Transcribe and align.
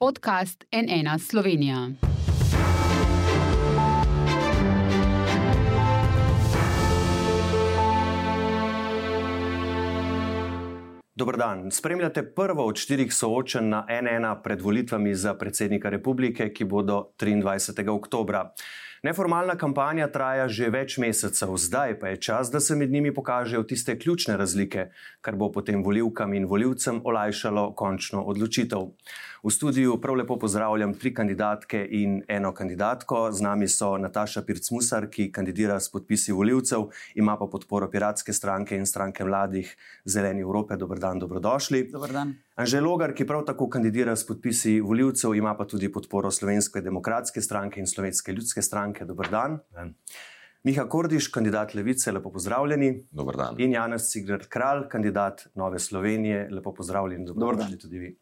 podcast 0.00 0.64
NN 0.72 1.18
Slovenija. 1.18 1.88
Dobro 11.14 11.36
dan. 11.36 11.70
Spremljate 11.70 12.34
prvo 12.34 12.66
od 12.66 12.76
štirih 12.76 13.14
soočenj 13.14 13.68
na 13.68 13.86
NN 14.02 14.42
pred 14.42 14.60
volitvami 14.60 15.14
za 15.14 15.34
predsednika 15.34 15.90
republike, 15.90 16.52
ki 16.52 16.64
bodo 16.64 17.10
23. 17.18 17.88
oktobra. 17.88 18.54
Neformalna 19.02 19.54
kampanja 19.56 20.10
traja 20.12 20.44
že 20.52 20.66
več 20.68 20.98
mesecev, 21.00 21.54
zdaj 21.56 21.94
pa 22.00 22.10
je 22.12 22.18
čas, 22.20 22.50
da 22.52 22.60
se 22.60 22.74
med 22.76 22.90
njimi 22.92 23.14
pokažejo 23.16 23.62
tiste 23.64 23.94
ključne 23.98 24.36
razlike, 24.36 24.90
kar 25.24 25.36
bo 25.40 25.48
potem 25.52 25.80
voljivkam 25.84 26.34
in 26.36 26.44
voljivcem 26.44 27.00
olajšalo 27.04 27.70
končno 27.74 28.20
odločitev. 28.28 28.90
V 29.42 29.50
studiu 29.50 29.94
prav 30.00 30.16
lepo 30.16 30.36
pozdravljam 30.38 30.92
tri 30.94 31.14
kandidatke 31.14 31.78
in 31.90 32.18
eno 32.28 32.52
kandidatko. 32.54 33.32
Z 33.32 33.40
nami 33.40 33.68
so 33.68 33.94
Nataša 33.98 34.42
Pircmusar, 34.44 35.06
ki 35.08 35.30
kandidira 35.32 35.78
s 35.80 35.88
podpisi 35.88 36.32
voljivcev, 36.32 36.84
ima 37.14 37.38
pa 37.40 37.46
podporo 37.48 37.88
Piratske 37.90 38.32
stranke 38.36 38.76
in 38.76 38.84
stranke 38.86 39.24
mladih 39.24 39.70
Zeleni 40.04 40.44
Evrope. 40.44 40.76
Dobr 40.76 41.00
dan, 41.00 41.18
dobrodošli. 41.18 41.86
Dobar 41.92 42.12
dan. 42.12 42.34
Anže 42.60 42.84
Logar, 42.84 43.14
ki 43.16 43.24
prav 43.24 43.46
tako 43.48 43.70
kandidira 43.72 44.16
s 44.16 44.26
podpisi 44.28 44.76
voljivcev, 44.80 45.34
ima 45.34 45.56
pa 45.56 45.64
tudi 45.64 45.88
podporo 45.92 46.30
Slovenske 46.30 46.84
demokratske 46.84 47.40
stranke 47.40 47.80
in 47.80 47.88
Slovenske 47.88 48.36
ljudske 48.36 48.62
stranke. 48.62 49.08
Dobr 49.08 49.32
dan. 49.32 49.58
Dan. 49.72 49.94
Miha 50.64 50.84
Kordiš, 50.84 51.30
kandidat 51.32 51.74
Levice, 51.74 52.12
lepo 52.12 52.28
pozdravljeni. 52.32 53.06
Dan. 53.36 53.60
In 53.60 53.72
Janez 53.72 54.10
Cigler 54.12 54.44
Kralj, 54.48 54.88
kandidat 54.88 55.46
Nove 55.54 55.78
Slovenije, 55.78 56.48
lepo 56.50 56.74
pozdravljeni. 56.74 57.24
Dobrodošli 57.24 57.78
tudi 57.78 57.98
vi. 57.98 58.18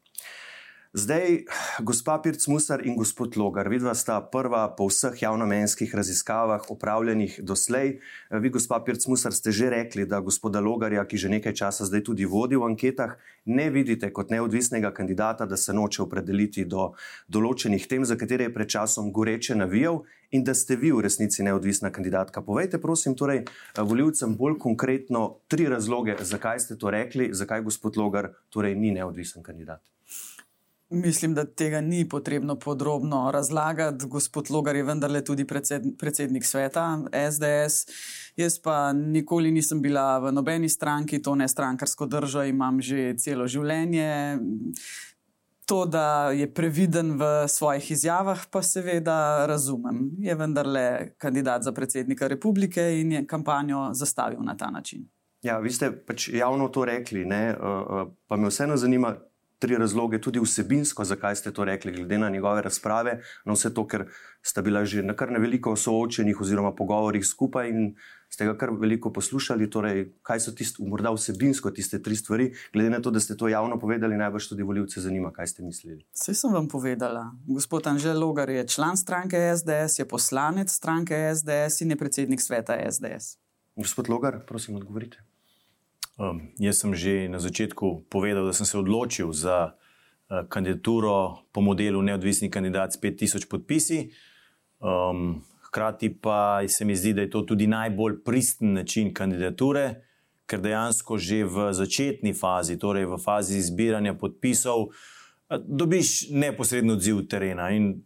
Zdaj, 0.92 1.44
gospa 1.84 2.16
Pirc 2.16 2.46
Musar 2.48 2.80
in 2.86 2.94
gospod 2.96 3.36
Logar, 3.36 3.68
vidva 3.68 3.92
sta 3.94 4.22
prva 4.24 4.62
po 4.72 4.86
vseh 4.88 5.20
javnomenskih 5.20 5.94
raziskavah 5.94 6.70
opravljenih 6.72 7.40
doslej. 7.44 7.98
Vi, 8.30 8.48
gospa 8.48 8.80
Pirc 8.80 9.04
Musar, 9.06 9.36
ste 9.36 9.52
že 9.52 9.68
rekli, 9.68 10.06
da 10.08 10.22
gospoda 10.24 10.62
Logarja, 10.64 11.04
ki 11.04 11.20
že 11.20 11.28
nekaj 11.28 11.52
časa 11.52 11.84
zdaj 11.84 12.06
tudi 12.08 12.24
vodi 12.24 12.56
v 12.56 12.64
anketah, 12.72 13.20
ne 13.44 13.68
vidite 13.70 14.08
kot 14.08 14.32
neodvisnega 14.32 14.88
kandidata, 14.96 15.44
da 15.44 15.60
se 15.60 15.76
noče 15.76 16.02
opredeliti 16.02 16.64
do 16.64 16.94
določenih 17.28 17.84
tem, 17.84 18.08
za 18.08 18.16
katere 18.16 18.48
je 18.48 18.54
pred 18.56 18.72
časom 18.72 19.12
goreče 19.12 19.60
navijal 19.60 20.06
in 20.32 20.40
da 20.40 20.56
ste 20.56 20.80
vi 20.80 20.88
v 20.88 21.04
resnici 21.04 21.44
neodvisna 21.44 21.92
kandidatka. 21.92 22.40
Povejte, 22.40 22.80
prosim, 22.80 23.12
torej 23.12 23.44
voljivcem 23.76 24.32
bolj 24.40 24.56
konkretno 24.56 25.44
tri 25.52 25.68
razloge, 25.68 26.16
zakaj 26.24 26.64
ste 26.64 26.80
to 26.80 26.88
rekli, 26.88 27.28
zakaj 27.36 27.60
gospod 27.68 28.00
Logar 28.00 28.32
torej 28.48 28.72
ni 28.72 28.96
neodvisen 28.96 29.44
kandidat. 29.44 29.84
Mislim, 30.90 31.34
da 31.34 31.44
tega 31.44 31.80
ni 31.80 32.08
potrebno 32.08 32.56
podrobno 32.58 33.30
razlagati. 33.30 34.06
Gospod 34.06 34.50
Logar 34.50 34.76
je 34.76 34.82
vendarle 34.82 35.24
tudi 35.24 35.44
predsed, 35.44 35.82
predsednik 35.98 36.44
sveta 36.44 36.98
SDS. 37.30 37.86
Jaz 38.36 38.58
pa 38.58 38.92
nikoli 38.92 39.50
nisem 39.50 39.82
bila 39.82 40.18
v 40.18 40.32
nobeni 40.32 40.68
stranki, 40.68 41.22
to 41.22 41.34
ne 41.34 41.48
strankarsko 41.48 42.06
držo, 42.06 42.42
imam 42.42 42.80
že 42.80 43.14
celo 43.18 43.46
življenje. 43.46 44.38
To, 45.68 45.84
da 45.84 46.30
je 46.32 46.48
previden 46.54 47.18
v 47.20 47.44
svojih 47.48 47.90
izjavah, 47.90 48.46
pa 48.50 48.62
seveda 48.62 49.46
razumem. 49.46 50.10
Je 50.18 50.34
vendarle 50.34 51.12
kandidat 51.18 51.62
za 51.62 51.72
predsednika 51.72 52.28
republike 52.28 52.80
in 53.00 53.12
je 53.12 53.26
kampanjo 53.26 53.90
zastavil 53.92 54.40
na 54.40 54.56
ta 54.56 54.70
način. 54.70 55.04
Ja, 55.42 55.58
vi 55.58 55.70
ste 55.70 55.92
pač 55.92 56.30
javno 56.32 56.68
to 56.68 56.84
rekli, 56.84 57.24
ne? 57.24 57.54
pa 58.26 58.36
me 58.36 58.48
vseeno 58.48 58.76
zanima, 58.76 59.12
tri 59.58 59.76
razloge, 59.76 60.20
tudi 60.20 60.40
vsebinsko, 60.40 61.04
zakaj 61.04 61.36
ste 61.36 61.52
to 61.52 61.64
rekli, 61.64 61.92
glede 61.92 62.18
na 62.18 62.28
njegove 62.30 62.62
razprave, 62.62 63.18
na 63.44 63.52
vse 63.52 63.74
to, 63.74 63.86
ker 63.86 64.06
sta 64.42 64.62
bila 64.62 64.84
že 64.84 65.02
na 65.02 65.16
kar 65.16 65.30
neveliko 65.30 65.76
soočenih 65.76 66.40
oziroma 66.40 66.74
pogovorih 66.74 67.26
skupaj 67.26 67.68
in 67.68 67.94
ste 68.30 68.44
ga 68.44 68.54
kar 68.58 68.70
veliko 68.70 69.12
poslušali. 69.12 69.70
Torej, 69.70 70.04
kaj 70.22 70.40
so 70.40 70.52
tiste, 70.52 70.84
morda 70.84 71.10
vsebinsko 71.10 71.70
tiste 71.70 72.02
tri 72.02 72.16
stvari, 72.16 72.52
glede 72.72 72.90
na 72.90 73.00
to, 73.02 73.10
da 73.10 73.20
ste 73.20 73.36
to 73.36 73.48
javno 73.48 73.78
povedali, 73.78 74.16
najbrž 74.16 74.48
tudi 74.48 74.62
voljivce 74.62 75.00
zanima, 75.00 75.32
kaj 75.32 75.46
ste 75.46 75.62
mislili. 75.62 76.04
Vse 76.14 76.34
sem 76.34 76.52
vam 76.52 76.68
povedala. 76.68 77.30
Gospod 77.46 77.86
Anžel 77.86 78.20
Logar 78.20 78.50
je 78.50 78.66
član 78.68 78.96
stranke 78.96 79.40
SDS, 79.56 79.98
je 79.98 80.08
poslanec 80.08 80.70
stranke 80.70 81.16
SDS 81.34 81.80
in 81.80 81.90
je 81.90 81.96
predsednik 81.96 82.40
sveta 82.40 82.78
SDS. 82.90 83.38
Gospod 83.76 84.08
Logar, 84.08 84.44
prosim, 84.46 84.76
odgovorite. 84.76 85.27
Um, 86.18 86.50
jaz 86.58 86.82
sem 86.82 86.94
že 86.94 87.30
na 87.30 87.38
začetku 87.38 88.10
povedal, 88.10 88.42
da 88.42 88.52
sem 88.52 88.66
se 88.66 88.74
odločil 88.74 89.30
za 89.30 89.70
uh, 89.70 90.42
kandidaturo 90.50 91.46
po 91.54 91.60
modelu 91.62 92.02
neodvisni 92.02 92.50
kandidat 92.50 92.92
s 92.92 92.98
5000 92.98 93.46
podpisi. 93.46 94.10
Um, 94.82 95.46
hkrati 95.70 96.10
pa 96.10 96.66
se 96.66 96.84
mi 96.84 96.96
zdi, 96.96 97.14
da 97.14 97.22
je 97.22 97.30
to 97.30 97.42
tudi 97.42 97.66
najbolj 97.66 98.24
pristen 98.24 98.72
način 98.72 99.14
kandidature, 99.14 100.02
ker 100.46 100.58
dejansko 100.58 101.18
že 101.18 101.44
v 101.44 101.70
začetni 101.70 102.34
fazi, 102.34 102.78
torej 102.78 103.06
v 103.06 103.18
fazi 103.22 103.62
zbiranja 103.62 104.18
podpisov, 104.18 104.90
uh, 104.90 104.94
dobiš 105.56 106.34
neposredno 106.34 106.98
odziv 106.98 107.28
terena 107.30 107.70
in 107.70 108.02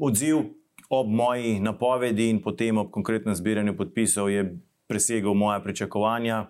odziv 0.00 0.52
ob 0.88 1.08
moji 1.08 1.60
napovedi 1.60 2.28
in 2.28 2.42
potem 2.42 2.78
ob 2.78 2.90
konkretnem 2.90 3.34
zbiranju 3.34 3.76
podpisov 3.76 4.30
je 4.30 4.52
presegel 4.86 5.34
moja 5.34 5.60
pričakovanja. 5.60 6.46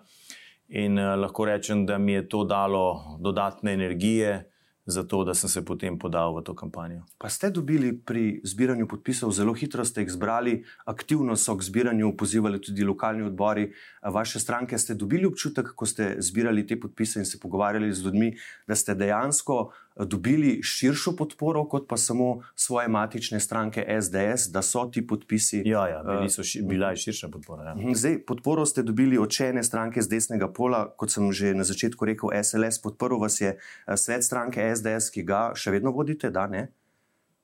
In 0.69 0.97
uh, 0.97 1.15
lahko 1.17 1.45
rečem, 1.45 1.85
da 1.85 1.97
mi 1.97 2.13
je 2.13 2.27
to 2.29 2.43
dalo 2.43 3.17
dodatne 3.19 3.73
energije, 3.73 4.51
zato 4.85 5.23
da 5.23 5.33
sem 5.33 5.49
se 5.49 5.65
potem 5.65 5.97
podal 5.99 6.35
v 6.37 6.43
to 6.43 6.53
kampanjo. 6.55 7.03
Pa 7.17 7.29
ste 7.29 7.49
dobili 7.49 7.93
pri 7.93 8.41
zbiranju 8.43 8.87
podpisov, 8.87 9.31
zelo 9.31 9.53
hitro 9.53 9.85
ste 9.85 10.01
jih 10.01 10.11
zbrali, 10.11 10.63
aktivno 10.85 11.35
so 11.35 11.55
k 11.57 11.65
zbiranju 11.65 12.13
pozivali 12.17 12.61
tudi 12.61 12.85
lokalni 12.85 13.25
odbori 13.25 13.71
vaše 14.01 14.39
stranke. 14.39 14.77
Ste 14.77 14.93
dobili 14.93 15.25
občutek, 15.25 15.73
ko 15.75 15.85
ste 15.85 16.15
zbirali 16.21 16.67
te 16.67 16.79
podpise 16.79 17.19
in 17.19 17.25
se 17.25 17.39
pogovarjali 17.39 17.93
z 17.93 18.05
ljudmi, 18.05 18.33
da 18.67 18.75
ste 18.75 18.95
dejansko 18.95 19.71
dobili 20.05 20.59
širšo 20.63 21.15
podporo, 21.15 21.65
kot 21.67 21.87
pa 21.87 21.97
samo 21.97 22.41
svoje 22.55 22.87
matične 22.87 23.39
stranke 23.39 23.85
SDS, 24.01 24.49
da 24.51 24.61
so 24.61 24.85
ti 24.85 25.07
podpisi. 25.07 25.61
Ja, 25.65 25.87
ja 25.87 26.03
bili 26.03 26.29
so 26.29 26.43
ši, 26.43 26.61
bila 26.61 26.89
je 26.89 26.97
širša 26.97 27.29
podpora. 27.29 27.63
Ja. 27.63 27.95
Zdaj, 27.95 28.19
podporo 28.25 28.65
ste 28.65 28.83
dobili 28.83 29.17
od 29.17 29.41
ene 29.41 29.63
stranke 29.63 30.01
z 30.01 30.09
desnega 30.09 30.47
pola, 30.53 30.85
kot 30.97 31.11
sem 31.11 31.31
že 31.31 31.53
na 31.53 31.63
začetku 31.63 32.05
rekel, 32.05 32.29
SLS. 32.43 32.81
Podprl 32.81 33.19
vas 33.19 33.41
je 33.41 33.57
svet 33.95 34.23
stranke 34.23 34.75
SDS, 34.75 35.11
ki 35.13 35.23
ga 35.23 35.51
še 35.55 35.71
vedno 35.71 35.91
vodite, 35.91 36.31
da 36.31 36.47
ne? 36.47 36.67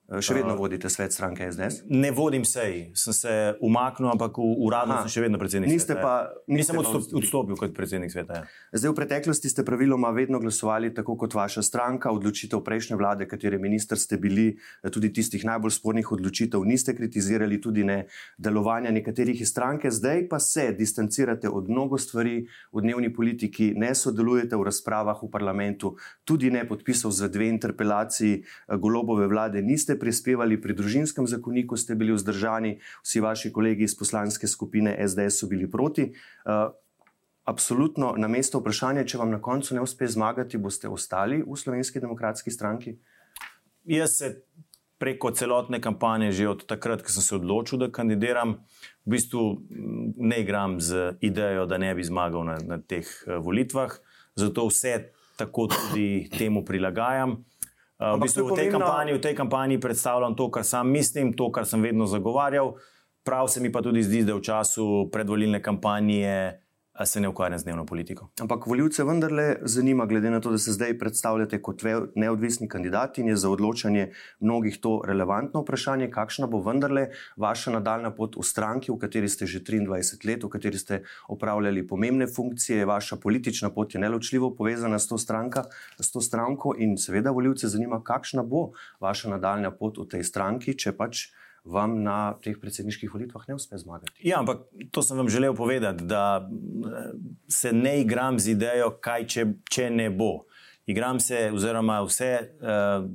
Še 0.06 0.36
vedno 0.38 0.54
uh, 0.54 0.60
vodite 0.60 0.86
svet 0.94 1.16
stranke 1.16 1.48
SDS? 1.50 1.80
Ne 1.90 2.12
vodim 2.14 2.44
sej, 2.46 2.92
sem 2.94 3.14
se 3.18 3.32
umaknil, 3.66 4.12
ampak 4.12 4.38
uradno 4.38 5.00
sem 5.02 5.10
še 5.16 5.22
vedno 5.24 5.40
predsednik 5.42 5.72
niste 5.72 5.96
sveta. 5.96 6.04
Pa, 6.06 6.12
ja. 6.46 6.58
Nisem 6.60 6.78
odstop, 6.78 7.08
odstopil 7.18 7.58
kot 7.58 7.74
predsednik 7.74 8.14
sveta. 8.14 8.44
Ja. 8.44 8.78
Zdaj, 8.78 8.92
v 8.94 8.98
preteklosti 9.00 9.50
ste 9.50 9.66
praviloma 9.66 10.12
vedno 10.14 10.38
glasovali 10.44 10.92
tako 10.94 11.16
kot 11.24 11.34
vaša 11.34 11.64
stranka. 11.66 12.14
Odločitev 12.14 12.62
prejšnje 12.62 13.00
vlade, 13.02 13.26
katere 13.26 13.58
minister 13.58 13.98
ste 13.98 14.20
bili, 14.22 14.52
tudi 14.94 15.10
tistih 15.10 15.42
najbolj 15.50 15.74
spornih 15.74 16.12
odločitev, 16.14 16.62
niste 16.70 16.94
kritizirali, 16.94 17.58
tudi 17.58 17.82
ne 17.82 18.04
delovanja 18.38 18.94
nekaterih 18.94 19.42
iz 19.42 19.50
stranke. 19.50 19.90
Zdaj 19.90 20.28
pa 20.30 20.38
se 20.38 20.68
distancirate 20.78 21.50
od 21.50 21.66
mnogo 21.66 21.98
stvari 21.98 22.44
v 22.46 22.86
dnevni 22.86 23.10
politiki, 23.10 23.72
ne 23.74 23.90
sodelujete 23.98 24.54
v 24.54 24.70
razpravah 24.70 25.18
v 25.26 25.34
parlamentu, 25.34 25.96
tudi 26.30 26.54
ne 26.54 26.62
podpisal 26.70 27.10
za 27.10 27.26
dve 27.26 27.50
interpelaciji 27.50 28.46
golobove 28.78 29.26
vlade. 29.34 29.66
Niste 29.66 29.95
prispevali 30.00 30.60
pri 30.62 30.76
družinskem 30.76 31.28
zakoniku, 31.28 31.78
ste 31.78 31.96
bili 31.96 32.14
vzdržani, 32.16 32.80
vsi 33.04 33.22
vaši 33.22 33.52
kolegi 33.52 33.84
iz 33.84 33.98
poslanske 33.98 34.48
skupine 34.48 34.96
SDS 35.08 35.42
so 35.42 35.50
bili 35.52 35.70
proti. 35.72 36.12
Uh, 36.46 36.72
absolutno 37.46 38.14
na 38.18 38.28
mesto 38.28 38.60
vprašanja, 38.60 39.06
če 39.06 39.22
vam 39.22 39.32
na 39.32 39.42
koncu 39.42 39.76
ne 39.78 39.84
uspe 39.86 40.08
zmagati, 40.08 40.58
boste 40.58 40.90
ostali 40.90 41.44
v 41.46 41.58
Slovenski 41.58 42.02
demokratski 42.02 42.52
stranki? 42.52 42.98
Jaz 43.86 44.18
se 44.18 44.32
preko 44.98 45.32
celotne 45.32 45.82
kampanje, 45.82 46.32
že 46.32 46.50
od 46.50 46.66
takrat, 46.66 47.04
ko 47.06 47.12
sem 47.12 47.22
se 47.22 47.36
odločil, 47.36 47.80
da 47.84 47.92
kandidiram, 47.94 48.58
v 49.06 49.14
bistvu 49.14 49.44
ne 50.18 50.42
igram 50.42 50.80
z 50.82 51.20
idejo, 51.22 51.68
da 51.70 51.78
ne 51.78 51.94
bi 51.94 52.04
zmagal 52.04 52.48
na, 52.48 52.58
na 52.64 52.78
teh 52.82 53.06
volitvah. 53.28 53.94
Zato 54.36 54.66
vse 54.72 55.12
tako 55.38 55.68
tudi 55.68 56.32
temu 56.32 56.66
prilagajam. 56.66 57.44
Uh, 57.96 58.18
v, 58.20 58.28
bistvu 58.28 58.52
v, 58.52 58.56
tej 58.60 58.68
kampanji, 58.72 59.14
v 59.16 59.22
tej 59.24 59.36
kampanji 59.36 59.80
predstavljam 59.80 60.36
to, 60.36 60.50
kar 60.52 60.68
sam 60.68 60.92
mislim, 60.92 61.32
to, 61.34 61.48
kar 61.52 61.64
sem 61.66 61.82
vedno 61.82 62.06
zagovarjal. 62.06 62.76
Prav 63.24 63.48
se 63.48 63.62
mi 63.64 63.72
pa 63.72 63.82
tudi 63.82 64.04
zdi, 64.04 64.26
da 64.28 64.36
v 64.36 64.44
času 64.44 65.08
predvolilne 65.12 65.62
kampanje 65.64 66.65
se 67.04 67.20
ne 67.20 67.28
ukvarjam 67.28 67.60
z 67.60 67.64
dnevno 67.64 67.86
politiko. 67.86 68.30
Ampak 68.42 68.68
voljivce 68.68 69.04
vendarle 69.04 69.56
zanima, 69.62 70.06
glede 70.06 70.30
na 70.30 70.40
to, 70.40 70.52
da 70.52 70.58
se 70.58 70.72
zdaj 70.72 70.98
predstavljate 71.00 71.62
kot 71.62 71.84
neodvisni 72.16 72.68
kandidat 72.68 73.18
in 73.18 73.28
je 73.28 73.36
za 73.36 73.50
odločanje 73.50 74.12
mnogih 74.40 74.78
to 74.80 75.02
relevantno 75.08 75.62
vprašanje, 75.62 76.10
kakšna 76.12 76.48
bo 76.48 76.62
vendarle 76.64 77.10
vaša 77.38 77.72
nadaljna 77.76 78.14
pot 78.16 78.38
v 78.40 78.44
stranki, 78.44 78.92
v 78.92 79.00
kateri 79.02 79.30
ste 79.30 79.46
že 79.46 79.60
23 79.60 80.28
let, 80.28 80.44
v 80.44 80.50
kateri 80.50 80.78
ste 80.78 81.04
opravljali 81.28 81.88
pomembne 81.88 82.28
funkcije, 82.28 82.86
vaša 82.86 83.16
politična 83.16 83.70
pot 83.70 83.94
je 83.94 84.00
neločljivo 84.00 84.56
povezana 84.56 85.00
s 85.00 85.08
to, 85.08 85.18
stranka, 85.18 85.66
s 86.00 86.12
to 86.12 86.22
stranko 86.22 86.76
in 86.80 86.98
seveda 86.98 87.32
voljivce 87.32 87.68
zanima, 87.68 88.04
kakšna 88.04 88.44
bo 88.44 88.72
vaša 89.00 89.30
nadaljna 89.36 89.72
pot 89.72 89.98
v 89.98 90.08
tej 90.08 90.24
stranki, 90.24 90.78
če 90.78 90.96
pač 90.96 91.28
vam 91.66 91.98
na 92.04 92.34
teh 92.44 92.58
predsedniških 92.62 93.14
volitvah 93.14 93.48
ne 93.48 93.56
uspe 93.56 93.78
zmagati. 93.78 94.14
Ja, 94.24 94.40
ampak 94.40 94.66
to 94.92 95.02
sem 95.02 95.18
vam 95.18 95.30
želel 95.30 95.56
povedati, 95.56 96.04
da 96.04 96.50
eh, 96.50 97.12
se 97.48 97.74
ne 97.74 98.02
igram 98.02 98.40
z 98.40 98.54
idejo, 98.54 98.92
kaj 99.02 99.28
če, 99.28 99.46
če 99.70 99.90
ne 99.90 100.10
bo. 100.10 100.46
Igram 100.86 101.20
se, 101.20 101.50
oziroma 101.54 101.98
vse 102.06 102.28
uh, 102.46 102.68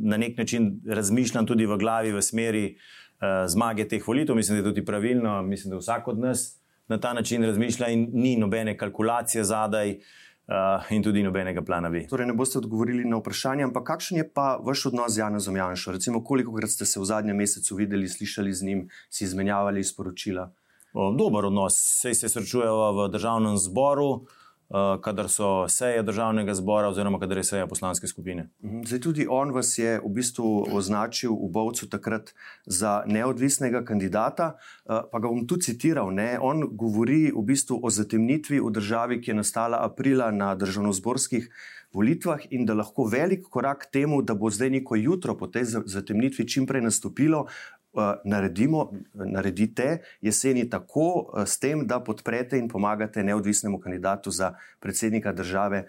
na 0.02 0.17
nek 0.19 0.38
način 0.38 0.81
razmišljam 0.91 1.47
tudi 1.47 1.69
v 1.70 1.76
glavi, 1.79 2.11
v 2.11 2.23
smeri 2.23 2.64
uh, 2.67 3.47
zmage 3.47 3.85
teh 3.88 4.02
volitev. 4.02 4.35
Mislim, 4.35 4.58
da 4.58 4.64
je 4.64 4.73
tudi 4.73 4.85
pravilno, 4.85 5.37
mislim, 5.46 5.70
da 5.70 5.79
vsak 5.79 6.08
od 6.11 6.19
nas 6.19 6.58
na 6.91 6.99
ta 6.99 7.12
način 7.14 7.46
razmišlja 7.46 7.93
in 7.94 8.08
ni 8.12 8.35
nobene 8.37 8.75
kalkulacije 8.79 9.44
zadaj. 9.44 9.91
Uh, 9.91 10.30
uh, 10.50 10.93
in 10.93 11.02
tudi 11.02 11.23
nobenega 11.23 11.62
plana 11.62 11.91
B. 11.91 12.05
Torej, 12.11 12.26
ne 12.26 12.35
boste 12.35 12.58
odgovorili 12.58 13.05
na 13.05 13.20
vprašanje, 13.20 13.64
ampak 13.69 13.87
kakšen 13.87 14.20
je 14.20 14.26
pa 14.35 14.56
vaš 14.62 14.87
odnos 14.91 15.14
z 15.14 15.23
Janom 15.23 15.56
Janšo? 15.56 15.94
Recimo, 15.97 16.25
koliko 16.25 16.55
krat 16.55 16.70
ste 16.70 16.87
se 16.87 17.00
v 17.00 17.05
zadnjem 17.05 17.37
mesecu 17.37 17.76
videli, 17.76 18.08
slišali 18.08 18.52
z 18.52 18.67
njim, 18.67 18.88
si 19.11 19.25
izmenjavali 19.25 19.85
sporočila? 19.85 20.50
O, 20.93 21.12
dober 21.14 21.47
odnos, 21.47 21.79
sej 22.02 22.14
se 22.19 22.29
srečujejo 22.29 22.93
v 22.99 23.08
državnem 23.14 23.56
zboru. 23.56 24.26
Eh, 24.70 25.00
kadar 25.02 25.28
so 25.28 25.69
seje 25.69 26.02
državnega 26.02 26.55
zbora, 26.55 26.88
oziroma 26.88 27.19
kadar 27.19 27.37
je 27.37 27.44
seja 27.44 27.67
poslanske 27.67 28.06
skupine. 28.06 28.49
Mhm. 28.64 28.82
Zdaj, 28.87 29.00
tudi 29.00 29.26
on 29.31 29.50
vas 29.50 29.78
je 29.78 29.99
v 29.99 30.08
bistvu 30.08 30.67
označil 30.72 31.32
v 31.32 31.49
Bovcu 31.50 31.88
takrat 31.90 32.31
za 32.67 33.02
neodvisnega 33.06 33.82
kandidata. 33.84 34.55
Eh, 34.87 35.02
pa 35.12 35.19
ga 35.19 35.28
bom 35.28 35.46
tu 35.46 35.56
citiral. 35.56 36.14
Ne? 36.14 36.38
On 36.40 36.62
govori 36.76 37.32
v 37.34 37.43
bistvu 37.43 37.81
o 37.82 37.90
zatemnitvi 37.90 38.61
v 38.61 38.70
državi, 38.70 39.20
ki 39.20 39.31
je 39.31 39.34
nastala 39.34 39.82
aprila 39.82 40.31
na 40.31 40.55
državno-zborskih 40.55 41.50
volitvah 41.93 42.38
in 42.50 42.67
da 42.67 42.75
lahko 42.75 43.05
velik 43.11 43.43
korak 43.50 43.78
k 43.78 43.90
temu, 43.90 44.22
da 44.22 44.34
bo 44.34 44.50
zdaj 44.50 44.70
neko 44.70 44.94
jutro 44.96 45.34
po 45.34 45.46
tej 45.46 45.64
zatemnitvi 45.87 46.46
čimprej 46.46 46.82
nastopilo, 46.82 47.46
Eh, 47.46 47.80
naredimo, 48.25 48.92
naredite 49.14 49.98
jeseni 50.20 50.70
tako, 50.70 51.32
eh, 51.37 51.46
s 51.46 51.58
tem, 51.58 51.87
da 51.87 52.00
podprete 52.00 52.58
in 52.58 52.69
pomagate 52.69 53.22
neodvisnemu 53.22 53.81
kandidatu 53.81 54.31
za 54.31 54.54
predsednika 54.81 55.32
države, 55.32 55.78
eh, 55.78 55.87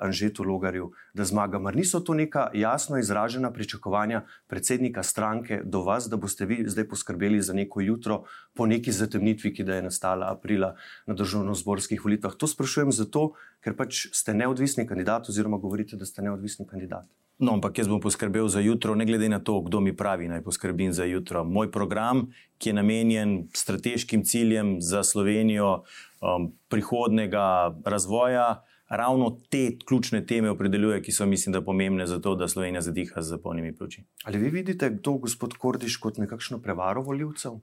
Anžetu 0.00 0.42
Logarju, 0.42 0.90
da 1.14 1.24
zmaga. 1.24 1.58
Mar 1.58 1.76
niso 1.76 2.00
to 2.00 2.14
neka 2.14 2.50
jasno 2.54 2.98
izražena 2.98 3.52
pričakovanja 3.52 4.22
predsednika 4.46 5.02
stranke 5.02 5.60
do 5.64 5.82
vas, 5.82 6.08
da 6.08 6.16
boste 6.16 6.46
vi 6.46 6.64
zdaj 6.66 6.88
poskrbeli 6.88 7.42
za 7.42 7.52
neko 7.52 7.80
jutro 7.80 8.24
po 8.54 8.66
neki 8.66 8.92
zatemnitvi, 8.92 9.54
ki 9.54 9.62
je 9.62 9.82
nastala 9.82 10.32
aprila 10.32 10.74
na 11.06 11.14
državno-zborskih 11.14 12.04
volitvah? 12.04 12.34
To 12.34 12.46
sprašujem 12.46 12.92
zato, 12.92 13.32
ker 13.60 13.76
pač 13.76 14.08
ste 14.12 14.34
neodvisni 14.34 14.86
kandidat, 14.86 15.28
oziroma 15.28 15.56
govorite, 15.56 15.96
da 15.96 16.06
ste 16.06 16.22
neodvisni 16.22 16.66
kandidat. 16.66 17.06
No, 17.38 17.56
ampak 17.58 17.78
jaz 17.78 17.88
bom 17.90 17.98
poskrbel 18.00 18.46
za 18.48 18.60
jutro, 18.62 18.94
ne 18.94 19.04
glede 19.06 19.28
na 19.28 19.40
to, 19.42 19.58
kdo 19.66 19.80
mi 19.80 19.90
pravi, 19.96 20.28
naj 20.30 20.42
poskrbim 20.46 20.92
za 20.92 21.04
jutro. 21.04 21.44
Moj 21.44 21.70
program, 21.72 22.28
ki 22.58 22.70
je 22.70 22.74
namenjen 22.78 23.32
strateškim 23.54 24.22
ciljem 24.22 24.76
za 24.80 25.02
Slovenijo 25.02 25.82
um, 26.22 26.52
prihodnega 26.68 27.74
razvoja, 27.84 28.62
ravno 28.88 29.38
te 29.50 29.78
ključne 29.86 30.26
teme 30.26 30.50
opredeljuje, 30.50 31.02
ki 31.02 31.12
so, 31.12 31.26
mislim, 31.26 31.52
da 31.52 31.64
pomembne 31.64 32.06
za 32.06 32.20
to, 32.20 32.36
da 32.38 32.48
Slovenija 32.48 32.80
zadiha 32.80 33.22
z 33.22 33.38
polnimi 33.42 33.74
pljuči. 33.76 34.04
Ali 34.24 34.38
vi 34.38 34.50
vidite 34.50 34.92
to, 35.02 35.18
gospod 35.18 35.58
Kordiš, 35.58 35.96
kot 35.96 36.18
nekakšno 36.22 36.60
prevaro 36.62 37.02
voljivcev? 37.02 37.58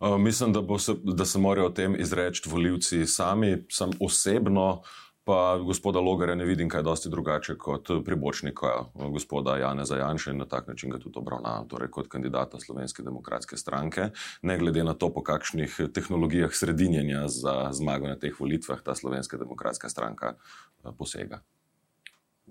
Uh, 0.00 0.18
mislim, 0.18 0.52
da, 0.52 0.62
se, 0.78 0.94
da 1.02 1.24
se 1.24 1.38
morajo 1.38 1.66
o 1.66 1.70
tem 1.70 1.96
izreči 2.00 2.48
voljivci 2.50 3.06
sami. 3.06 3.64
Sam 3.68 3.90
osebno 4.00 4.82
pa 5.26 5.58
gospoda 5.58 6.00
Logarja 6.00 6.34
ne 6.34 6.44
vidim 6.44 6.68
kaj 6.70 6.82
dosti 6.82 7.10
drugače 7.10 7.56
kot 7.58 7.88
pribočnika 8.04 8.68
gospoda 8.94 9.56
Jana 9.56 9.84
Zajanša 9.84 10.30
in 10.30 10.38
na 10.38 10.46
tak 10.46 10.68
način 10.68 10.90
ga 10.90 10.98
tudi 10.98 11.18
obravnavam, 11.18 11.66
torej 11.68 11.90
kot 11.90 12.06
kandidata 12.08 12.60
Slovenske 12.60 13.02
demokratske 13.02 13.56
stranke, 13.56 14.10
ne 14.42 14.58
glede 14.58 14.84
na 14.84 14.94
to, 14.94 15.10
po 15.10 15.22
kakšnih 15.26 15.80
tehnologijah 15.94 16.54
sredinjenja 16.54 17.24
za 17.28 17.72
zmago 17.72 18.06
na 18.06 18.14
teh 18.14 18.38
volitvah 18.40 18.82
ta 18.86 18.94
Slovenska 18.94 19.36
demokratska 19.36 19.88
stranka 19.88 20.36
eh, 20.36 20.92
posega. 20.98 21.42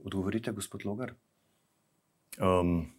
Odgovorite, 0.04 0.52
gospod 0.52 0.86
Logar? 0.86 1.16
Um, 2.38 2.92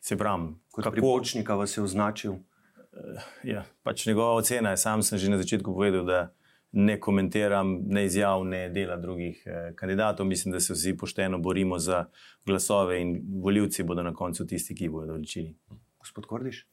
se 0.00 0.18
pravi, 0.18 0.50
kot 0.70 0.84
kako... 0.84 0.92
pribočnika 0.98 1.54
vas 1.54 1.76
je 1.76 1.82
označil? 1.82 2.32
Uh, 2.32 3.22
ja, 3.44 3.64
pač 3.82 4.06
njegova 4.06 4.34
ocena 4.34 4.70
je, 4.70 4.76
sam 4.76 5.02
sem 5.02 5.18
že 5.18 5.30
na 5.30 5.38
začetku 5.38 5.74
povedal, 5.74 6.04
da 6.04 6.32
ne 6.72 7.00
komentiram, 7.00 7.78
ne 7.86 8.04
izjav, 8.04 8.44
ne 8.44 8.68
dela 8.68 8.96
drugih 8.96 9.42
eh, 9.46 9.72
kandidatov. 9.76 10.26
Mislim, 10.26 10.52
da 10.52 10.60
se 10.60 10.72
vsi 10.72 10.96
pošteno 10.96 11.38
borimo 11.38 11.78
za 11.78 12.04
glasove 12.46 13.00
in 13.00 13.20
voljivci 13.42 13.82
bodo 13.82 14.02
na 14.02 14.14
koncu 14.14 14.46
tisti, 14.46 14.74
ki 14.74 14.88
bodo 14.88 15.12
odločili. 15.12 15.54
Gospod 15.98 16.26
Kordiš? 16.26 16.66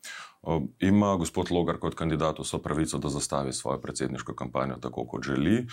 Ima 0.79 1.15
gospod 1.15 1.51
Logar 1.51 1.77
kot 1.77 1.95
kandidat 1.99 2.39
vso 2.39 2.61
pravico, 2.63 2.97
da 2.97 3.09
zastavi 3.09 3.53
svojo 3.53 3.81
predsedniško 3.81 4.33
kampanjo 4.35 4.75
tako, 4.81 5.05
kot 5.07 5.23
želi. 5.25 5.65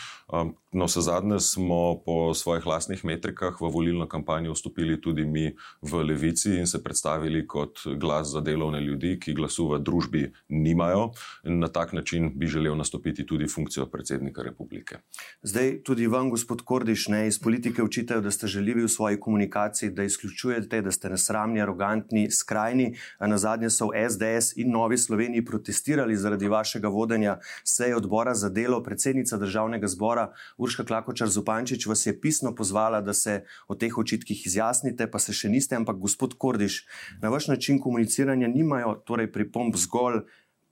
Na 0.72 0.84
vse 0.84 1.00
zadnje 1.00 1.40
smo 1.40 2.02
po 2.06 2.34
svojih 2.34 2.66
lastnih 2.66 3.04
metrikah 3.04 3.60
v 3.60 3.70
volilno 3.70 4.08
kampanjo 4.08 4.52
vstopili 4.52 5.00
tudi 5.00 5.24
mi 5.24 5.54
v 5.82 6.02
Levici 6.02 6.56
in 6.58 6.66
se 6.66 6.82
predstavili 6.82 7.46
kot 7.46 7.78
glas 7.96 8.28
za 8.28 8.40
delovne 8.40 8.80
ljudi, 8.80 9.18
ki 9.20 9.34
glasu 9.34 9.68
v 9.68 9.78
družbi 9.78 10.32
nimajo. 10.48 11.10
Na 11.44 11.68
tak 11.68 11.92
način 11.92 12.32
bi 12.34 12.46
želel 12.46 12.76
nastopiti 12.76 13.26
tudi 13.26 13.48
funkcijo 13.48 13.86
predsednika 13.86 14.42
republike. 14.42 14.98
Zdaj 15.42 15.82
tudi 15.82 16.06
vam, 16.06 16.30
gospod 16.30 16.62
Kordiš, 16.64 17.08
ne 17.08 17.26
iz 17.26 17.38
politike 17.38 17.82
učitajo, 17.82 18.20
da 18.20 18.30
ste 18.30 18.46
želivi 18.46 18.82
v 18.82 18.88
svoji 18.88 19.20
komunikaciji, 19.20 19.90
da 19.90 20.02
izključujete, 20.02 20.82
da 20.82 20.92
ste 20.92 21.08
nesramni, 21.10 21.62
arogantni, 21.62 22.30
skrajni. 22.30 22.94
Na 23.20 23.38
zadnje 23.38 23.70
so 23.70 23.86
v 23.94 24.08
SDS 24.10 24.55
in 24.56 24.70
Novi 24.70 24.98
Sloveniji 24.98 25.44
protestirali 25.44 26.16
zaradi 26.16 26.48
vašega 26.48 26.88
vodenja 26.88 27.38
seje 27.64 27.96
odbora 27.96 28.34
za 28.34 28.48
delo. 28.48 28.82
Predsednica 28.82 29.36
državnega 29.36 29.88
zbora 29.88 30.32
Urška 30.56 30.84
Klakočar 30.84 31.28
Zupančič 31.28 31.86
vas 31.86 32.06
je 32.06 32.20
pisno 32.20 32.54
pozvala, 32.54 33.00
da 33.00 33.14
se 33.14 33.44
o 33.68 33.74
teh 33.74 33.98
očitkih 33.98 34.46
izjasnite, 34.46 35.10
pa 35.10 35.18
se 35.18 35.32
še 35.32 35.48
niste, 35.48 35.76
ampak 35.76 35.96
gospod 35.96 36.38
Kordiš, 36.38 36.86
na 37.22 37.28
vaš 37.28 37.48
način 37.48 37.80
komuniciranja 37.80 38.48
nimajo 38.48 38.94
torej 39.06 39.32
pripomb 39.32 39.76
zgolj. 39.76 40.24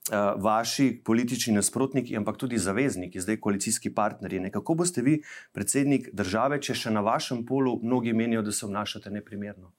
Uh, 0.05 0.35
vaši 0.37 1.01
politični 1.05 1.55
nasprotniki, 1.57 2.17
ampak 2.17 2.37
tudi 2.37 2.59
zavezniki, 2.61 3.21
zdaj 3.25 3.39
koalicijski 3.41 3.89
partnerji. 3.95 4.51
Kako 4.53 4.75
boste 4.75 5.03
vi, 5.03 5.15
predsednik 5.57 6.11
države, 6.13 6.59
če 6.61 6.75
še 6.77 6.93
na 6.93 7.01
vašem 7.01 7.41
polu 7.49 7.79
mnogi 7.83 8.13
menijo, 8.13 8.43
da 8.45 8.53
se 8.53 8.67
obnašate 8.67 9.11
neprimerno? 9.11 9.73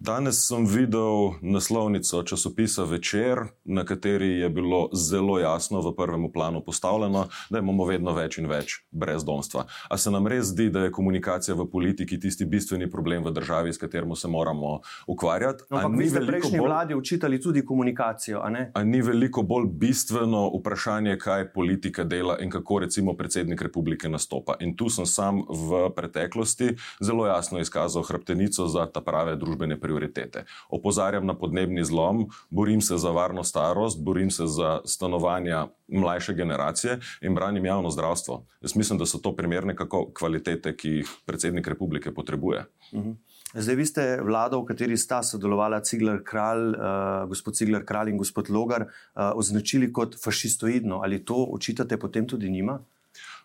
Danes 0.00 0.46
sem 0.48 0.66
videl 0.66 1.32
naslovnico 1.42 2.22
časopisa 2.22 2.84
Večer, 2.84 3.38
na 3.64 3.84
kateri 3.84 4.28
je 4.28 4.48
bilo 4.50 4.88
zelo 4.92 5.38
jasno 5.38 5.80
v 5.80 5.94
prvem 5.96 6.32
planu 6.32 6.60
postavljeno, 6.64 7.26
da 7.50 7.58
imamo 7.58 7.84
vedno 7.84 8.12
več 8.12 8.38
in 8.38 8.46
več 8.46 8.74
brezdomstva. 8.90 9.64
A 9.90 9.98
se 9.98 10.10
nam 10.10 10.26
res 10.26 10.50
zdi, 10.52 10.68
da 10.70 10.84
je 10.84 10.92
komunikacija 10.92 11.54
v 11.56 11.68
politiki 11.70 12.20
tisti 12.20 12.44
bistveni 12.44 12.90
problem 12.90 13.24
v 13.24 13.32
državi, 13.32 13.72
s 13.72 13.80
katerim 13.80 14.12
se 14.16 14.28
moramo 14.28 14.80
ukvarjati? 15.06 15.64
No, 15.70 15.78
ampak 15.78 16.00
vi 16.00 16.10
ste 16.10 16.24
prejšnji 16.26 16.58
bolj... 16.58 16.66
vladi 16.68 16.94
učitali 16.94 17.40
tudi 17.40 17.64
komunikacijo. 17.64 18.40
A, 18.44 18.52
a 18.74 18.84
ni 18.84 19.02
veliko 19.02 19.42
bolj 19.42 19.70
bistveno 19.80 20.50
vprašanje, 20.58 21.16
kaj 21.18 21.52
politika 21.52 22.04
dela 22.04 22.36
in 22.40 22.50
kako 22.50 22.78
recimo 22.84 23.16
predsednik 23.16 23.62
republike 23.62 24.08
nastopa. 24.08 24.58
In 24.60 24.76
tu 24.76 24.90
sem 24.92 25.06
sam 25.06 25.42
v 25.48 25.88
preteklosti 25.96 26.74
zelo 27.00 27.26
jasno 27.26 27.60
izkazal 27.60 28.02
hrbtenico 28.02 28.68
za 28.68 28.86
ta 28.86 29.00
prave 29.00 29.36
družbene 29.36 29.80
prioritete. 29.86 30.44
Opozarjam 30.68 31.26
na 31.26 31.36
podnebni 31.38 31.84
zlom, 31.84 32.26
borim 32.50 32.82
se 32.82 32.98
za 32.98 33.10
varno 33.14 33.44
starost, 33.44 34.02
borim 34.02 34.30
se 34.30 34.46
za 34.46 34.80
stanovanja 34.84 35.66
mlajše 35.88 36.34
generacije 36.34 36.98
in 37.22 37.34
branim 37.34 37.64
javno 37.64 37.90
zdravstvo. 37.90 38.42
Jaz 38.60 38.76
mislim, 38.76 38.98
da 38.98 39.06
so 39.06 39.22
to 39.22 39.36
primerne 39.36 39.76
kvalitete, 40.14 40.74
ki 40.76 40.90
jih 41.00 41.14
predsednik 41.26 41.68
republike 41.68 42.14
potrebuje. 42.14 42.64
Mhm. 42.94 43.16
Zdaj, 43.54 43.74
vi 43.74 43.86
ste 43.86 44.02
vlada, 44.20 44.58
v 44.58 44.66
kateri 44.66 44.96
sta 44.98 45.22
sodelovala 45.22 45.78
Cigler 45.80 46.18
Kralj, 46.24 46.74
uh, 46.74 47.28
gospod 47.30 47.54
Cigler 47.56 47.84
Kralj 47.86 48.10
in 48.10 48.18
gospod 48.18 48.50
Logar, 48.50 48.82
uh, 48.82 49.30
označili 49.38 49.92
kot 49.92 50.18
fašistoidno. 50.24 50.98
Ali 51.04 51.22
to 51.24 51.46
očitate 51.54 51.96
potem 51.96 52.26
tudi 52.28 52.50
njima? 52.50 52.80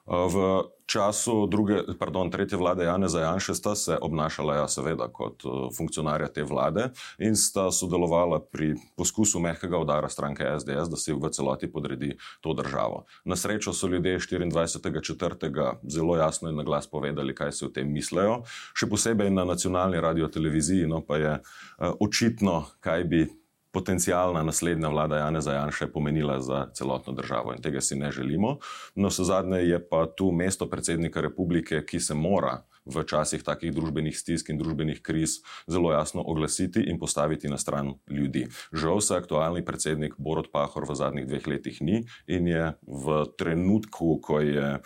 V 0.05 0.63
času 0.85 1.47
druge, 1.47 1.83
pardon, 1.99 2.31
tretje 2.31 2.57
vlade 2.57 2.83
Janeza 2.83 3.21
Janša 3.21 3.53
sta 3.53 3.75
se 3.75 3.97
obnašala, 4.01 4.55
ja, 4.55 4.67
seveda, 4.67 5.07
kot 5.13 5.45
funkcionarja 5.77 6.27
te 6.27 6.43
vlade 6.43 6.89
in 7.21 7.35
sta 7.37 7.69
sodelovala 7.71 8.41
pri 8.51 8.73
poskusu 8.97 9.39
mehkega 9.39 9.79
udara 9.79 10.09
stranke 10.09 10.43
SDS, 10.43 10.89
da 10.91 10.97
se 10.97 11.13
v 11.13 11.29
celoti 11.31 11.71
podredi 11.71 12.17
to 12.41 12.53
državo. 12.53 13.05
Na 13.25 13.35
srečo 13.35 13.73
so 13.73 13.87
ljudje 13.87 14.19
24.4. 14.19 15.75
zelo 15.83 16.17
jasno 16.17 16.49
in 16.49 16.55
na 16.55 16.63
glas 16.63 16.87
povedali, 16.87 17.35
kaj 17.35 17.51
se 17.51 17.65
o 17.65 17.69
tem 17.69 17.87
mislijo, 17.93 18.41
še 18.73 18.89
posebej 18.89 19.29
na 19.31 19.45
nacionalni 19.45 20.01
radio 20.01 20.27
televiziji, 20.27 20.89
no 20.89 21.05
pa 21.05 21.17
je 21.17 21.37
očitno, 21.79 22.65
kaj 22.79 23.03
bi 23.03 23.40
potencijalna 23.71 24.43
naslednja 24.43 24.89
vlada 24.89 25.17
Janeza 25.17 25.53
Janša 25.53 25.87
pomenila 25.93 26.41
za 26.41 26.67
celotno 26.73 27.13
državo 27.13 27.53
in 27.53 27.61
tega 27.61 27.81
si 27.81 27.95
ne 27.95 28.11
želimo. 28.11 28.57
No, 28.95 29.09
so 29.09 29.23
zadnje 29.23 29.57
je 29.57 29.79
pa 29.89 30.05
tu 30.17 30.31
mesto 30.31 30.69
predsednika 30.69 31.21
republike, 31.21 31.85
ki 31.85 31.99
se 31.99 32.13
mora 32.13 32.61
v 32.85 33.03
časih 33.05 33.43
takih 33.45 33.73
družbenih 33.73 34.17
stisk 34.17 34.49
in 34.49 34.57
družbenih 34.57 35.01
kriz 35.05 35.39
zelo 35.69 35.91
jasno 35.93 36.23
oglasiti 36.25 36.81
in 36.81 36.99
postaviti 36.99 37.49
na 37.49 37.57
stran 37.57 37.93
ljudi. 38.09 38.47
Žal 38.73 39.01
se 39.01 39.15
aktualni 39.15 39.65
predsednik 39.65 40.17
Borod 40.17 40.49
Pahor 40.51 40.89
v 40.89 40.97
zadnjih 40.97 41.27
dveh 41.29 41.47
letih 41.47 41.81
ni 41.81 42.03
in 42.27 42.47
je 42.47 42.73
v 42.87 43.25
trenutku, 43.37 44.17
ko 44.21 44.41
je 44.41 44.81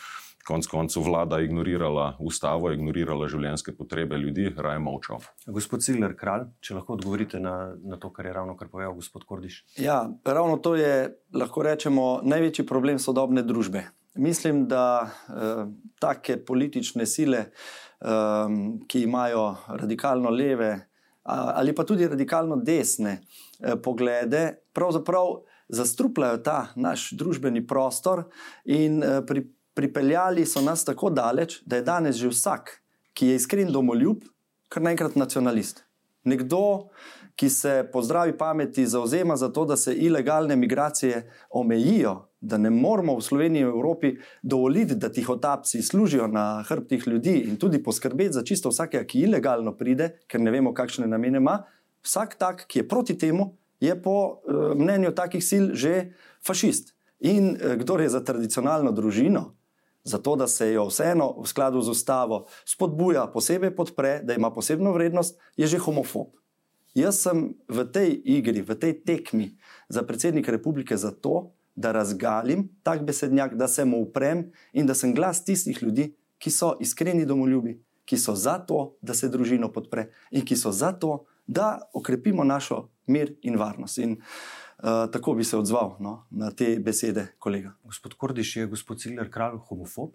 konec 0.48 0.68
koncev 0.70 1.04
vlada 1.08 1.40
ignorirala 1.44 2.16
ustavo, 2.20 2.72
ignorirala 2.74 3.28
življenjske 3.32 3.74
potrebe 3.78 4.18
ljudi, 4.22 4.48
raje 4.58 4.80
molčal. 4.80 5.24
Gospod 5.48 5.84
Cigler, 5.86 6.16
kralj, 6.18 6.48
če 6.62 6.78
lahko 6.78 6.96
odgovorite 6.96 7.42
na, 7.42 7.74
na 7.84 8.00
to, 8.02 8.12
kar 8.14 8.30
je 8.30 8.34
ravno 8.38 8.56
kar 8.60 8.70
povedal 8.72 8.96
gospod 8.98 9.26
Kordiš. 9.28 9.62
Ja, 9.82 10.04
ravno 10.26 10.58
to 10.58 10.76
je, 10.80 11.12
lahko 11.34 11.66
rečemo, 11.66 12.08
največji 12.24 12.68
problem 12.70 13.02
sodobne 13.02 13.44
družbe. 13.46 13.88
Mislim, 14.22 14.64
da 14.72 14.86
eh, 15.04 15.66
take 16.00 16.38
politične 16.48 17.06
sile, 17.10 17.48
eh, 17.48 18.60
ki 18.88 19.08
imajo 19.10 19.48
radikalno 19.82 20.30
leve 20.32 20.76
ali 21.26 21.74
pa 21.76 21.84
tudi 21.84 22.08
radikalno 22.08 22.56
desne 22.56 23.18
eh, 23.60 23.76
poglede, 23.84 24.56
pravzaprav 24.74 25.42
zastrupljajo 25.68 26.38
ta 26.38 26.68
naš 26.76 27.10
družbeni 27.12 27.66
prostor 27.68 28.24
in 28.66 29.04
eh, 29.04 29.22
pri, 29.28 29.48
pripeljali 29.76 30.46
so 30.46 30.62
nas 30.62 30.86
tako 30.86 31.10
daleč, 31.10 31.60
da 31.66 31.76
je 31.76 31.86
danes 31.86 32.16
že 32.16 32.32
vsak, 32.32 32.80
ki 33.14 33.28
je 33.28 33.36
iskren 33.36 33.72
domoljub, 33.72 34.24
kar 34.70 34.84
naenkrat 34.84 35.16
nacionalist. 35.16 35.84
Nekdo, 36.26 36.90
ki 37.36 37.50
se 37.50 37.74
po 37.92 38.02
zdravi 38.02 38.38
pameti 38.38 38.88
zauzema 38.88 39.36
za 39.36 39.50
to, 39.50 39.66
da 39.66 39.78
se 39.78 39.94
ilegalne 39.94 40.56
migracije 40.56 41.32
omejijo, 41.50 42.16
da 42.42 42.58
ne 42.58 42.70
moramo 42.70 43.18
v 43.18 43.22
Sloveniji 43.22 43.62
in 43.62 43.68
Evropi 43.68 44.16
dovoliti, 44.42 44.96
da 44.96 45.12
tihotapci 45.12 45.82
služijo 45.82 46.28
na 46.28 46.64
hrbtih 46.68 47.08
ljudi 47.08 47.36
in 47.50 47.58
tudi 47.58 47.84
poskrbeti 47.84 48.34
za 48.34 48.44
čisto 48.44 48.70
vsakega, 48.70 49.04
ki 49.04 49.20
ilegalno 49.20 49.76
pride, 49.78 50.10
ker 50.28 50.42
ne 50.42 50.52
vemo, 50.52 50.74
kakšne 50.74 51.08
namene 51.08 51.38
ima. 51.38 51.60
Vsak 52.06 52.36
tak, 52.40 52.66
ki 52.68 52.80
je 52.80 52.88
proti 52.88 53.18
temu, 53.18 53.56
je 53.80 54.02
po 54.02 54.16
uh, 54.16 54.72
mnenju 54.78 55.12
takih 55.12 55.44
sil 55.50 55.66
že 55.74 56.14
fašist. 56.46 56.96
In 57.20 57.56
uh, 57.56 57.76
kdo 57.76 58.00
je 58.00 58.10
za 58.10 58.24
tradicionalno 58.24 58.92
družino, 58.92 59.52
zato 60.06 60.36
da 60.36 60.48
se 60.48 60.72
jo 60.74 60.86
vseeno 60.88 61.34
v 61.42 61.48
skladu 61.50 61.82
z 61.82 61.90
ustavo 61.90 62.46
spodbuja, 62.66 63.28
posebej 63.28 63.76
podpre, 63.76 64.20
da 64.24 64.34
ima 64.34 64.54
posebno 64.54 64.94
vrednost, 64.94 65.40
je 65.58 65.68
že 65.68 65.82
homofob. 65.82 66.38
Jaz 66.96 67.20
sem 67.26 67.58
v 67.68 67.84
tej 67.92 68.22
igri, 68.24 68.62
v 68.62 68.78
tej 68.80 68.94
tekmi 69.04 69.58
za 69.90 70.06
predsednika 70.06 70.52
republike 70.52 70.98
zato, 70.98 71.52
da 71.76 71.92
razgalim 71.92 72.70
tak 72.84 73.04
besednjak, 73.04 73.58
da 73.60 73.68
se 73.68 73.84
mu 73.86 74.00
uprem 74.08 74.52
in 74.72 74.88
da 74.88 74.94
sem 74.96 75.12
glas 75.12 75.44
tistih 75.44 75.84
ljudi, 75.84 76.14
ki 76.40 76.52
so 76.52 76.78
iskreni 76.80 77.26
domoljubi, 77.26 77.82
ki 78.06 78.18
so 78.18 78.36
za 78.36 78.60
to, 78.64 78.96
da 79.02 79.14
se 79.14 79.28
družino 79.28 79.72
podpre 79.74 80.08
in 80.32 80.46
ki 80.46 80.56
so 80.56 80.72
za 80.72 80.94
to, 80.94 81.26
da 81.48 81.82
okrepimo 81.94 82.44
našo 82.44 82.88
mir 83.08 83.36
in 83.42 83.58
varnost. 83.60 83.98
In, 83.98 84.12
uh, 84.12 84.65
Eh, 84.84 85.12
tako 85.12 85.34
bi 85.34 85.44
se 85.44 85.58
odzval 85.58 85.96
no, 86.00 86.26
na 86.32 86.52
te 86.52 86.76
besede, 86.80 87.28
kolega. 87.40 87.74
Gospod 87.84 88.14
Kordiš, 88.14 88.56
je 88.56 88.68
gospod 88.68 89.00
Cigler 89.00 89.32
kralj 89.32 89.58
homofob? 89.68 90.12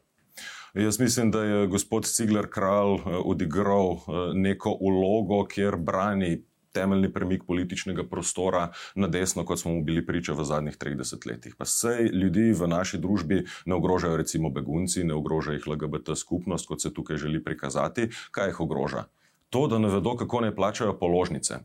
Jaz 0.75 1.01
mislim, 1.01 1.31
da 1.31 1.43
je 1.43 1.67
gospod 1.67 2.05
Cigler 2.05 2.51
kralj 2.51 2.95
eh, 2.95 3.17
odigral 3.25 3.93
eh, 3.93 4.35
neko 4.35 4.77
ulogo, 4.81 5.45
kjer 5.47 5.77
brani 5.77 6.45
temeljni 6.73 7.13
premik 7.13 7.43
političnega 7.47 8.05
prostora 8.09 8.69
na 8.95 9.09
desno, 9.09 9.45
kot 9.45 9.59
smo 9.59 9.73
mu 9.73 9.83
bili 9.85 10.07
priča 10.07 10.33
v 10.33 10.45
zadnjih 10.45 10.77
30 10.79 11.27
letih. 11.27 11.57
Pa 11.59 11.65
sej 11.65 12.13
ljudi 12.13 12.53
v 12.53 12.69
naši 12.69 12.99
družbi 12.99 13.43
ne 13.67 13.75
ogrožajo 13.75 14.17
recimo 14.17 14.51
begunci, 14.51 15.05
ne 15.05 15.15
ogrožajo 15.15 15.57
jih 15.57 15.67
LGBT 15.67 16.15
skupnost, 16.17 16.69
kot 16.69 16.83
se 16.83 16.95
tukaj 16.95 17.17
želi 17.17 17.43
prikazati. 17.45 18.11
Kaj 18.31 18.49
jih 18.49 18.61
ogroža? 18.61 19.05
To, 19.51 19.67
da 19.67 19.79
ne 19.79 19.89
vedo, 19.89 20.15
kako 20.17 20.41
ne 20.41 20.55
plačajo 20.55 20.99
položnice. 20.99 21.59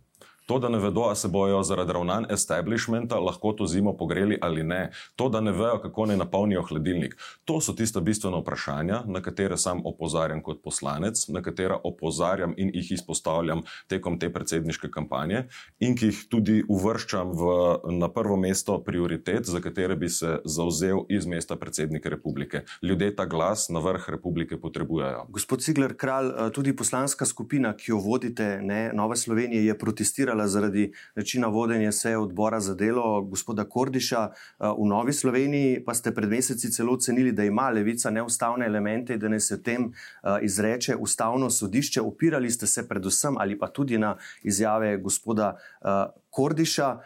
To, 0.46 0.60
da 0.60 0.70
ne 0.70 0.78
vedo, 0.80 1.02
ali 1.02 1.16
se 1.16 1.28
bojo 1.28 1.64
zaradi 1.64 1.94
ravnanj 1.94 2.26
establishmenta 2.30 3.20
lahko 3.20 3.52
to 3.54 3.66
zimo 3.68 3.98
pogreli 3.98 4.38
ali 4.42 4.64
ne, 4.64 4.92
to, 5.16 5.30
da 5.30 5.42
ne 5.42 5.52
vejo, 5.52 5.80
kako 5.82 6.06
naj 6.06 6.18
napolnijo 6.18 6.62
hladilnik. 6.62 7.16
To 7.46 7.62
so 7.62 7.74
tista 7.74 8.00
bistvena 8.00 8.38
vprašanja, 8.38 9.02
na 9.06 9.22
katere 9.22 9.58
sam 9.58 9.82
opozarjam 9.86 10.44
kot 10.44 10.62
poslanec, 10.64 11.28
na 11.28 11.42
katera 11.42 11.80
opozarjam 11.84 12.54
in 12.58 12.70
jih 12.74 12.92
izpostavljam 12.92 13.64
tekom 13.88 14.20
te 14.20 14.30
predsedniške 14.34 14.92
kampanje 14.92 15.48
in 15.80 15.98
ki 15.98 16.12
jih 16.12 16.22
tudi 16.30 16.60
uvrščam 16.70 17.32
v, 17.34 17.50
na 17.98 18.10
prvo 18.14 18.38
mesto 18.38 18.78
prioritet, 18.84 19.50
za 19.50 19.62
katere 19.62 19.96
bi 19.96 20.10
se 20.10 20.38
zauzel 20.46 21.06
iz 21.10 21.26
mesta 21.26 21.56
predsednika 21.56 22.10
republike. 22.10 22.62
Ljudje 22.82 23.16
ta 23.16 23.26
glas 23.26 23.70
na 23.70 23.80
vrh 23.80 24.10
republike 24.10 24.62
potrebujejo. 24.62 25.26
Gospod 25.30 25.66
Cigler, 25.66 25.98
kralj, 25.98 26.30
eh, 26.30 26.52
tudi 26.54 26.76
poslanska 26.76 27.26
skupina, 27.26 27.74
ki 27.74 27.92
jo 27.92 27.98
vodite, 27.98 28.60
ne, 28.62 28.92
Nova 28.94 29.16
Slovenija, 29.16 29.62
je 29.62 29.78
protestirala 29.78 30.35
kritizirala 30.36 30.48
zaradi 30.48 30.94
načina 31.16 31.48
vodenja 31.48 31.92
seje 31.92 32.18
odbora 32.18 32.60
za 32.60 32.76
delo 32.76 33.22
gospoda 33.22 33.64
Kordiša 33.64 34.30
eh, 34.30 34.68
v 34.78 34.86
Novi 34.86 35.14
Sloveniji, 35.14 35.84
pa 35.86 35.94
ste 35.94 36.14
pred 36.14 36.30
meseci 36.30 36.72
celo 36.72 36.94
ocenili, 36.94 37.32
da 37.32 37.44
ima 37.44 37.70
levica 37.70 38.12
neustavne 38.12 38.66
elemente 38.66 39.14
in 39.14 39.20
da 39.20 39.30
ne 39.30 39.40
se 39.40 39.64
tem 39.64 39.92
eh, 39.92 40.40
izreče 40.42 40.96
ustavno 40.96 41.50
sodišče. 41.50 42.02
Opirali 42.02 42.52
ste 42.52 42.68
se 42.68 42.88
predvsem 42.88 43.38
ali 43.38 43.58
pa 43.58 43.68
tudi 43.68 43.98
na 43.98 44.18
izjave 44.44 44.98
gospoda 44.98 45.56
eh, 45.82 46.12
Kordiša. 46.30 46.98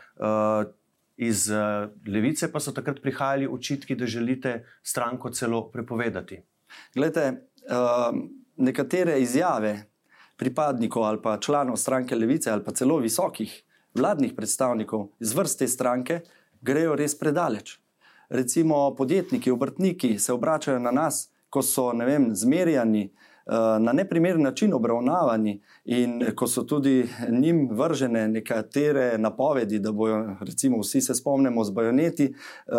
Iz 1.20 1.50
levice 2.08 2.48
pa 2.52 2.60
so 2.64 2.72
takrat 2.72 3.02
prihajali 3.04 3.48
očitki, 3.52 3.96
da 3.96 4.08
želite 4.08 4.64
stranko 4.84 5.30
celo 5.30 5.66
prepovedati. 5.72 6.40
Glede, 6.96 7.34
nekatere 8.56 9.20
izjave 9.20 9.89
pripadnikov 10.40 11.04
ali 11.04 11.22
pa 11.22 11.38
članov 11.38 11.78
stranke 11.78 12.16
Levice 12.16 12.52
ali 12.52 12.64
pa 12.64 12.72
celo 12.72 12.98
visokih 12.98 13.64
vladnih 13.96 14.34
predstavnikov 14.34 15.08
iz 15.20 15.34
vrste 15.36 15.68
stranke 15.68 16.22
grejo 16.62 16.96
res 16.96 17.18
predaleč. 17.20 17.80
Recimo 18.30 18.96
podjetniki, 18.96 19.52
obrtniki 19.52 20.20
se 20.20 20.34
obračajo 20.34 20.80
na 20.80 20.92
nas, 20.92 21.30
ko 21.50 21.62
so 21.62 21.90
vem, 21.92 22.30
zmerjani, 22.36 23.02
eh, 23.04 23.80
na 23.80 23.94
neprimeren 23.94 24.42
način 24.42 24.74
obravnavani 24.74 25.62
in 25.86 26.22
ko 26.36 26.48
so 26.48 26.64
tudi 26.64 27.10
njim 27.30 27.70
vržene 27.72 28.28
nekatere 28.28 29.18
napovedi, 29.18 29.80
da 29.80 29.92
bojo, 29.92 30.36
recimo, 30.42 30.80
vsi 30.80 31.02
se 31.02 31.16
spomnimo 31.16 31.64
z 31.64 31.72
bajoneti, 31.72 32.26
eh, 32.26 32.74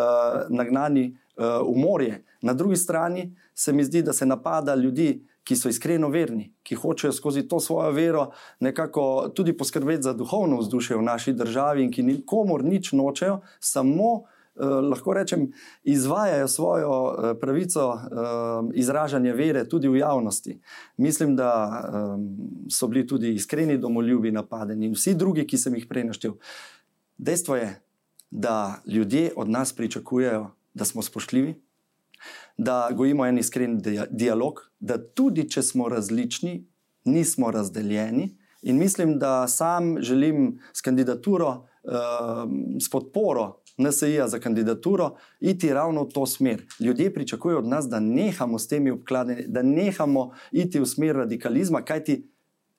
nagnani 0.48 1.04
eh, 1.06 1.42
v 1.42 1.80
morje. 1.80 2.24
Na 2.42 2.52
drugi 2.52 2.76
strani 2.76 3.36
se 3.54 3.72
mi 3.72 3.84
zdi, 3.84 4.02
da 4.02 4.12
se 4.12 4.26
napada 4.26 4.74
ljudi, 4.74 5.26
ki 5.50 5.56
so 5.58 5.68
iskreno 5.68 6.08
verni, 6.14 6.52
ki 6.62 6.76
hočejo 6.78 7.10
skozi 7.12 7.42
to 7.48 7.58
svojo 7.60 7.90
vero 7.90 8.28
nekako 8.62 9.32
tudi 9.34 9.50
poskrbeti 9.56 10.02
za 10.06 10.12
duhovno 10.14 10.60
vzdušje 10.60 10.96
v 10.96 11.02
naši 11.02 11.32
državi 11.34 11.82
in 11.82 11.90
ki 11.90 12.04
nikomor 12.06 12.62
nič 12.64 12.92
nočejo, 12.94 13.40
samo 13.58 14.10
eh, 14.22 14.62
lahko 14.62 15.14
rečem, 15.18 15.48
izvajajo 15.82 16.48
svojo 16.48 16.92
eh, 17.10 17.34
pravico 17.40 17.86
eh, 17.90 18.78
izražanja 18.78 19.34
vere 19.34 19.64
tudi 19.68 19.90
v 19.90 19.98
javnosti. 20.04 20.60
Mislim, 20.96 21.34
da 21.36 21.50
eh, 21.50 22.14
so 22.70 22.86
bili 22.86 23.06
tudi 23.06 23.34
iskreni 23.34 23.78
domoljubi 23.78 24.30
napadeni 24.30 24.86
in 24.86 24.94
vsi 24.94 25.16
drugi, 25.18 25.48
ki 25.50 25.58
sem 25.58 25.74
jih 25.74 25.88
prej 25.90 26.04
naštel. 26.12 26.36
Dejstvo 27.18 27.56
je, 27.56 27.72
da 28.30 28.78
ljudje 28.86 29.32
od 29.36 29.50
nas 29.50 29.72
pričakujejo, 29.72 30.46
da 30.74 30.84
smo 30.84 31.02
spoštljivi 31.02 31.56
da 32.60 32.90
gojimo 32.92 33.26
en 33.26 33.38
iskren 33.38 33.78
dialog, 34.10 34.60
da 34.80 34.98
tudi 34.98 35.46
če 35.48 35.62
smo 35.62 35.88
različni, 35.88 36.58
nismo 37.04 37.50
razdeljeni. 37.50 38.26
In 38.62 38.76
mislim, 38.78 39.18
da 39.18 39.48
sam 39.48 39.94
želim 40.02 40.58
s 40.72 40.80
kandidaturo, 40.84 41.48
uh, 41.48 42.44
s 42.80 42.90
podporo 42.90 43.62
NSA 43.78 44.28
za 44.28 44.38
kandidaturo, 44.38 45.14
iti 45.40 45.72
ravno 45.72 46.04
v 46.04 46.12
to 46.12 46.26
smer. 46.26 46.66
Ljudje 46.80 47.14
pričakujejo 47.14 47.58
od 47.58 47.68
nas, 47.68 47.88
da 47.88 48.00
nehamo 48.00 48.58
s 48.58 48.68
temi 48.68 48.90
obkladanji, 48.90 49.48
da 49.48 49.62
nehamo 49.62 50.30
iti 50.52 50.80
v 50.80 50.86
smer 50.86 51.16
radikalizma, 51.16 51.80
kajti 51.82 52.28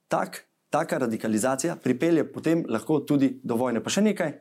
tak, 0.08 0.46
taka 0.70 0.98
radikalizacija 0.98 1.76
pripelje 1.76 2.32
potem 2.34 2.66
lahko 2.70 3.00
tudi 3.00 3.40
do 3.44 3.58
vojne. 3.58 3.82
Pa 3.84 3.90
še 3.90 4.06
nekaj. 4.06 4.38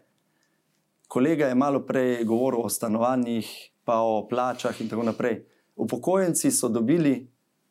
Kolega 1.08 1.48
je 1.48 1.54
malo 1.54 1.80
prej 1.86 2.24
govoril 2.28 2.60
o 2.60 2.68
stanovanjih, 2.68 3.48
pa 3.84 4.00
o 4.00 4.26
plačah 4.28 4.80
in 4.80 4.88
tako 4.88 5.02
naprej. 5.02 5.44
Upokojenci 5.76 6.50
so 6.50 6.68
dobili 6.68 7.30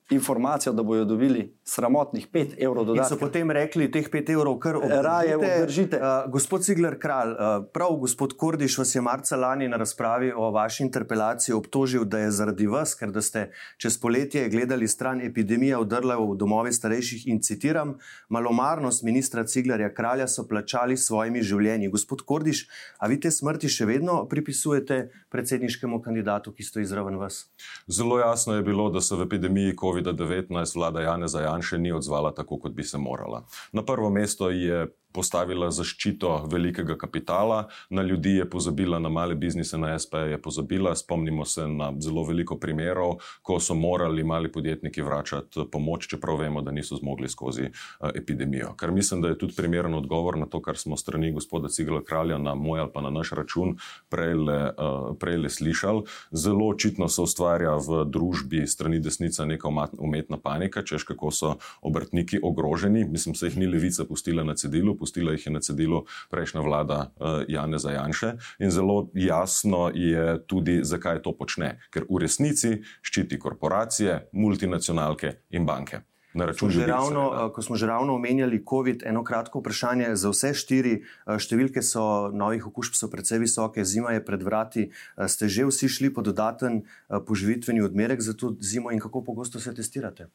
informacijo, 0.10 0.74
da 0.74 0.84
bodo 0.84 1.06
dobili 1.06 1.59
sramotnih 1.70 2.28
5 2.34 2.58
evrov 2.58 2.82
In 2.82 3.04
so 3.04 3.16
dodatka. 3.16 3.20
potem 3.20 3.52
rekli, 3.52 3.92
teh 3.92 4.10
5 4.10 4.34
evrov 4.34 4.58
kar 4.60 4.76
Raje 4.82 5.38
obdržite. 5.38 5.98
Uh, 6.02 6.32
gospod 6.32 6.66
Cigler 6.66 6.98
Kralj, 7.00 7.32
uh, 7.32 7.66
prav 7.74 7.94
gospod 8.02 8.34
Kordiš 8.38 8.78
vas 8.78 8.96
je 8.96 9.02
marca 9.02 9.38
lani 9.38 9.68
na 9.68 9.78
razpravi 9.78 10.32
o 10.36 10.52
vaši 10.52 10.84
interpelaciji 10.84 11.54
obtožil, 11.56 12.06
da 12.06 12.20
je 12.20 12.32
zaradi 12.32 12.68
vas, 12.68 12.96
ker 12.96 13.12
da 13.12 13.22
ste 13.22 13.52
čez 13.78 13.98
poletje 14.02 14.50
gledali 14.50 14.88
stran 14.88 15.22
epidemija 15.22 15.80
vdrla 15.80 16.18
v 16.18 16.36
domove 16.36 16.74
starejših 16.74 17.28
in 17.28 17.42
citiram, 17.42 17.98
malomarnost 18.30 19.04
ministra 19.04 19.44
Ciglerja 19.44 19.94
Kralja 19.94 20.28
so 20.28 20.48
plačali 20.48 20.98
s 20.98 21.08
svojimi 21.08 21.44
življenji. 21.44 21.92
Gospod 21.94 22.26
Kordiš, 22.26 22.66
a 22.98 23.08
vi 23.08 23.20
te 23.20 23.32
smrti 23.32 23.70
še 23.70 23.86
vedno 23.86 24.24
pripisujete 24.30 25.10
predsedniškemu 25.30 26.02
kandidatu, 26.02 26.54
ki 26.56 26.66
stoji 26.66 26.90
zraven 26.90 27.20
vas? 27.20 27.46
Zelo 27.88 28.20
jasno 28.20 28.56
je 28.56 28.66
bilo, 28.66 28.90
da 28.90 29.02
se 29.02 29.16
v 29.16 29.28
epidemiji 29.28 29.76
COVID-19 29.78 30.76
vlada 30.76 31.02
Janeza 31.06 31.42
Janše 31.60 31.78
ni 31.78 31.92
odzvala 31.92 32.32
tako, 32.32 32.60
kot 32.60 32.72
bi 32.72 32.84
se 32.84 32.98
morala. 32.98 33.44
Na 33.72 33.84
prvo 33.86 34.10
mesto 34.10 34.50
je 34.50 34.88
postavila 35.20 35.68
zaščito 35.72 36.46
velikega 36.52 36.96
kapitala, 36.98 37.66
na 37.90 38.04
ljudi 38.08 38.38
je 38.38 38.46
pozabila, 38.50 39.02
na 39.04 39.10
male 39.12 39.36
biznise, 39.36 39.78
na 39.78 39.92
SP 40.00 40.22
je 40.32 40.38
pozabila. 40.42 40.96
Spomnimo 40.96 41.46
se 41.46 41.66
na 41.68 41.92
zelo 42.00 42.24
veliko 42.24 42.56
primerov, 42.60 43.18
ko 43.44 43.60
so 43.60 43.76
morali 43.76 44.24
mali 44.24 44.52
podjetniki 44.52 45.04
vračati 45.04 45.66
pomoč, 45.72 46.08
čeprav 46.14 46.40
vemo, 46.40 46.62
da 46.64 46.72
niso 46.72 46.96
zmogli 46.96 47.30
skozi 47.30 47.68
uh, 47.68 48.10
epidemijo. 48.16 48.74
Kar 48.80 48.94
mislim, 48.96 49.22
da 49.22 49.34
je 49.34 49.38
tudi 49.42 49.58
primeren 49.58 49.94
odgovor 49.98 50.38
na 50.40 50.46
to, 50.46 50.62
kar 50.64 50.78
smo 50.78 50.98
strani 50.98 51.34
gospoda 51.36 51.68
Cigla 51.68 52.04
Kralja 52.04 52.38
na 52.38 52.56
moj 52.56 52.80
ali 52.86 52.94
pa 52.94 53.02
na 53.02 53.10
naš 53.10 53.34
račun 53.36 53.76
prejle, 54.10 54.72
uh, 54.72 55.12
prejle 55.20 55.50
slišali. 55.50 56.06
Zelo 56.32 56.70
očitno 56.70 57.10
se 57.10 57.22
ustvarja 57.22 57.76
v 57.76 58.06
družbi 58.08 58.64
strani 58.68 59.02
desnica 59.04 59.46
neka 59.46 59.68
umetna 60.00 60.40
panika, 60.40 60.84
češ 60.86 61.04
kako 61.12 61.32
so 61.32 61.54
obrtniki 61.82 62.40
ogroženi. 62.44 63.04
Mislim, 63.10 63.36
se 63.36 63.52
jih 63.52 63.58
ni 63.58 63.68
levica 63.68 64.06
pustila 64.06 64.48
na 64.48 64.56
cedilu, 64.56 64.96
pustila 65.10 65.32
jih 65.32 65.46
je 65.46 65.52
na 65.52 65.60
cedilu 65.60 66.06
prejšnja 66.30 66.62
vlada 66.62 67.00
uh, 67.18 67.42
Janeza 67.48 67.92
Janše. 67.92 68.34
In 68.60 68.72
zelo 68.72 69.10
jasno 69.14 69.90
je 69.94 70.38
tudi, 70.48 70.84
zakaj 70.84 71.24
to 71.26 71.34
počne. 71.34 71.80
Ker 71.90 72.06
v 72.06 72.22
resnici 72.22 72.84
ščiti 73.02 73.40
korporacije, 73.40 74.30
multinacionalke 74.34 75.42
in 75.50 75.66
banke. 75.66 76.06
Na 76.38 76.46
račun 76.46 76.70
ljudi, 76.70 76.92
uh, 76.94 77.50
ko 77.50 77.62
smo 77.66 77.76
že 77.76 77.90
ravno 77.90 78.14
omenjali 78.14 78.62
COVID, 78.62 79.02
eno 79.10 79.24
kratko 79.26 79.64
vprašanje 79.64 80.14
za 80.14 80.30
vse 80.30 80.54
štiri. 80.54 81.00
uh, 81.02 81.40
Številke 81.42 81.82
so 81.82 82.30
novih 82.30 82.68
okužb 82.70 82.94
so 82.94 83.10
precej 83.10 83.42
visoke, 83.42 83.82
zima 83.82 84.14
je 84.14 84.22
pred 84.22 84.44
vrati. 84.46 84.92
Ste 85.18 85.50
že 85.50 85.66
vsi 85.66 85.90
šli 85.90 86.14
po 86.14 86.22
dodaten 86.22 86.86
poživitveni 87.10 87.82
odmerek 87.82 88.22
za 88.22 88.38
to 88.38 88.54
zimo 88.62 88.94
in 88.94 89.02
kako 89.02 89.26
pogosto 89.26 89.58
se 89.58 89.74
testirate? 89.74 90.30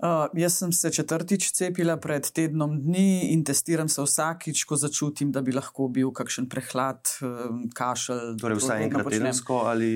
Uh, 0.00 0.26
jaz 0.32 0.54
sem 0.56 0.72
se 0.72 0.90
četrtič 0.92 1.50
cepila 1.52 1.98
pred 2.00 2.24
tednom 2.32 2.78
dni 2.80 3.32
in 3.34 3.42
testiram 3.44 3.88
se 3.88 4.00
vsakič, 4.02 4.62
ko 4.64 4.76
začutim, 4.80 5.28
da 5.32 5.42
bi 5.44 5.52
lahko 5.52 5.90
bil 5.92 6.08
kakšen 6.16 6.46
prehlad, 6.48 7.10
um, 7.20 7.66
kašelj. 7.76 8.38
Torej, 8.40 8.56
To 8.56 8.64
vsaj 8.64 8.84
enkrat 8.86 9.10
tedensko 9.12 9.58
ali. 9.68 9.90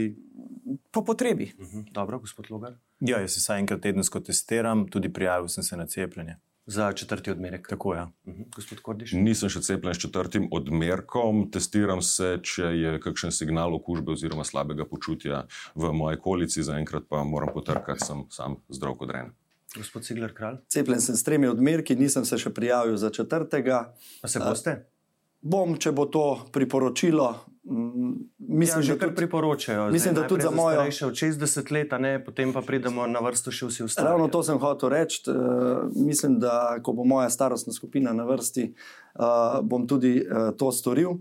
Po 0.93 1.05
potrebi. 1.05 1.53
Uh 1.59 1.67
-huh. 1.67 1.93
Dobro, 1.93 2.19
gospod 2.19 2.51
Logar. 2.51 2.75
Ja, 3.01 3.21
jaz 3.21 3.33
se 3.33 3.41
vsaj 3.41 3.61
enkrat 3.61 3.81
tedensko 3.81 4.21
testiram, 4.21 4.89
tudi 4.89 5.13
prijavil 5.13 5.49
sem 5.49 5.65
se 5.65 5.77
na 5.77 5.87
cepljenje. 5.87 6.37
Za 6.67 6.93
četrti 6.93 7.31
odmerek. 7.31 7.69
Tako 7.69 7.95
je. 7.95 7.99
Ja. 7.99 8.11
Uh 8.25 8.35
-huh. 8.35 8.55
Gospod 8.55 8.81
Kordiš. 8.81 9.13
Nisem 9.13 9.49
še 9.49 9.61
cepljen 9.61 9.95
s 9.95 9.99
četrtim 9.99 10.49
odmerkom, 10.51 11.51
testiram 11.51 12.03
se, 12.03 12.39
če 12.43 12.63
je 12.63 13.01
kakšen 13.01 13.33
signal 13.33 13.75
okužbe 13.75 14.13
oziroma 14.13 14.45
slabega 14.45 14.85
počutja 14.85 15.47
v 15.75 15.93
moji 15.93 16.17
okolici, 16.17 16.63
zaenkrat 16.63 17.03
pa 17.09 17.25
moram 17.25 17.49
potrkati, 17.55 18.05
sem 18.05 18.25
sam 18.31 18.57
zdrav 18.69 18.95
kot 18.97 19.11
ren. 19.11 19.33
Gospod 19.75 20.03
Cigler 20.03 20.35
Kralj. 20.35 20.57
Cepljen 20.69 21.01
sem 21.01 21.17
s 21.17 21.23
tremi 21.23 21.49
odmerki, 21.49 21.97
nisem 21.97 22.25
se 22.25 22.39
še 22.39 22.51
prijavil 22.51 22.97
za 22.97 23.11
četrtega. 23.11 23.95
Pa 24.23 24.29
se 24.29 24.39
boste? 24.41 24.75
Bom, 25.43 25.75
če 25.77 25.93
bo 25.93 26.07
to 26.07 26.23
priporočilo. 26.53 27.35
mm, 27.65 28.13
Mislim, 28.39 28.79
ja, 28.79 28.83
že 28.85 28.95
kar 28.95 29.09
tudi- 29.09 29.17
priporočajo. 29.17 29.87
mislim, 29.87 30.15
Zdaj, 30.15 30.23
da 30.23 30.29
tudi 30.29 30.43
za 30.43 30.51
mojo- 30.51 30.75
Starejše 30.75 31.07
od 31.07 31.15
60 31.15 31.71
let, 31.71 31.93
ne, 31.99 32.15
potem 32.21 32.53
pa 32.53 32.61
pridemo 32.63 33.07
na 33.07 33.21
vrsto 33.21 33.51
še 33.51 33.67
vsi 33.67 33.83
ostali. 33.83 34.09
Ravno 34.09 34.29
to 34.29 34.43
sem 34.43 34.59
hotel 34.59 34.89
reči. 34.91 35.23
Uh, 35.27 35.35
mislim, 35.97 36.39
da 36.39 36.55
ko 36.83 36.93
bo 36.93 37.05
moja 37.05 37.31
starostna 37.31 37.73
skupina 37.73 38.13
na 38.13 38.25
vrsti, 38.25 38.75
uh, 39.15 39.25
bom 39.63 39.87
tudi 39.87 40.21
uh, 40.21 40.53
to 40.53 40.73
storil. 40.73 41.11
Uh, 41.11 41.19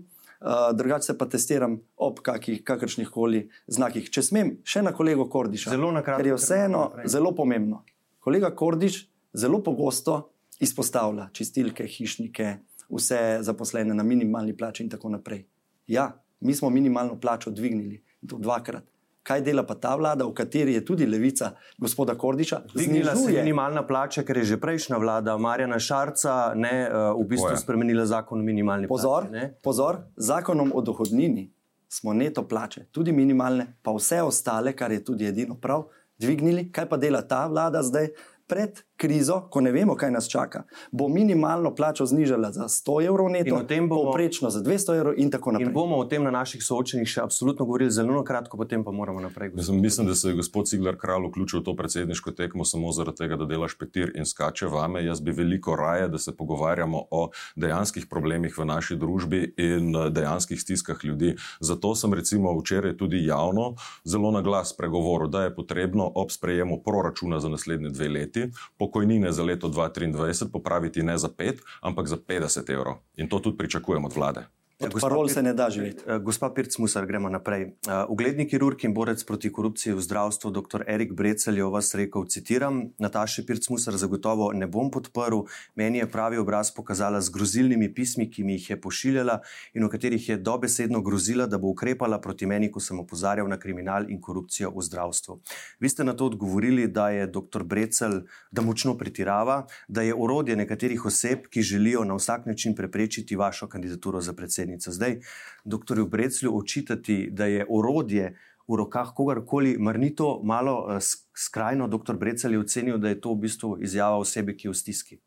drugače 0.74 1.02
se 1.02 1.18
pa 1.18 1.26
testiram 1.26 1.76
ob 1.98 2.20
kakih, 2.20 2.62
kakršnih 2.62 3.08
koli 3.08 3.48
znakih. 3.66 4.10
Če 4.10 4.22
smem, 4.22 4.58
še 4.62 4.82
na 4.82 4.92
kolego 4.92 5.24
Kordiša. 5.26 5.70
Zelo 5.70 5.90
na 5.90 6.02
kratko, 6.02 6.18
Ker 6.18 6.26
je 6.26 6.34
vseeno 6.34 6.82
zelo 7.06 7.32
pomembno. 7.32 7.82
Kolega 8.24 8.50
Kordiš 8.50 9.02
zelo 9.32 9.62
pogosto 9.62 10.30
izpostavlja 10.60 11.28
čistilke, 11.32 11.84
hišnike, 11.86 12.54
vse 12.88 13.18
zaposlene 13.40 13.94
na 13.94 14.02
minimalni 14.02 14.56
plači 14.56 14.82
in 14.82 14.90
tako 14.90 15.08
naprej. 15.08 15.44
Ja, 15.86 16.06
mi 16.40 16.54
smo 16.54 16.70
minimalno 16.70 17.20
plačo 17.20 17.50
dvignili 17.50 17.94
in 18.22 18.28
to 18.28 18.38
dvakrat. 18.38 18.84
Kaj 19.22 19.40
dela 19.40 19.62
pa 19.62 19.74
ta 19.74 19.94
vlada, 19.96 20.24
v 20.24 20.34
kateri 20.34 20.74
je 20.74 20.84
tudi 20.84 21.06
levica 21.06 21.50
gospoda 21.78 22.14
Kordiša? 22.14 22.62
Dvignila 22.74 23.14
se 23.14 23.22
Znižuje. 23.22 23.42
minimalna 23.42 23.86
plača, 23.86 24.22
ker 24.22 24.36
je 24.36 24.44
že 24.44 24.56
prejšnja 24.56 24.96
vlada 24.96 25.36
Marjana 25.38 25.78
Šarca 25.78 26.52
ne, 26.54 26.88
uh, 26.88 27.20
v 27.20 27.28
bistvu 27.28 27.50
je. 27.50 27.56
spremenila 27.56 28.06
zakon 28.06 28.40
o 28.40 28.44
minimalni 28.44 28.88
Pozor, 28.88 29.22
plači. 29.22 29.32
ne. 29.34 29.54
pozor, 29.62 29.98
zakonom 30.16 30.72
o 30.74 30.80
dohodnini 30.80 31.50
smo 31.88 32.12
neto 32.12 32.42
plače, 32.42 32.86
tudi 32.92 33.12
minimalne, 33.12 33.76
pa 33.82 33.92
vse 33.92 34.22
ostale, 34.22 34.72
kar 34.72 34.92
je 34.92 35.04
tudi 35.04 35.26
edino 35.26 35.54
prav, 35.54 35.86
dvignili. 36.18 36.70
Kaj 36.72 36.88
pa 36.88 36.96
dela 36.96 37.22
ta 37.22 37.46
vlada 37.46 37.82
zdaj? 37.82 38.12
Pred 38.46 38.82
krizo, 39.04 39.40
ko 39.50 39.60
ne 39.60 39.72
vemo, 39.72 39.96
kaj 39.96 40.10
nas 40.10 40.28
čaka, 40.28 40.64
bo 40.92 41.08
minimalno 41.08 41.74
plačo 41.74 42.06
znižala 42.06 42.52
za 42.52 42.68
100 42.68 43.06
evrov 43.06 43.28
neto, 43.28 43.56
bomo- 43.88 44.04
povprečno 44.04 44.50
za 44.50 44.62
200 44.62 44.96
evrov 44.96 45.14
in 45.16 45.30
tako 45.30 45.52
naprej. 45.52 45.66
In 45.68 45.72
bomo 45.72 45.96
o 45.96 46.04
tem 46.04 46.24
na 46.24 46.30
naših 46.30 46.64
soočenjih 46.64 47.08
še 47.08 47.20
absolutno 47.20 47.64
govorili 47.64 47.90
zelo 47.90 48.14
na 48.14 48.24
kratko, 48.24 48.56
potem 48.56 48.84
pa 48.84 48.90
moramo 48.90 49.20
naprej. 49.20 49.50
gospod 49.50 49.74
Mislim, 49.74 49.80
mislim, 49.80 50.06
da 50.06 50.14
se 50.14 50.28
je 50.28 50.34
gospod 50.34 50.66
Ciglar 50.66 50.96
Kralj 50.96 51.28
vključil 51.28 51.60
v 51.60 51.64
to 51.64 51.76
predsedniško 51.76 52.30
tekmo 52.30 52.64
samo 52.64 52.92
zaradi 52.92 53.16
tega, 53.16 53.36
da 53.36 53.44
dela 53.46 53.68
špetir 53.68 54.12
in 54.14 54.24
skače 54.26 54.66
vame. 54.66 55.04
Jaz 55.04 55.20
bi 55.20 55.32
veliko 55.32 55.76
raje, 55.76 56.08
da 56.08 56.18
se 56.18 56.36
pogovarjamo 56.36 57.02
o 57.10 57.30
dejanskih 57.56 58.06
problemih 58.06 58.58
v 58.58 58.64
naši 58.64 58.96
družbi 58.96 59.54
in 59.56 59.96
eh, 59.96 60.10
dejanskih 60.10 60.60
stiskah 60.60 61.04
ljudi. 61.04 61.34
Zato 61.60 61.94
sem 61.94 62.14
recimo 62.14 62.54
včeraj 62.58 62.96
tudi 62.96 63.24
javno 63.26 63.74
zelo 64.04 64.30
na 64.30 64.40
glas 64.40 64.72
pregovoril, 64.76 65.28
da 65.28 65.44
je 65.44 65.54
potrebno 65.54 66.10
ob 66.14 66.30
sprejemu 66.30 66.82
proračuna 66.82 67.40
za 67.40 67.48
naslednje 67.48 67.90
dve 67.90 68.08
leti 68.08 68.48
pokojnine 68.94 69.32
za 69.32 69.42
leto 69.42 69.68
2023 69.68 70.52
popraviti 70.52 71.02
ne 71.02 71.18
za 71.18 71.28
5, 71.28 71.66
ampak 71.82 72.06
za 72.06 72.16
50 72.16 72.70
evrov. 72.70 73.02
In 73.16 73.28
to 73.28 73.38
tudi 73.38 73.58
pričakujem 73.58 74.04
od 74.04 74.14
vlade. 74.14 74.46
Od 74.78 74.92
gospa 74.92 75.08
parol 75.08 75.28
se 75.28 75.42
ne 75.42 75.52
da 75.54 75.70
živeti. 75.70 76.02
Eh, 76.06 76.18
Gospa 76.18 76.50
Pirc 76.50 76.78
Musar, 76.78 77.06
gremo 77.06 77.28
naprej. 77.28 77.62
Eh, 77.62 78.04
Ugledni 78.08 78.48
kirurg 78.48 78.84
in 78.84 78.94
borec 78.94 79.24
proti 79.24 79.52
korupciji 79.52 79.94
v 79.94 80.00
zdravstvu, 80.00 80.50
dr. 80.50 80.82
Erik 80.86 81.12
Brecel 81.12 81.56
je 81.56 81.64
o 81.64 81.70
vas 81.70 81.94
rekel, 81.94 82.26
citiram, 82.26 82.82
Nataša 82.98 83.42
Pirc 83.46 83.68
Musar 83.70 83.94
zagotovo 83.94 84.52
ne 84.52 84.66
bom 84.66 84.90
podprl, 84.90 85.44
meni 85.76 85.98
je 85.98 86.10
pravi 86.10 86.38
obraz 86.42 86.72
pokazala 86.74 87.20
z 87.20 87.30
grozilnimi 87.30 87.94
pismi, 87.94 88.26
ki 88.30 88.44
mi 88.44 88.58
jih 88.58 88.70
je 88.70 88.80
pošiljala 88.80 89.38
in 89.74 89.86
v 89.86 89.88
katerih 89.88 90.28
je 90.28 90.36
dobesedno 90.36 91.02
grozila, 91.02 91.46
da 91.46 91.58
bo 91.58 91.70
ukrepala 91.70 92.18
proti 92.18 92.46
meni, 92.46 92.72
ko 92.72 92.80
sem 92.80 92.98
opozarjal 92.98 93.46
na 93.48 93.58
kriminal 93.58 94.10
in 94.10 94.20
korupcijo 94.20 94.72
v 94.74 94.82
zdravstvu. 94.82 95.38
Vi 95.80 95.88
ste 95.88 96.04
na 96.04 96.16
to 96.18 96.26
odgovorili, 96.26 96.88
da 96.88 97.10
je 97.14 97.30
dr. 97.30 97.62
Brecel, 97.62 98.24
da 98.50 98.62
močno 98.62 98.98
pretirava, 98.98 99.66
da 99.88 100.02
je 100.02 100.14
orodje 100.18 100.56
nekaterih 100.56 101.06
oseb, 101.06 101.46
ki 101.46 101.62
želijo 101.62 102.04
na 102.04 102.18
vsak 102.18 102.46
način 102.46 102.74
preprečiti 102.74 103.36
vašo 103.36 103.68
kandidaturo 103.68 104.20
za 104.20 104.32
predsednico. 104.64 104.92
Zdaj, 104.92 105.20
dr. 105.64 106.04
Breclju 106.04 106.56
očitati, 106.56 107.28
da 107.30 107.46
je 107.46 107.66
orodje 107.68 108.36
v 108.68 108.76
rokah 108.76 109.12
kogarkoli, 109.14 109.76
mar 109.78 109.98
ni 109.98 110.14
to 110.14 110.40
malo 110.42 110.86
eh, 110.88 111.00
sk- 111.00 111.28
skrajno, 111.34 111.88
dr. 111.88 112.16
Brecel 112.16 112.52
je 112.52 112.58
ocenil, 112.58 112.98
da 112.98 113.08
je 113.08 113.20
to 113.20 113.34
v 113.34 113.40
bistvu 113.44 113.78
izjava 113.82 114.16
osebe, 114.16 114.56
ki 114.56 114.68
je 114.68 114.70
v 114.70 114.74
stiski. 114.74 115.18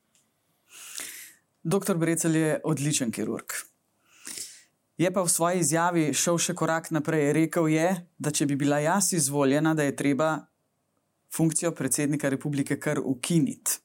Doktor 1.63 1.97
Brecel 1.97 2.35
je 2.35 2.61
odličen 2.63 3.11
kirurg. 3.11 3.53
Je 4.97 5.11
pa 5.13 5.21
v 5.21 5.29
svoji 5.29 5.59
izjavi 5.59 6.13
šel 6.13 6.37
še 6.41 6.55
korak 6.57 6.89
naprej. 6.89 7.29
Rekel 7.33 7.67
je, 7.69 7.89
da 8.17 8.31
če 8.31 8.47
bi 8.49 8.55
bila 8.55 8.79
jaz 8.81 9.13
izvoljena, 9.13 9.75
da 9.77 9.83
je 9.83 9.95
treba 9.95 10.47
funkcijo 11.29 11.75
predsednika 11.77 12.29
republike 12.29 12.79
kar 12.79 12.97
ukiniti. 13.03 13.77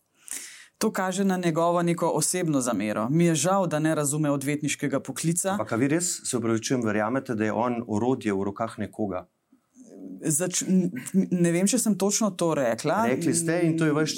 To 0.83 0.91
kaže 0.93 1.25
na 1.25 1.37
njegovo 1.37 1.83
neko 1.83 2.09
osebno 2.09 2.61
zamero. 2.61 3.09
Mi 3.11 3.25
je 3.25 3.35
žal, 3.35 3.67
da 3.67 3.79
ne 3.79 3.95
razume 3.95 4.31
odvetniškega 4.31 5.01
poklica. 5.01 5.53
Ampak 5.53 5.73
a 5.73 5.77
vi 5.77 5.89
res 5.89 6.09
se 6.27 6.37
upravičujem, 6.37 6.83
verjamete, 6.83 7.37
da 7.39 7.45
je 7.45 7.53
on 7.53 7.85
orodje 7.87 8.35
v 8.35 8.43
rokah 8.51 8.75
nekoga? 8.83 9.29
Zač, 10.27 10.65
ne 11.15 11.53
vem, 11.55 11.71
če 11.71 11.79
sem 11.79 11.95
točno 11.99 12.33
to 12.35 12.51
rekla. 12.59 13.05
Rekli 13.15 13.35
ste, 13.35 13.61
in 13.63 13.79
to 13.79 13.87
je 13.87 13.95
vaš 13.95 14.17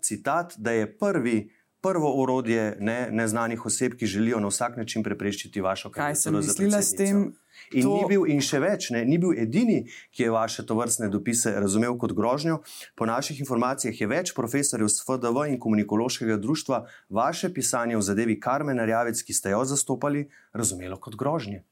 citat, 0.00 0.56
da 0.56 0.72
je 0.72 0.88
prvi 0.98 1.50
prvo 1.80 2.22
orodje 2.22 2.76
ne, 2.80 3.08
neznanih 3.12 3.66
oseb, 3.66 3.92
ki 4.00 4.06
želijo 4.06 4.40
na 4.40 4.48
vsak 4.48 4.76
način 4.76 5.02
preprečiti 5.02 5.60
vašo 5.60 5.90
Kaj 5.90 6.14
sem 6.14 6.34
mislila 6.34 6.82
s 6.82 6.96
tem? 6.96 7.34
In, 7.72 7.82
To- 7.82 8.08
bil, 8.08 8.26
in 8.26 8.40
še 8.40 8.60
več, 8.60 8.90
ne, 8.90 9.04
ni 9.04 9.18
bil 9.18 9.34
edini, 9.36 9.82
ki 10.14 10.22
je 10.22 10.30
vaše 10.32 10.66
tovrstne 10.66 11.08
dopise 11.12 11.52
razumel 11.60 11.96
kot 11.98 12.12
grožnjo. 12.16 12.60
Po 12.96 13.06
naših 13.06 13.40
informacijah 13.40 14.00
je 14.00 14.06
več 14.06 14.34
profesorjev 14.34 14.88
z 14.88 15.04
FDV 15.04 15.48
in 15.52 15.58
komunikološkega 15.60 16.36
društva 16.36 16.84
vaše 17.10 17.52
pisanje 17.54 17.96
v 17.96 18.02
zadevi 18.02 18.40
Karmena 18.40 18.84
Rjavec, 18.88 19.22
ki 19.22 19.34
ste 19.34 19.52
jo 19.52 19.64
zastopali, 19.64 20.28
razumelo 20.52 20.96
kot 20.96 21.16
grožnje. 21.16 21.64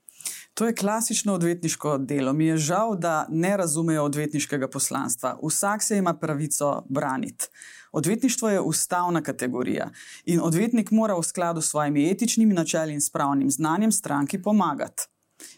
To 0.56 0.66
je 0.66 0.74
klasično 0.74 1.34
odvetniško 1.34 1.98
delo. 1.98 2.32
Mi 2.32 2.46
je 2.46 2.56
žal, 2.56 2.96
da 2.96 3.26
ne 3.28 3.56
razumejo 3.56 4.04
odvetniškega 4.04 4.68
poslanstva. 4.68 5.36
Vsak 5.42 5.82
se 5.82 5.98
ima 5.98 6.14
pravico 6.14 6.82
braniti. 6.88 7.48
Odvetništvo 7.92 8.48
je 8.48 8.60
ustavna 8.60 9.22
kategorija 9.22 9.90
in 10.24 10.40
odvetnik 10.40 10.90
mora 10.90 11.14
v 11.14 11.22
skladu 11.22 11.60
s 11.60 11.70
svojimi 11.70 12.10
etičnimi 12.10 12.54
načeli 12.54 12.92
in 12.92 13.00
spravnim 13.00 13.50
znanjem 13.50 13.92
stranki 13.92 14.42
pomagati. 14.42 15.02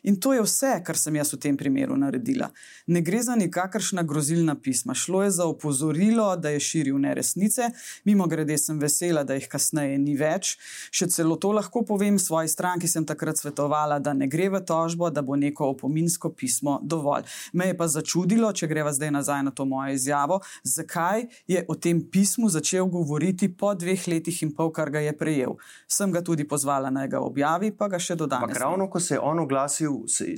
In 0.03 0.21
to 0.21 0.33
je 0.33 0.43
vse, 0.43 0.73
kar 0.85 0.97
sem 0.97 1.17
jaz 1.17 1.33
v 1.33 1.39
tem 1.43 1.57
primeru 1.57 1.97
naredila. 1.97 2.51
Ne 2.87 3.03
gre 3.05 3.23
za 3.23 3.37
nikakršna 3.37 4.03
grozilna 4.03 4.55
pisma, 4.55 4.95
šlo 4.95 5.23
je 5.23 5.31
za 5.31 5.47
opozorilo, 5.47 6.37
da 6.37 6.49
je 6.55 6.61
širil 6.61 6.99
neresnice. 6.99 7.71
Mimo 8.05 8.27
grede 8.27 8.59
sem 8.59 8.79
vesela, 8.79 9.25
da 9.25 9.35
jih 9.35 9.49
kasneje 9.49 9.99
ni 9.99 10.17
več. 10.17 10.57
Še 10.91 11.11
celo 11.13 11.37
to 11.37 11.53
lahko 11.53 11.85
povem, 11.87 12.19
svoji 12.19 12.49
stranki 12.49 12.89
sem 12.89 13.07
takrat 13.07 13.39
svetovala, 13.39 13.99
da 13.99 14.13
ne 14.13 14.29
gre 14.31 14.49
v 14.49 14.63
tožbo, 14.65 15.11
da 15.11 15.23
bo 15.23 15.37
neko 15.37 15.73
opominsko 15.75 16.31
pismo 16.31 16.79
dovolj. 16.83 17.29
Me 17.53 17.71
je 17.71 17.77
pa 17.79 17.89
začudilo, 17.89 18.53
če 18.53 18.71
greva 18.71 18.93
zdaj 18.95 19.13
nazaj 19.15 19.45
na 19.45 19.51
to 19.51 19.65
mojo 19.69 19.93
izjavo, 19.95 20.41
zakaj 20.65 21.27
je 21.47 21.65
o 21.69 21.75
tem 21.75 22.01
pismu 22.11 22.49
začel 22.49 22.87
govoriti 22.87 23.49
po 23.49 23.75
dveh 23.75 24.09
letih 24.09 24.43
in 24.43 24.55
pol, 24.55 24.73
kar 24.73 24.91
ga 24.91 25.03
je 25.05 25.13
prejel. 25.17 25.59
Sem 25.89 26.13
ga 26.13 26.23
tudi 26.25 26.49
pozvala 26.49 26.91
naj 26.91 27.09
ga 27.15 27.21
objavi, 27.25 27.73
pa 27.77 27.89
ga 27.93 28.01
še 28.01 28.17
do 28.17 28.27
danes. 28.27 28.49
Ampak 28.49 28.57
ne. 28.57 28.65
ravno 28.65 28.89
ko 28.91 29.01
se 29.01 29.15
je 29.15 29.21
on 29.21 29.39
oglasil, 29.39 29.68
se, 29.69 29.87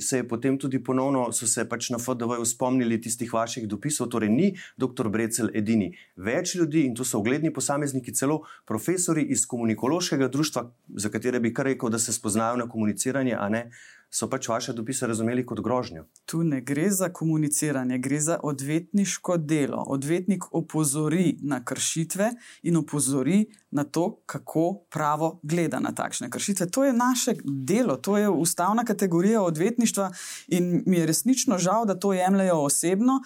se 0.01 0.17
je 0.17 0.27
potem 0.27 0.57
tudi 0.59 0.83
ponovno, 0.83 1.31
so 1.31 1.47
se 1.47 1.65
pač 1.69 1.89
na 1.89 1.99
FDV 1.99 2.43
spomnili 2.45 2.99
tistih 3.01 3.33
vaših 3.33 3.67
dopisov. 3.67 4.09
Torej, 4.11 4.29
ni 4.29 4.51
dr. 4.77 5.09
Brecel 5.09 5.49
edini. 5.53 5.91
Več 6.15 6.55
ljudi, 6.55 6.85
in 6.87 6.95
to 6.95 7.05
so 7.07 7.19
ugledni 7.19 7.53
posamezniki, 7.53 8.13
celo 8.13 8.41
profesori 8.67 9.23
iz 9.31 9.45
komunikološkega 9.47 10.27
društva, 10.27 10.67
za 10.95 11.09
katere 11.09 11.39
bi 11.39 11.53
kar 11.53 11.65
rekel, 11.71 11.89
da 11.89 11.99
se 11.99 12.13
spoznajo 12.13 12.59
na 12.63 12.69
komuniciranje, 12.69 13.35
a 13.39 13.49
ne, 13.49 13.69
so 14.11 14.27
pač 14.29 14.47
vaše 14.47 14.73
dopise 14.73 15.07
razumeli 15.07 15.45
kot 15.45 15.61
grožnjo. 15.63 16.05
Tu 16.25 16.43
ne 16.43 16.61
gre 16.61 16.89
za 16.89 17.09
komuniciranje, 17.09 17.97
gre 17.97 18.19
za 18.19 18.39
odvetniško 18.43 19.37
delo. 19.37 19.83
Odvetnik 19.87 20.43
opozori 20.51 21.37
na 21.41 21.63
kršitve 21.65 22.31
in 22.63 22.77
opozori 22.77 23.45
na 23.71 23.83
to, 23.83 24.21
kako 24.25 24.83
pravo 24.89 25.39
gleda 25.43 25.79
na 25.79 25.95
takšne 25.95 26.29
kršitve. 26.29 26.67
To 26.69 26.83
je 26.83 26.93
naše 26.93 27.35
delo, 27.43 27.95
to 27.95 28.17
je 28.17 28.29
ustavna 28.29 28.83
kategorija 28.83 29.41
odvetništva 29.41 30.11
in 30.47 30.83
mi 30.85 30.97
je 30.97 31.05
resnično 31.05 31.57
žal, 31.57 31.85
da 31.85 31.99
to 31.99 32.13
jemljajo 32.13 32.57
osebno. 32.59 33.21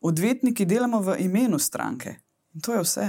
Odvetniki 0.00 0.64
delamo 0.64 1.00
v 1.00 1.16
imenu 1.18 1.58
stranke. 1.58 2.16
In 2.54 2.60
to 2.60 2.74
je 2.74 2.82
vse. 2.82 3.08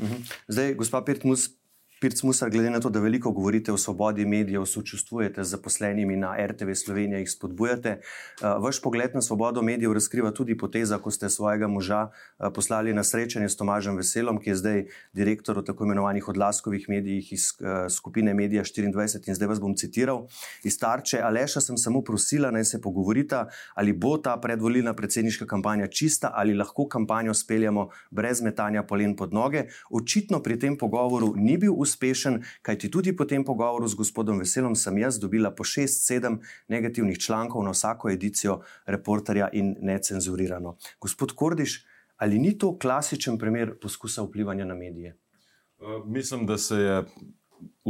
Mhm. 0.00 0.14
Zdaj, 0.48 0.74
gospa 0.74 1.04
Pirtmus. 1.04 1.59
Pircmusar, 2.00 2.48
glede 2.50 2.70
na 2.70 2.80
to, 2.80 2.88
da 2.88 3.00
veliko 3.00 3.30
govorite 3.30 3.72
o 3.72 3.76
svobodi 3.76 4.24
medijev, 4.24 4.64
sočustvujete 4.64 5.44
z 5.44 5.50
zaposlenimi 5.50 6.16
na 6.16 6.46
RTV 6.46 6.72
Slovenija, 6.74 7.18
jih 7.18 7.30
spodbujate. 7.30 7.98
Uh, 8.00 8.62
vaš 8.64 8.78
pogled 8.82 9.14
na 9.14 9.20
svobodo 9.22 9.62
medijev 9.62 9.92
razkriva 9.92 10.30
tudi 10.30 10.56
poteza, 10.58 10.98
ko 10.98 11.10
ste 11.10 11.28
svojega 11.28 11.68
moža 11.68 12.06
uh, 12.06 12.48
poslali 12.54 12.94
na 12.94 13.04
srečanje 13.04 13.48
s 13.48 13.56
Tomažem 13.56 13.96
Veselom, 13.96 14.38
ki 14.40 14.50
je 14.50 14.56
zdaj 14.56 14.80
direktor 15.12 15.58
v 15.58 15.64
tako 15.64 15.84
imenovanih 15.84 16.28
odlaskovih 16.28 16.86
medijih 16.88 17.32
iz 17.32 17.50
uh, 17.60 17.68
skupine 17.92 18.34
Medija 18.34 18.64
24. 18.64 19.28
In 19.28 19.36
zdaj 19.36 19.48
vas 19.52 19.60
bom 19.60 19.76
citiral 19.76 20.24
iz 20.64 20.78
tarče. 20.80 21.20
Aleša 21.20 21.60
sem 21.60 21.76
samo 21.76 22.00
prosila, 22.00 22.50
naj 22.50 22.64
se 22.64 22.80
pogovorita, 22.80 23.44
ali 23.74 23.92
bo 23.92 24.16
ta 24.16 24.38
predvolilna 24.40 24.96
predsedniška 24.96 25.46
kampanja 25.46 25.86
čista, 25.86 26.32
ali 26.34 26.56
lahko 26.56 26.88
kampanjo 26.88 27.34
speljamo 27.34 27.90
brez 28.10 28.40
metanja 28.40 28.86
polen 28.88 29.16
pod 29.16 29.36
noge. 29.36 29.66
Očitno 29.90 30.40
pri 30.40 30.58
tem 30.58 30.78
pogovoru 30.78 31.34
ni 31.36 31.58
bil 31.58 31.76
uspešen, 31.76 31.89
kajti 32.62 32.90
tudi 32.90 33.16
po 33.16 33.24
tem 33.24 33.44
pogovoru 33.44 33.88
z 33.88 33.94
gospodom 33.94 34.38
Veselom 34.38 34.74
sem 34.76 34.98
jaz 34.98 35.18
dobila 35.20 35.50
po 35.50 35.64
6-7 35.64 36.38
negativnih 36.68 37.18
člankov 37.18 37.64
na 37.64 37.70
vsako 37.70 38.10
edicijo 38.10 38.60
reporterja 38.86 39.48
in 39.52 39.76
necenzurirano. 39.80 40.76
Gospod 41.00 41.32
Kordiš, 41.34 41.84
ali 42.16 42.38
ni 42.38 42.58
to 42.58 42.78
klasičen 42.78 43.38
primer 43.38 43.74
poskusa 43.80 44.22
vplivanja 44.22 44.64
na 44.64 44.74
medije? 44.74 45.16
Uh, 45.78 46.06
mislim, 46.06 46.46
da 46.46 46.58
se 46.58 46.76
je 46.76 47.04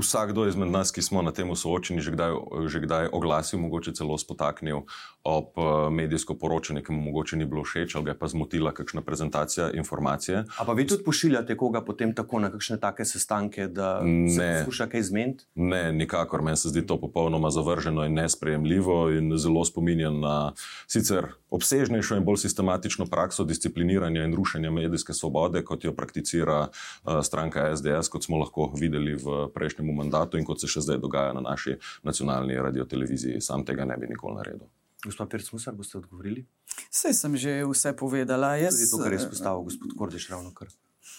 vsakdo 0.00 0.46
izmed 0.48 0.70
nas, 0.70 0.90
ki 0.92 1.02
smo 1.02 1.22
na 1.22 1.32
tem 1.32 1.48
soočeni, 1.56 2.00
že 2.00 2.10
kdaj, 2.10 2.32
že 2.66 2.80
kdaj 2.80 3.08
oglasil, 3.12 3.58
mogoče 3.60 3.92
celo 3.92 4.18
spotaknil 4.18 4.82
ob 5.24 5.52
uh, 5.60 5.92
medijsko 5.92 6.34
poročanje, 6.34 6.82
ki 6.82 6.92
mu 6.92 7.00
mogoče 7.10 7.36
ni 7.36 7.44
bilo 7.44 7.62
všeč 7.64 7.94
ali 7.94 8.04
ga 8.04 8.10
je 8.10 8.18
pa 8.18 8.28
zmotila 8.28 8.72
kakšna 8.72 9.02
prezentacija 9.02 9.70
informacije. 9.72 10.44
A 10.58 10.64
pa 10.64 10.72
vi 10.72 10.86
tudi 10.86 11.04
pošiljate 11.04 11.56
koga 11.56 11.84
potem 11.84 12.14
tako 12.14 12.38
na 12.40 12.50
kakšne 12.50 12.80
take 12.80 13.04
sestanke, 13.04 13.66
da 13.68 14.00
se 14.00 14.40
Ne. 14.40 14.58
poskuša 14.64 14.86
kaj 14.86 15.02
zmeniti? 15.02 15.44
Ne, 15.54 15.92
nikakor. 15.92 16.42
Meni 16.42 16.56
se 16.56 16.68
zdi 16.68 16.86
to 16.86 16.96
popolnoma 17.00 17.50
zavrženo 17.50 18.04
in 18.04 18.14
nesprejemljivo 18.14 19.10
in 19.10 19.36
zelo 19.36 19.64
spominja 19.64 20.10
na 20.10 20.52
sicer 20.86 21.26
obsežnejšo 21.50 22.16
in 22.16 22.24
bolj 22.24 22.36
sistematično 22.46 23.06
prakso 23.06 23.44
discipliniranja 23.44 24.24
in 24.24 24.34
rušenja 24.34 24.70
medijske 24.70 25.12
svobode, 25.12 25.64
kot 25.64 25.84
jo 25.84 25.92
prakticira 25.92 26.68
uh, 26.68 27.20
stranka 27.22 27.76
SDS, 27.76 28.08
kot 28.08 28.24
smo 28.24 28.38
lahko 28.38 28.70
videli 28.78 29.14
v 29.14 29.48
prejšnjem 29.54 29.89
mandatu 29.92 30.38
in 30.38 30.44
kot 30.44 30.60
se 30.60 30.70
še 30.70 30.84
zdaj 30.86 31.00
dogaja 31.02 31.32
na 31.36 31.44
naši 31.44 31.76
nacionalni 32.02 32.58
radioteleviziji. 32.58 33.40
Sam 33.40 33.64
tega 33.64 33.84
ne 33.84 33.96
bi 34.00 34.10
nikoli 34.10 34.38
naredil. 34.40 34.68
Gospod 35.04 35.30
Pircmusar, 35.32 35.74
boste 35.74 35.98
odgovorili? 35.98 36.44
Vse 36.90 37.12
sem 37.16 37.36
že 37.36 37.64
vse 37.64 37.96
povedala. 37.96 38.56
Jaz, 38.60 38.76
Tudi 38.76 38.90
to, 38.90 39.02
kar 39.02 39.12
je 39.12 39.20
izpostavil 39.22 39.66
gospod 39.68 39.96
Kordiš 39.96 40.28
ravno 40.28 40.54
kar. 40.54 40.68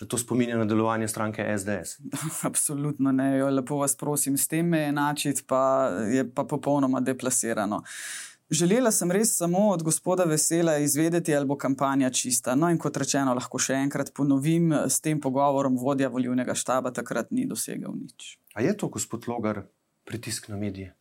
To 0.07 0.17
spominja 0.17 0.57
na 0.57 0.65
delovanje 0.65 1.07
stranke 1.07 1.45
SDS. 1.57 1.99
Absolutno 2.49 3.11
ne, 3.11 3.37
jo, 3.37 3.49
lepo 3.49 3.77
vas 3.81 3.95
prosim, 3.95 4.37
s 4.37 4.47
tem 4.47 4.73
enačiti 4.73 5.43
pa 5.47 5.89
je 6.09 6.25
pa 6.33 6.43
popolnoma 6.43 6.99
deplasirano. 6.99 7.83
Želela 8.51 8.91
sem 8.91 9.11
res 9.11 9.37
samo 9.37 9.69
od 9.71 9.83
gospoda 9.83 10.23
Vesela 10.23 10.77
izvedeti, 10.77 11.35
ali 11.35 11.45
bo 11.47 11.55
kampanja 11.55 12.09
čista. 12.09 12.55
No, 12.55 12.69
in 12.69 12.77
kot 12.77 12.97
rečeno, 12.97 13.31
lahko 13.33 13.59
še 13.59 13.77
enkrat 13.79 14.11
ponovim, 14.13 14.73
s 14.91 14.99
tem 14.99 15.21
pogovorom 15.23 15.77
vodja 15.79 16.09
volivnega 16.11 16.55
štaba 16.55 16.91
takrat 16.91 17.31
ni 17.31 17.45
dosegel 17.47 17.95
nič. 17.95 18.40
A 18.53 18.61
je 18.61 18.77
to, 18.77 18.87
gospod 18.87 19.27
Logar, 19.27 19.63
pritisk 20.03 20.47
na 20.47 20.57
medije? 20.57 20.95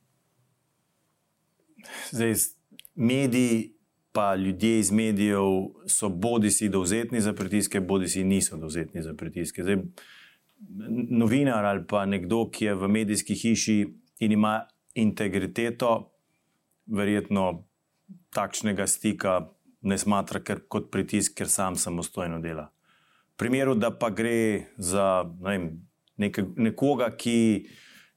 Zdaj, 2.11 2.35
mediji, 2.95 3.73
pa 4.13 4.35
ljudje 4.35 4.79
iz 4.79 4.91
medijev 4.93 5.43
so 5.87 6.09
bodi 6.09 6.51
si 6.51 6.69
dovzetni 6.69 7.21
za 7.21 7.33
pritiske, 7.33 7.81
bodi 7.81 8.09
si 8.09 8.25
niso 8.25 8.57
dovzetni 8.57 9.03
za 9.03 9.15
pritiske. 9.15 9.63
Zdaj, 9.63 9.77
novinar 11.11 11.65
ali 11.65 11.87
pa 11.89 12.07
nekdo, 12.07 12.51
ki 12.51 12.65
je 12.65 12.75
v 12.75 12.89
medijski 12.89 13.35
hiši 13.35 13.95
in 14.19 14.33
ima 14.33 14.67
integriteto, 14.95 16.11
verjetno 16.87 17.65
takšnega 18.31 18.87
stika 18.87 19.41
ne 19.81 19.99
smatra 19.99 20.43
ker, 20.45 20.61
kot 20.69 20.91
pritisk, 20.91 21.35
ker 21.39 21.49
sam 21.49 21.77
samostojno 21.77 22.41
dela. 22.41 22.69
V 23.33 23.37
primeru, 23.41 23.75
da 23.75 23.91
pa 23.91 24.11
gre 24.11 24.67
za 24.77 25.23
vem, 25.41 25.71
neke, 26.21 26.45
nekoga, 26.57 27.11
ki 27.17 27.39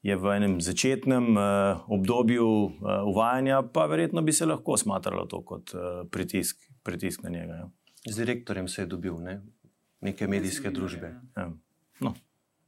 je 0.04 0.16
v 0.20 0.36
enem 0.36 0.58
začetnem 0.62 1.32
uh, 1.40 1.84
obdobju 1.88 2.48
uh, 2.48 3.08
uvajanja, 3.08 3.62
pa 3.72 3.88
verjetno 3.88 4.22
bi 4.22 4.36
se 4.36 4.46
lahko 4.46 4.76
smatralo 4.78 5.26
to 5.32 5.40
kot 5.48 5.72
uh, 5.78 6.04
pritisk, 6.12 6.60
pritisk 6.84 7.24
na 7.24 7.32
njega. 7.32 7.54
Ja. 7.64 7.70
Z 8.12 8.20
direktorjem 8.20 8.68
se 8.68 8.82
je 8.84 8.92
dobil, 8.92 9.16
ne? 9.24 9.40
neke 10.04 10.28
medijske 10.28 10.72
družbe. 10.76 11.14
Ja. 11.38 11.48
No. 12.04 12.12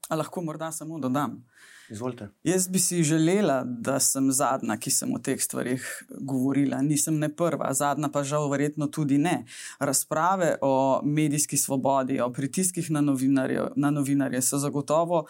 A 0.07 0.15
lahko 0.15 0.41
morda 0.45 0.71
samo 0.71 0.99
dodam. 1.03 1.41
Izvolite. 1.89 2.27
Jaz 2.43 2.67
bi 2.67 2.79
si 2.79 3.03
želela, 3.03 3.63
da 3.63 3.99
sem 3.99 4.31
zadnja, 4.31 4.77
ki 4.77 4.91
sem 4.91 5.13
o 5.13 5.19
teh 5.19 5.41
stvarih 5.41 5.85
govorila. 6.09 6.81
Nisem 6.81 7.19
ne 7.19 7.29
prva, 7.29 7.73
zadnja 7.73 8.09
pa 8.13 8.23
žal 8.23 8.49
verjetno 8.49 8.87
tudi 8.87 9.17
ne. 9.17 9.43
Razprave 9.79 10.55
o 10.61 11.01
medijski 11.05 11.57
svobodi, 11.57 12.19
o 12.21 12.31
pritiskih 12.33 12.91
na 12.91 13.01
novinarje, 13.01 13.69
na 13.75 13.91
novinarje 13.91 14.41
so 14.41 14.57
zagotovo 14.57 15.25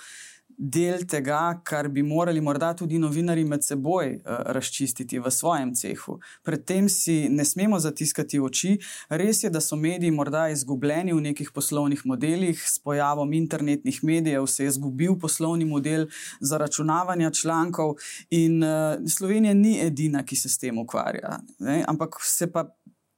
del 0.58 1.06
tega, 1.06 1.60
kar 1.64 1.90
bi 1.90 2.04
morali 2.04 2.42
morda 2.42 2.74
tudi 2.74 3.00
novinari 3.00 3.44
med 3.44 3.64
seboj 3.64 4.12
uh, 4.16 4.38
razčistiti 4.56 5.20
v 5.20 5.32
svojem 5.32 5.74
cehu. 5.76 6.20
Predtem 6.44 6.90
si 6.90 7.28
ne 7.30 7.46
smemo 7.46 7.80
zatiskati 7.80 8.40
oči. 8.40 8.76
Res 9.10 9.44
je, 9.44 9.50
da 9.50 9.62
so 9.62 9.76
mediji 9.76 10.12
morda 10.12 10.48
izgubljeni 10.50 11.14
v 11.14 11.22
nekih 11.30 11.52
poslovnih 11.56 12.06
modelih, 12.06 12.62
s 12.62 12.80
pojavom 12.80 13.34
internetnih 13.34 14.04
medijev 14.04 14.48
se 14.48 14.64
je 14.64 14.74
izgubil 14.74 15.20
poslovni 15.20 15.66
model 15.66 16.08
zaračunavanja 16.42 17.32
člankov, 17.32 17.96
in 18.30 18.64
uh, 18.64 18.96
Slovenija 19.08 19.54
ni 19.54 19.80
edina, 19.82 20.24
ki 20.26 20.36
se 20.36 20.50
s 20.50 20.58
tem 20.58 20.78
ukvarja. 20.78 21.40
Ne? 21.60 21.84
Ampak 21.88 22.20
se 22.24 22.52
pa 22.52 22.70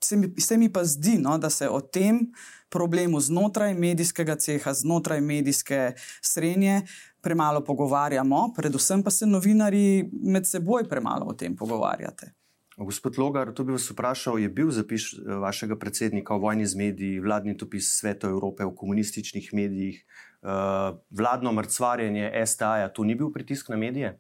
se 0.04 0.16
mi, 0.16 0.34
se 0.40 0.58
mi 0.58 0.70
pa 0.70 0.86
zdi, 0.86 1.18
no, 1.18 1.38
da 1.38 1.50
se 1.50 1.70
o 1.70 1.82
tem 1.82 2.32
problemu 2.70 3.20
znotraj 3.20 3.74
medijskega 3.74 4.36
ceha, 4.36 4.74
znotraj 4.74 5.22
medijske 5.22 5.94
srednje 6.22 6.82
premalo 7.28 7.62
pogovarjamo, 7.62 8.54
predvsem 8.56 9.04
pa 9.04 9.12
se 9.12 9.28
novinari 9.28 10.10
med 10.24 10.48
seboj 10.48 10.88
premalo 10.88 11.28
o 11.28 11.34
tem 11.36 11.56
pogovarjate. 11.56 12.32
Gospod 12.78 13.18
Logar, 13.18 13.50
tu 13.58 13.66
bi 13.66 13.74
vas 13.74 13.90
vprašal, 13.90 14.38
je 14.40 14.50
bil 14.54 14.70
zapis 14.72 15.10
eh, 15.14 15.34
vašega 15.42 15.76
predsednika 15.82 16.36
o 16.36 16.40
vojni 16.40 16.66
z 16.66 16.78
mediji, 16.78 17.20
vladni 17.20 17.58
topis 17.58 17.90
Sveta 17.98 18.30
Evrope 18.30 18.66
v 18.66 18.76
komunističnih 18.76 19.50
medijih, 19.54 19.98
uh, 20.46 20.94
vladno 21.10 21.52
mrcvarjenje 21.58 22.30
STA-ja, 22.46 22.92
tu 22.94 23.04
ni 23.04 23.16
bil 23.16 23.34
pritisk 23.34 23.74
na 23.74 23.82
medije? 23.82 24.14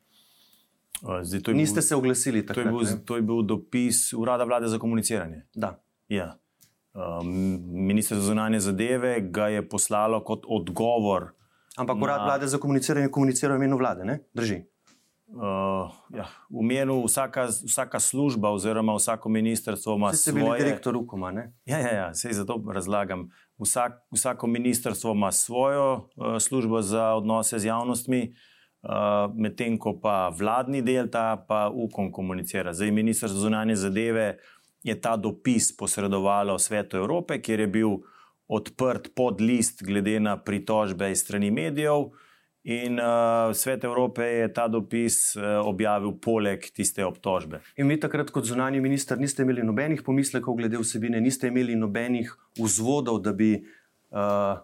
Zdaj, 1.01 1.53
Niste 1.53 1.79
bil, 1.79 1.85
se 1.85 1.95
oglasili 1.95 2.45
tako? 2.45 2.61
To, 2.81 2.97
to 3.05 3.15
je 3.15 3.21
bil 3.21 3.45
dopis 3.45 4.13
Urada 4.17 4.43
vlade 4.43 4.67
za 4.67 4.79
komuniciranje. 4.81 5.45
Da. 5.53 5.77
Ja. 6.09 6.39
Um, 6.97 7.61
Ministrstvo 7.87 8.23
za 8.23 8.27
zunanje 8.33 8.59
zadeve 8.59 9.21
ga 9.21 9.47
je 9.53 9.69
poslalo 9.69 10.23
kot 10.23 10.49
odgovor. 10.49 11.36
Ampak 11.77 11.97
urad 12.01 12.23
vlade 12.25 12.47
za 12.47 12.57
komuniciranje 12.57 13.11
komunicira 13.11 13.53
v 13.53 13.61
imenu 13.61 13.77
vlade, 13.77 14.05
ne? 14.05 14.19
drži. 14.33 14.63
Uh, 15.27 15.91
ja, 16.15 16.23
v 16.49 16.63
imenu 16.63 17.03
vsaka, 17.03 17.51
vsaka 17.51 17.99
služba, 17.99 18.49
oziroma 18.49 18.95
vsako 18.95 19.29
ministrstvo 19.29 19.95
ima 19.95 20.13
svoje. 20.13 20.17
Ste 20.17 20.31
bili 20.31 20.57
direktor 20.57 20.95
Ukoma, 20.95 21.31
ne? 21.31 21.51
Ja, 21.65 21.79
ja, 21.79 21.93
ja 21.93 22.13
se 22.13 22.31
zato 22.33 22.63
razlagam. 22.71 23.29
Vsak, 23.59 24.07
vsako 24.11 24.47
ministrstvo 24.47 25.11
ima 25.11 25.31
svojo 25.31 25.93
uh, 26.15 26.39
službo 26.39 26.81
za 26.81 27.13
odnose 27.13 27.59
z 27.59 27.65
javnostmi, 27.65 28.33
uh, 28.81 28.89
medtem 29.35 29.77
ko 29.77 29.99
pa 29.99 30.31
vladni 30.31 30.81
del 30.81 31.11
ta 31.11 31.35
pa 31.47 31.69
Ukom 31.73 32.11
komunicira. 32.11 32.73
Zdaj, 32.73 32.91
ministrstvo 32.91 33.39
zunanje 33.39 33.75
zadeve 33.75 34.37
je 34.83 35.01
ta 35.01 35.17
dopis 35.17 35.75
posredovalo 35.77 36.59
Svetu 36.59 36.97
Evrope, 36.97 37.41
kjer 37.41 37.59
je 37.59 37.67
bil 37.67 37.99
odprt 38.47 39.11
podlist 39.15 39.83
glede 39.83 40.19
na 40.19 40.37
pritožbe 40.37 41.11
iz 41.11 41.23
strani 41.25 41.51
medijev. 41.51 42.09
In 42.67 42.99
uh, 42.99 43.55
Svet 43.55 43.83
Evrope 43.87 44.23
je 44.23 44.47
ta 44.53 44.65
dopis 44.67 45.35
uh, 45.35 45.43
objavil 45.63 46.17
poleg 46.19 46.65
tiste 46.75 47.05
obtožbe. 47.05 47.61
In 47.79 47.87
vi 47.87 47.95
takrat, 47.99 48.31
kot 48.35 48.43
zunani 48.43 48.81
minister, 48.83 49.19
niste 49.19 49.45
imeli 49.45 49.63
nobenih 49.63 50.03
pomislekov 50.03 50.57
glede 50.59 50.81
vsebine, 50.81 51.21
niste 51.23 51.47
imeli 51.47 51.77
nobenih 51.79 52.33
vzvodov, 52.59 53.21
da 53.23 53.31
bi 53.31 53.53
uh, 53.55 54.59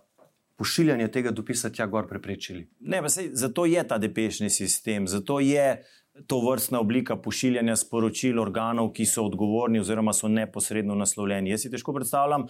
pošiljanje 0.60 1.08
tega 1.16 1.32
dopisa 1.32 1.72
tja 1.72 1.88
gor 1.88 2.10
preprečili. 2.10 2.66
Ne, 2.80 3.00
pa 3.02 3.10
sej, 3.10 3.32
zato 3.40 3.66
je 3.66 3.88
ta 3.88 3.98
depešni 3.98 4.52
sistem, 4.52 5.08
zato 5.08 5.40
je 5.40 5.86
to 6.28 6.42
vrstna 6.44 6.80
oblika 6.84 7.16
pošiljanja 7.16 7.76
sporočil 7.88 8.40
organov, 8.40 8.92
ki 8.94 9.06
so 9.08 9.24
odgovorni 9.26 9.80
oziroma 9.80 10.14
so 10.14 10.28
neposredno 10.28 10.96
naslovljeni. 10.96 11.56
Jaz 11.56 11.66
si 11.66 11.72
težko 11.72 11.96
predstavljam, 11.96 12.46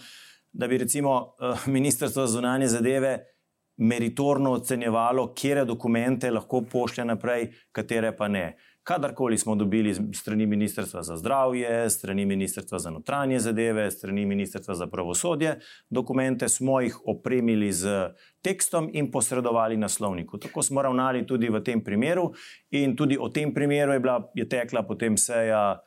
da 0.53 0.67
bi 0.67 0.77
recimo 0.77 1.15
uh, 1.19 1.67
Ministrstvo 1.67 2.25
za 2.25 2.31
zunanje 2.31 2.67
zadeve 2.67 3.19
meritorno 3.77 4.51
ocenjevalo, 4.51 5.33
kere 5.33 5.65
dokumente 5.65 6.31
lahko 6.31 6.61
pošlje 6.61 7.05
naprej, 7.05 7.49
katere 7.71 8.15
pa 8.17 8.27
ne. 8.27 8.57
Kadarkoli 8.83 9.37
smo 9.37 9.55
dobili 9.55 9.93
strani 10.13 10.45
Ministrstva 10.45 11.03
za 11.03 11.15
zdravje, 11.17 11.89
strani 11.89 12.25
Ministrstva 12.25 12.79
za 12.79 12.89
notranje 12.89 13.39
zadeve, 13.39 13.91
strani 13.91 14.25
Ministrstva 14.25 14.75
za 14.75 14.87
pravosodje, 14.87 15.59
dokumente 15.89 16.49
smo 16.49 16.81
jih 16.81 16.97
opremili 17.05 17.71
z 17.71 18.09
tekstom 18.41 18.89
in 18.93 19.11
posredovali 19.11 19.77
naslovniku. 19.77 20.37
Tako 20.37 20.61
smo 20.63 20.81
ravnali 20.81 21.27
tudi 21.27 21.49
v 21.49 21.63
tem 21.63 21.83
primeru, 21.83 22.33
in 22.71 22.95
tudi 22.95 23.17
o 23.19 23.29
tem 23.29 23.53
primeru 23.53 23.93
je, 23.93 23.99
bila, 23.99 24.31
je 24.35 24.49
tekla 24.49 24.83
potem 24.83 25.17
seja 25.17 25.79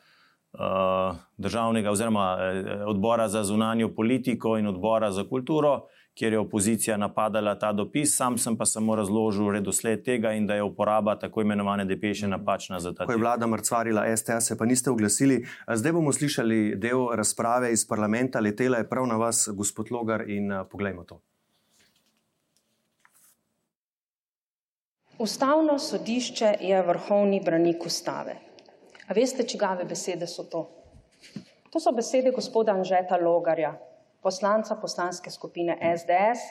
državnega 1.37 1.91
oziroma 1.91 2.37
uh, 2.37 2.89
odbora 2.89 3.29
za 3.29 3.45
zunanjo 3.45 3.95
politiko 3.95 4.59
in 4.59 4.67
odbora 4.67 5.11
za 5.11 5.25
kulturo 5.29 5.83
kjer 6.17 6.33
je 6.33 6.39
opozicija 6.39 6.97
napadala 6.97 7.59
ta 7.59 7.73
dopis, 7.73 8.17
sam 8.17 8.39
sem 8.39 8.57
pa 8.57 8.65
samo 8.65 8.97
razložil 8.97 9.51
redosled 9.53 10.03
tega 10.05 10.33
in 10.33 10.47
da 10.47 10.55
je 10.55 10.63
uporaba 10.63 11.19
tako 11.19 11.43
imenovane 11.43 11.85
depeše 11.85 12.29
napačna 12.29 12.81
za 12.81 12.93
ta 12.95 13.05
dopis. 13.05 13.07
Ko 13.07 13.13
je 13.13 13.21
vlada 13.21 13.47
mrcvarila 13.47 14.17
STA, 14.17 14.41
se 14.41 14.57
pa 14.59 14.65
niste 14.65 14.91
oglasili. 14.91 15.45
Zdaj 15.69 15.93
bomo 15.93 16.13
slišali 16.13 16.77
del 16.77 17.09
razprave 17.13 17.73
iz 17.73 17.85
parlamenta, 17.89 18.41
letela 18.41 18.79
je 18.79 18.89
prav 18.89 19.07
na 19.07 19.17
vas, 19.17 19.49
gospod 19.53 19.93
Logar, 19.93 20.25
in 20.31 20.53
poglejmo 20.71 21.05
to. 21.05 21.21
Ustavno 25.19 25.79
sodišče 25.79 26.55
je 26.61 26.83
vrhovni 26.83 27.43
branik 27.45 27.87
ustave. 27.87 28.37
A 29.07 29.15
veste, 29.15 29.45
čigave 29.47 29.85
besede 29.85 30.27
so 30.27 30.45
to? 30.51 30.67
To 31.71 31.81
so 31.81 31.93
besede 31.93 32.33
gospoda 32.35 32.73
Anžeta 32.73 33.17
Logarja, 33.17 33.77
poslanca 34.23 34.75
poslanske 34.75 35.31
skupine 35.31 35.77
SDS, 35.97 36.47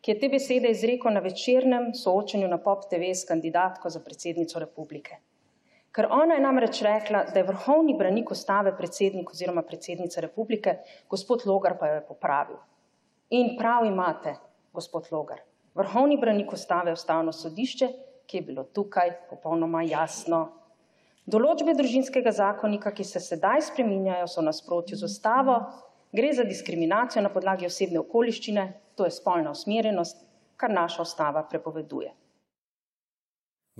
ki 0.00 0.14
je 0.14 0.20
te 0.20 0.28
besede 0.32 0.70
izrekel 0.72 1.12
na 1.12 1.20
večernem 1.20 1.90
soočenju 1.94 2.48
na 2.48 2.56
Pop 2.58 2.86
TV 2.88 3.10
s 3.12 3.26
kandidatko 3.28 3.90
za 3.90 4.00
predsednico 4.00 4.58
republike. 4.58 5.18
Ker 5.92 6.06
ona 6.10 6.38
je 6.38 6.44
namreč 6.44 6.80
rekla, 6.86 7.24
da 7.34 7.38
je 7.40 7.48
vrhovni 7.50 7.96
branik 7.98 8.30
ustave 8.30 8.72
predsednik 8.76 9.30
oziroma 9.34 9.62
predsednica 9.62 10.20
republike, 10.24 10.78
gospod 11.08 11.44
Logar 11.46 11.76
pa 11.78 11.90
jo 11.90 11.98
je 11.98 12.06
popravil. 12.06 12.56
In 13.30 13.56
prav 13.58 13.84
imate, 13.84 14.36
gospod 14.72 15.10
Logar, 15.12 15.42
vrhovni 15.74 16.16
branik 16.16 16.52
ustave 16.52 16.94
je 16.94 16.96
ustavno 16.96 17.32
sodišče, 17.32 17.90
ki 18.26 18.38
je 18.38 18.46
bilo 18.46 18.64
tukaj 18.64 19.12
popolnoma 19.30 19.82
jasno. 19.82 20.59
Določbe 21.26 21.74
družinskega 21.74 22.32
zakonika, 22.32 22.90
ki 22.92 23.04
se 23.04 23.20
sedaj 23.20 23.60
spreminjajo, 23.62 24.26
so 24.26 24.42
nasprotju 24.42 24.96
z 24.96 25.04
ustavo, 25.04 25.60
Gre 26.12 26.32
za 26.34 26.42
diskriminacijo 26.44 27.22
na 27.22 27.30
podlagi 27.30 27.66
osebne 27.66 28.00
okoliščine, 28.00 28.64
to 28.98 29.04
je 29.06 29.14
spolna 29.14 29.52
usmerjenost, 29.54 30.24
kar 30.56 30.72
naša 30.74 31.04
ustava 31.06 31.44
prepoveduje. 31.46 32.10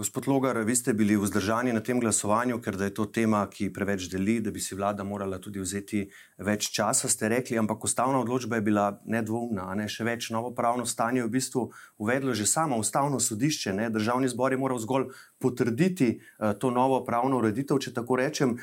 Gospod 0.01 0.29
Logar, 0.29 0.57
vi 0.65 0.77
ste 0.77 0.93
bili 0.93 1.17
vzdržani 1.17 1.73
na 1.73 1.81
tem 1.85 1.99
glasovanju, 2.01 2.57
ker 2.65 2.77
je 2.81 2.95
to 2.95 3.05
tema, 3.05 3.43
ki 3.53 3.67
preveč 3.69 4.07
deli, 4.09 4.39
da 4.41 4.49
bi 4.51 4.61
si 4.61 4.73
vlada 4.75 5.05
morala 5.05 5.37
tudi 5.37 5.61
vzeti 5.61 6.07
več 6.41 6.71
časa, 6.73 7.09
ste 7.09 7.29
rekli, 7.29 7.59
ampak 7.61 7.85
ustavna 7.85 8.23
odločba 8.25 8.57
je 8.57 8.65
bila 8.65 8.87
nedvoumna. 9.05 9.67
Ne? 9.77 9.91
Še 9.93 10.07
več 10.09 10.31
novo 10.33 10.55
pravno 10.57 10.87
stanje 10.89 11.21
je 11.21 11.27
v 11.27 11.35
bistvu 11.35 11.67
uvedlo 12.01 12.33
že 12.33 12.49
samo 12.49 12.79
ustavno 12.81 13.21
sodišče. 13.21 13.77
Ne? 13.77 13.91
Državni 13.93 14.33
zbor 14.33 14.57
je 14.57 14.63
moral 14.63 14.81
zgolj 14.81 15.11
potrditi 15.37 16.15
uh, 16.17 16.57
to 16.57 16.73
novo 16.73 17.05
pravno 17.05 17.37
ureditev, 17.45 17.85
če 17.85 17.93
tako 17.93 18.17
rečem. 18.25 18.57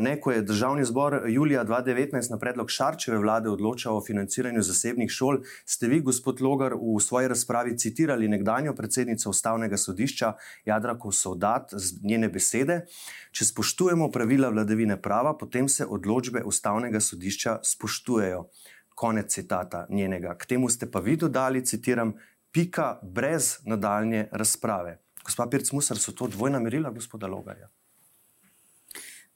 Ne, 0.00 0.20
ko 0.20 0.30
je 0.30 0.42
državni 0.42 0.84
zbor 0.84 1.22
julija 1.26 1.64
2019 1.64 2.30
na 2.30 2.38
predlog 2.38 2.70
Šarčeve 2.70 3.18
vlade 3.18 3.50
odločal 3.50 3.96
o 3.96 4.04
financiranju 4.04 4.62
zasebnih 4.62 5.10
šol, 5.10 5.40
ste 5.66 5.88
vi, 5.90 5.98
gospod 6.00 6.40
Logar, 6.40 6.76
v 6.78 7.00
svoji 7.00 7.28
razpravi 7.28 7.78
citirali 7.78 8.28
nekdanjo 8.28 8.74
predsednico 8.74 9.30
ustavnega 9.30 9.76
sodišča. 9.76 10.32
Jadra 10.64 10.94
Kosovdat 10.98 11.74
z 11.74 11.98
njene 12.02 12.28
besede: 12.28 12.84
Če 13.32 13.44
spoštujemo 13.44 14.10
pravila 14.10 14.52
vladavine 14.54 15.00
prava, 15.02 15.34
potem 15.38 15.68
se 15.68 15.86
odločbe 15.86 16.44
ustavnega 16.46 17.00
sodišča 17.00 17.58
spoštujejo. 17.62 18.46
Konec 18.94 19.34
citata 19.34 19.86
njenega. 19.90 20.36
K 20.38 20.46
temu 20.46 20.68
ste 20.68 20.90
pa 20.90 21.00
vi 21.00 21.16
dodali, 21.16 21.66
citiram, 21.66 22.14
pika 22.52 23.00
brez 23.02 23.56
nadaljne 23.66 24.28
razprave. 24.32 25.00
Gospa 25.24 25.46
Pirc 25.50 25.72
Musar, 25.72 25.98
so 25.98 26.12
to 26.12 26.28
dvojna 26.28 26.60
merila 26.60 26.90
gospoda 26.90 27.26
Logarja? 27.26 27.70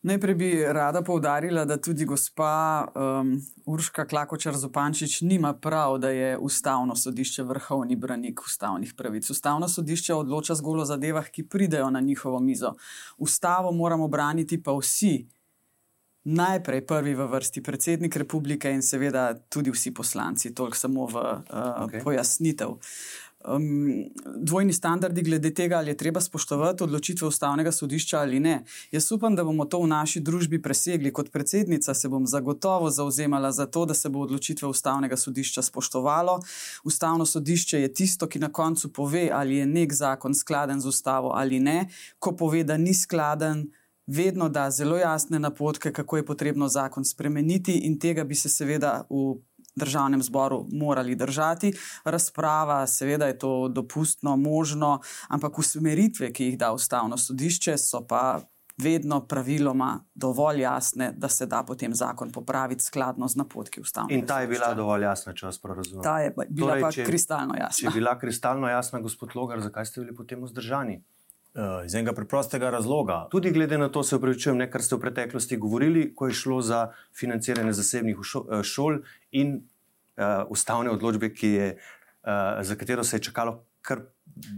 Najprej 0.06 0.34
bi 0.34 0.64
rada 0.68 1.02
povdarila, 1.02 1.64
da 1.64 1.76
tudi 1.82 2.04
gospa 2.04 2.86
um, 2.94 3.42
Urška 3.66 4.04
Klakočar 4.06 4.54
Zopančič 4.54 5.20
nima 5.20 5.52
prav, 5.54 5.98
da 5.98 6.10
je 6.10 6.38
ustavno 6.38 6.96
sodišče 6.96 7.42
vrhovni 7.42 7.96
branik 7.96 8.40
ustavnih 8.40 8.94
pravic. 8.96 9.30
Ustavno 9.30 9.68
sodišče 9.68 10.14
odloča 10.14 10.54
zgolj 10.54 10.80
o 10.80 10.84
zadevah, 10.84 11.30
ki 11.30 11.48
pridejo 11.48 11.90
na 11.90 12.00
njihovo 12.00 12.40
mizo. 12.40 12.74
Ustavo 13.18 13.72
moramo 13.72 14.08
braniti 14.08 14.62
pa 14.62 14.76
vsi. 14.78 15.26
Najprej 16.24 16.86
prvi 16.86 17.14
v 17.14 17.26
vrsti 17.26 17.62
predsednik 17.62 18.16
republike 18.16 18.70
in 18.70 18.82
seveda 18.82 19.34
tudi 19.48 19.70
vsi 19.70 19.94
poslanci, 19.94 20.54
toliko 20.54 20.76
samo 20.76 21.06
v 21.06 21.16
uh, 21.16 21.42
okay. 21.86 22.02
pojasnitev. 22.04 22.78
Um, 23.48 24.04
dvojni 24.36 24.72
standardi 24.72 25.22
glede 25.22 25.54
tega, 25.54 25.76
ali 25.78 25.90
je 25.90 25.96
treba 25.96 26.20
spoštovati 26.20 26.82
odločitve 26.82 27.28
ustavnega 27.28 27.72
sodišča 27.72 28.18
ali 28.18 28.40
ne. 28.40 28.64
Jaz 28.90 29.12
upam, 29.12 29.36
da 29.36 29.44
bomo 29.44 29.64
to 29.64 29.78
v 29.82 29.86
naši 29.86 30.20
družbi 30.20 30.62
presegli. 30.62 31.12
Kot 31.12 31.30
predsednica 31.30 31.94
se 31.94 32.08
bom 32.08 32.26
zagotovo 32.26 32.90
zauzemala 32.90 33.52
za 33.52 33.66
to, 33.66 33.84
da 33.86 33.94
se 33.94 34.08
bo 34.08 34.20
odločitve 34.20 34.68
ustavnega 34.68 35.16
sodišča 35.16 35.62
spoštovalo. 35.62 36.40
Ustavno 36.84 37.26
sodišče 37.26 37.80
je 37.80 37.92
tisto, 37.94 38.26
ki 38.26 38.38
na 38.38 38.52
koncu 38.52 38.92
pove, 38.92 39.30
ali 39.32 39.56
je 39.56 39.66
nek 39.66 39.92
zakon 39.92 40.34
skladen 40.34 40.80
z 40.80 40.86
ustavo 40.86 41.30
ali 41.34 41.60
ne. 41.60 41.88
Ko 42.18 42.36
pove, 42.36 42.64
da 42.64 42.76
ni 42.76 42.94
skladen. 42.94 43.68
Vedno 44.06 44.48
da 44.48 44.70
zelo 44.70 44.96
jasne 44.96 45.38
napotke, 45.38 45.92
kako 45.92 46.16
je 46.16 46.26
potrebno 46.26 46.68
zakon 46.68 47.04
spremeniti, 47.04 47.72
in 47.72 47.98
tega 47.98 48.24
bi 48.24 48.34
se 48.34 48.48
seveda 48.48 49.06
v 49.10 49.34
državnem 49.76 50.22
zboru 50.22 50.66
morali 50.72 51.14
držati. 51.14 51.72
Razprava, 52.04 52.86
seveda 52.86 53.26
je 53.26 53.38
to 53.38 53.68
dopustno, 53.68 54.36
možno, 54.36 55.00
ampak 55.28 55.58
usmeritve, 55.58 56.32
ki 56.32 56.44
jih 56.44 56.58
da 56.58 56.72
ustavno 56.72 57.16
sodišče, 57.16 57.76
so 57.76 58.06
pa 58.06 58.40
vedno 58.78 59.20
praviloma 59.22 60.04
dovolj 60.14 60.60
jasne, 60.60 61.12
da 61.12 61.28
se 61.28 61.46
da 61.46 61.62
potem 61.62 61.94
zakon 61.94 62.32
popraviti 62.32 62.84
skladno 62.84 63.28
z 63.28 63.36
napotki 63.36 63.80
ustavnega. 63.80 64.14
In 64.14 64.26
ta 64.26 64.40
je 64.40 64.48
bila 64.48 64.74
dovolj 64.74 65.02
jasna, 65.02 65.32
če 65.32 65.46
vas 65.46 65.58
prav 65.58 65.76
razumem. 65.76 66.02
Ta 66.02 66.18
je 66.20 66.34
bila 66.48 66.68
Torej, 66.68 66.82
pa 66.82 66.92
če- 66.92 67.04
kristalno 67.04 67.54
Če 67.54 67.60
jasna. 67.60 67.88
je 67.88 67.94
bila 67.94 68.18
kristalno 68.18 68.68
jasna, 68.68 69.00
gospod 69.00 69.30
Logar, 69.34 69.60
zakaj 69.60 69.86
ste 69.86 70.00
bili 70.00 70.16
potem 70.16 70.44
vzdržani? 70.44 71.02
Uh, 71.56 71.86
iz 71.86 71.94
enega 71.94 72.12
preprostega 72.12 72.68
razloga. 72.70 73.28
Tudi 73.32 73.50
glede 73.50 73.78
na 73.78 73.88
to, 73.88 74.02
se 74.04 74.16
upravičujem, 74.16 74.58
ne, 74.60 74.66
kar 74.70 74.82
ste 74.84 74.96
v 74.96 75.00
preteklosti 75.00 75.56
govorili, 75.56 76.10
ko 76.14 76.28
je 76.28 76.34
šlo 76.36 76.60
za 76.60 76.80
financiranje 77.16 77.72
zasebnih 77.72 78.18
eh, 78.20 78.60
šol 78.62 78.98
in 79.32 79.54
uh, 79.56 80.44
ustavne 80.52 80.92
odločbe, 80.92 81.30
je, 81.40 81.70
uh, 81.72 82.60
za 82.60 82.76
katero 82.76 83.04
se 83.04 83.16
je 83.16 83.22
čakalo 83.30 83.62
kar 83.86 84.02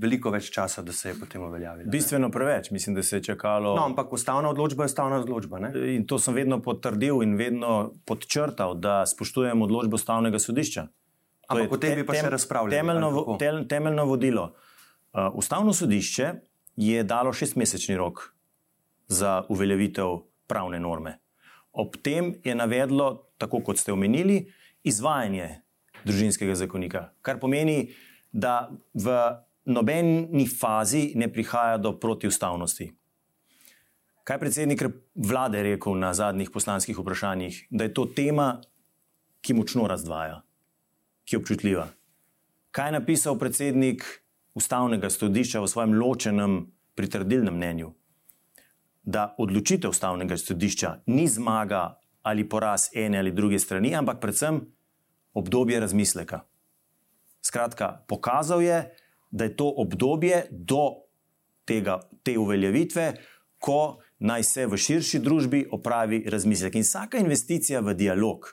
veliko 0.01 0.33
več 0.35 0.49
časa, 0.51 0.83
da 0.83 0.93
se 0.93 1.13
je 1.13 1.17
potem 1.21 1.43
uveljavila. 1.45 1.87
ne? 1.87 1.93
Bistveno 1.93 2.31
preveč, 2.35 2.71
mislim, 2.75 2.97
da 2.97 3.03
se 3.03 3.21
je 3.21 3.29
čakalo. 3.31 3.77
No, 3.77 3.85
ampak 3.85 4.13
ustavna 4.13 4.51
odločba 4.51 4.87
je 4.87 4.93
ustavna 4.93 5.21
odločba. 5.21 5.61
Ne? 5.63 5.73
In 5.95 6.07
to 6.09 6.19
sem 6.19 6.35
vedno 6.35 6.61
potrdil 6.65 7.23
in 7.23 7.37
vedno 7.39 7.93
podčrtal, 8.09 8.75
da 8.75 9.03
spoštujem 9.07 9.63
odločbo 9.63 10.01
ustavnega 10.01 10.41
sodišča. 10.43 10.89
To 10.89 11.57
Ampak 11.57 11.73
o 11.73 11.81
tem 11.81 12.01
bi 12.01 12.07
pa 12.09 12.17
še 12.19 12.33
razpravljali, 12.33 12.77
Temeljno, 12.77 13.11
vo- 13.15 13.37
tel, 13.41 13.63
temeljno 13.69 14.05
vodilo. 14.09 14.51
Uh, 15.13 15.29
ustavno 15.41 15.73
sodišče 15.73 16.33
je 16.79 17.03
dalo 17.03 17.33
šestmesečni 17.33 17.97
rok 17.97 18.35
za 19.09 19.43
uveljavitev 19.49 20.21
pravne 20.47 20.79
norme. 20.81 21.19
Ob 21.73 21.97
tem 22.03 22.35
je 22.45 22.55
navedlo, 22.55 23.27
tako 23.39 23.61
kot 23.67 23.79
ste 23.79 23.93
omenili, 23.93 24.45
izvajanje 24.87 25.61
družinskega 26.05 26.55
zakonika, 26.55 27.09
kar 27.23 27.41
pomeni, 27.43 27.91
da 28.31 28.71
v 28.95 29.17
nobeni 29.67 30.47
fazi 30.47 31.13
ne 31.19 31.27
prihaja 31.33 31.81
do 31.83 31.97
protiustavnosti. 31.99 32.93
Kaj 34.25 34.37
je 34.37 34.41
predsednik 34.41 34.85
vlade 35.15 35.63
rekel 35.65 35.99
na 35.99 36.13
zadnjih 36.15 36.51
poslanskih 36.55 36.99
vprašanjih? 36.99 37.67
Da 37.71 37.89
je 37.89 37.95
to 37.95 38.07
tema, 38.07 38.61
ki 39.43 39.57
močno 39.59 39.89
razdvaja, 39.89 40.43
ki 41.25 41.35
je 41.35 41.43
občutljiva. 41.43 41.89
Kaj 42.71 42.89
je 42.89 42.99
napisal 43.01 43.39
predsednik 43.39 44.05
ustavnega 44.59 45.11
sodišča 45.11 45.63
v 45.63 45.71
svojem 45.71 45.95
ločenem 45.95 46.59
pritrdilnem 46.99 47.55
mnenju? 47.55 47.93
Da 49.03 49.35
odločitev 49.39 49.95
ustavnega 49.95 50.37
sodišča 50.37 50.95
ni 51.07 51.29
zmaga 51.31 52.01
ali 52.23 52.45
poraz 52.49 52.91
ene 52.95 53.19
ali 53.19 53.33
druge 53.33 53.59
strani, 53.59 53.95
ampak 53.95 54.21
predvsem 54.21 54.61
obdobje 55.35 55.81
razmisleka. 55.81 56.43
Skratka, 57.43 58.05
pokazal 58.09 58.63
je, 58.63 58.83
da 59.31 59.45
je 59.45 59.57
to 59.57 59.69
obdobje 59.77 60.47
do 60.51 61.09
tega, 61.65 62.01
te 62.23 62.39
uveljavitve, 62.39 63.13
ko 63.59 63.99
naj 64.19 64.43
se 64.43 64.67
v 64.67 64.77
širši 64.77 65.21
družbi 65.23 65.67
opravi 65.73 66.25
razmislek. 66.31 66.75
In 66.75 66.87
vsaka 66.87 67.21
investicija 67.23 67.81
v 67.81 67.95
dialog, 67.95 68.49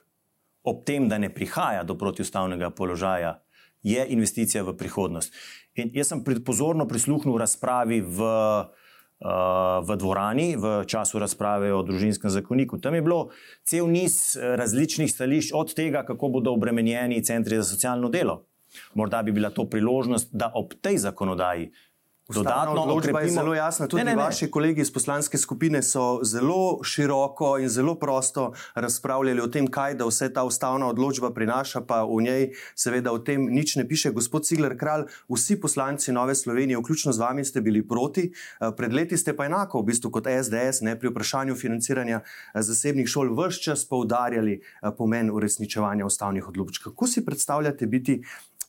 ob 0.63 0.83
tem, 0.85 1.09
da 1.09 1.17
ne 1.17 1.31
prihaja 1.33 1.83
do 1.83 1.97
protiustavnega 1.97 2.69
položaja, 2.69 3.39
je 3.85 4.05
investicija 4.09 4.63
v 4.65 4.73
prihodnost. 4.77 5.33
In 5.77 5.91
jaz 5.93 6.09
sem 6.09 6.23
pozorno 6.45 6.87
prisluhnil 6.89 7.37
razpravi 7.37 8.01
v, 8.01 8.25
uh, 8.25 9.79
v 9.85 9.97
dvorani, 10.01 10.47
v 10.57 10.73
času 10.89 11.21
razprave 11.21 11.69
o 11.75 11.83
družinskem 11.85 12.33
zakoniku. 12.33 12.81
Tam 12.81 12.97
je 12.97 13.05
bilo 13.05 13.29
cel 13.63 13.85
niz 13.91 14.33
eh, 14.35 14.55
različnih 14.57 15.11
stališč, 15.11 15.53
od 15.53 15.75
tega, 15.77 16.05
kako 16.07 16.33
bodo 16.39 16.55
obremenjeni 16.57 17.21
centri 17.23 17.61
za 17.61 17.67
socialno 17.67 18.09
delo. 18.09 18.45
Morda 18.93 19.21
bi 19.23 19.31
bila 19.31 19.53
to 19.53 19.69
priložnost, 19.69 20.33
da 20.33 20.51
ob 20.55 20.73
tej 20.81 20.97
zakonodaji 21.05 21.69
Ustavna 21.69 21.84
dodatno 22.29 22.71
odločba 22.73 23.19
je 23.19 23.25
okrepimo- 23.25 23.33
zelo 23.33 23.53
jasna. 23.53 23.87
Tudi 23.87 23.99
Ne, 23.99 24.05
ne, 24.05 24.15
ne. 24.15 24.23
vaši 24.23 24.51
kolegi 24.51 24.81
iz 24.81 24.93
poslanske 24.93 25.37
skupine 25.37 25.83
so 25.83 26.19
zelo 26.23 26.83
široko 26.83 27.57
in 27.57 27.69
zelo 27.69 27.95
prosto 27.95 28.53
razpravljali 28.75 29.41
o 29.41 29.47
tem, 29.47 29.67
kaj 29.67 29.93
da 29.93 30.05
vse 30.05 30.33
ta 30.33 30.43
ustavna 30.43 30.87
odločba 30.87 31.29
prinaša, 31.29 31.81
pa 31.81 32.03
v 32.03 32.21
njej 32.21 32.43
seveda 32.75 33.11
o 33.11 33.19
tem 33.19 33.45
nič 33.45 33.75
ne 33.75 33.87
piše. 33.87 34.11
Gospod 34.11 34.45
Cigler 34.45 34.77
Kralj, 34.77 35.03
vsi 35.29 35.59
poslanci 35.61 36.11
Nove 36.11 36.35
Slovenije, 36.35 36.77
vključno 36.77 37.11
z 37.13 37.19
vami, 37.19 37.45
ste 37.45 37.61
bili 37.61 37.87
proti. 37.87 38.31
Eh, 38.61 38.71
Pred 38.77 38.93
leti 38.93 39.17
ste 39.17 39.35
pa 39.35 39.45
enako, 39.45 39.81
v 39.81 39.85
bistvu 39.85 40.11
kot 40.11 40.25
SDS, 40.25 40.81
ne, 40.81 40.99
pri 40.99 41.09
vprašanju 41.09 41.55
financiranja 41.55 42.21
eh, 42.53 42.61
zasebnih 42.61 43.07
šol, 43.07 43.35
vse 43.37 43.61
čas 43.61 43.85
poudarjali 43.85 44.53
eh, 44.53 44.89
pomen 44.97 45.31
uresničevanja 45.31 46.05
ustavnih 46.05 46.47
odločb. 46.47 46.83
Kako 46.83 47.07
si 47.07 47.25
predstavljate 47.25 47.85
biti 47.85 48.21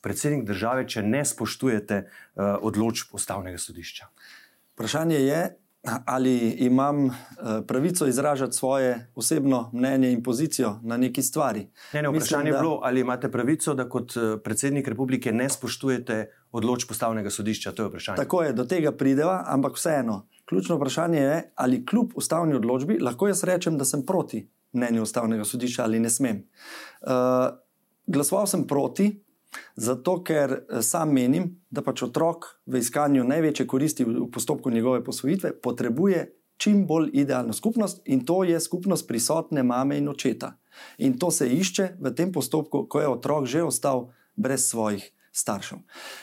predsednik 0.07 0.47
države, 0.47 0.87
če 0.87 1.03
ne 1.03 1.25
spoštujete 1.27 2.01
uh, 2.07 2.55
odločb 2.63 3.11
ustavnega 3.19 3.59
sodišča? 3.59 4.07
Vprašanje 4.77 5.19
je, 5.19 5.41
ali 6.05 6.49
imam 6.49 7.05
eh, 7.05 7.11
pravico 7.67 8.07
izražati 8.07 8.57
svoje 8.57 9.11
osebno 9.15 9.69
mnenje 9.73 10.11
in 10.11 10.23
pozicijo 10.23 10.79
na 10.83 10.97
neki 10.97 11.21
stvari. 11.21 11.59
Ne, 11.93 12.01
ne, 12.01 12.11
Mislim, 12.11 12.21
vprašanje 12.21 12.49
je 12.49 12.53
da- 12.53 12.59
bilo, 12.59 12.79
ali 12.83 13.01
imate 13.01 13.31
pravico, 13.31 13.73
da 13.73 13.89
kot 13.89 14.17
eh, 14.17 14.37
predsednik 14.43 14.87
republike 14.87 15.31
ne 15.31 15.49
spoštujete 15.49 16.31
odločb 16.51 16.91
ustavnega 16.91 17.29
sodišča. 17.29 17.71
To 17.71 17.83
je 17.83 17.89
vprašanje. 17.89 18.17
Tako 18.17 18.43
je, 18.43 18.53
do 18.53 18.65
tega 18.65 18.91
prideva, 18.91 19.43
ampak 19.47 19.75
vseeno. 19.75 20.27
Ključno 20.45 20.75
vprašanje 20.75 21.19
je, 21.19 21.51
ali 21.55 21.85
kljub 21.85 22.11
ustavni 22.15 22.55
odločbi 22.55 22.99
lahko 22.99 23.27
jaz 23.27 23.43
rečem, 23.43 23.77
da 23.77 23.85
sem 23.85 24.05
proti 24.05 24.47
mnenju 24.71 25.03
ustavnega 25.03 25.43
sodišča 25.45 25.83
ali 25.83 25.99
ne 25.99 26.09
smem. 26.09 26.43
Uh, 27.01 27.09
glasoval 28.07 28.47
sem 28.47 28.67
proti, 28.67 29.23
zato 29.75 30.23
ker 30.23 30.51
eh, 30.51 30.81
sam 30.81 31.13
menim, 31.13 31.49
da 31.69 31.81
pač 31.81 32.03
otrok 32.03 32.45
v 32.65 32.81
iskanju 32.81 33.23
največje 33.23 33.67
koristi 33.67 34.03
v 34.03 34.29
postopku 34.33 34.71
njegove 34.71 35.03
posvojitve 35.03 35.53
potrebuje 35.61 36.33
čim 36.57 36.85
bolj 36.87 37.09
idealno 37.13 37.53
skupnost 37.53 38.01
in 38.05 38.25
to 38.25 38.43
je 38.43 38.59
skupnost 38.59 39.07
prisotne 39.07 39.63
mame 39.63 39.97
in 39.97 40.09
očeta. 40.09 40.57
In 40.97 41.17
to 41.17 41.31
se 41.31 41.49
išče 41.49 41.89
v 41.99 42.13
tem 42.13 42.31
postopku, 42.31 42.87
ko 42.89 43.01
je 43.01 43.07
otrok 43.07 43.45
že 43.45 43.63
ostal 43.63 44.09
brez 44.35 44.69
svojih 44.69 45.11
staršev. 45.37 45.77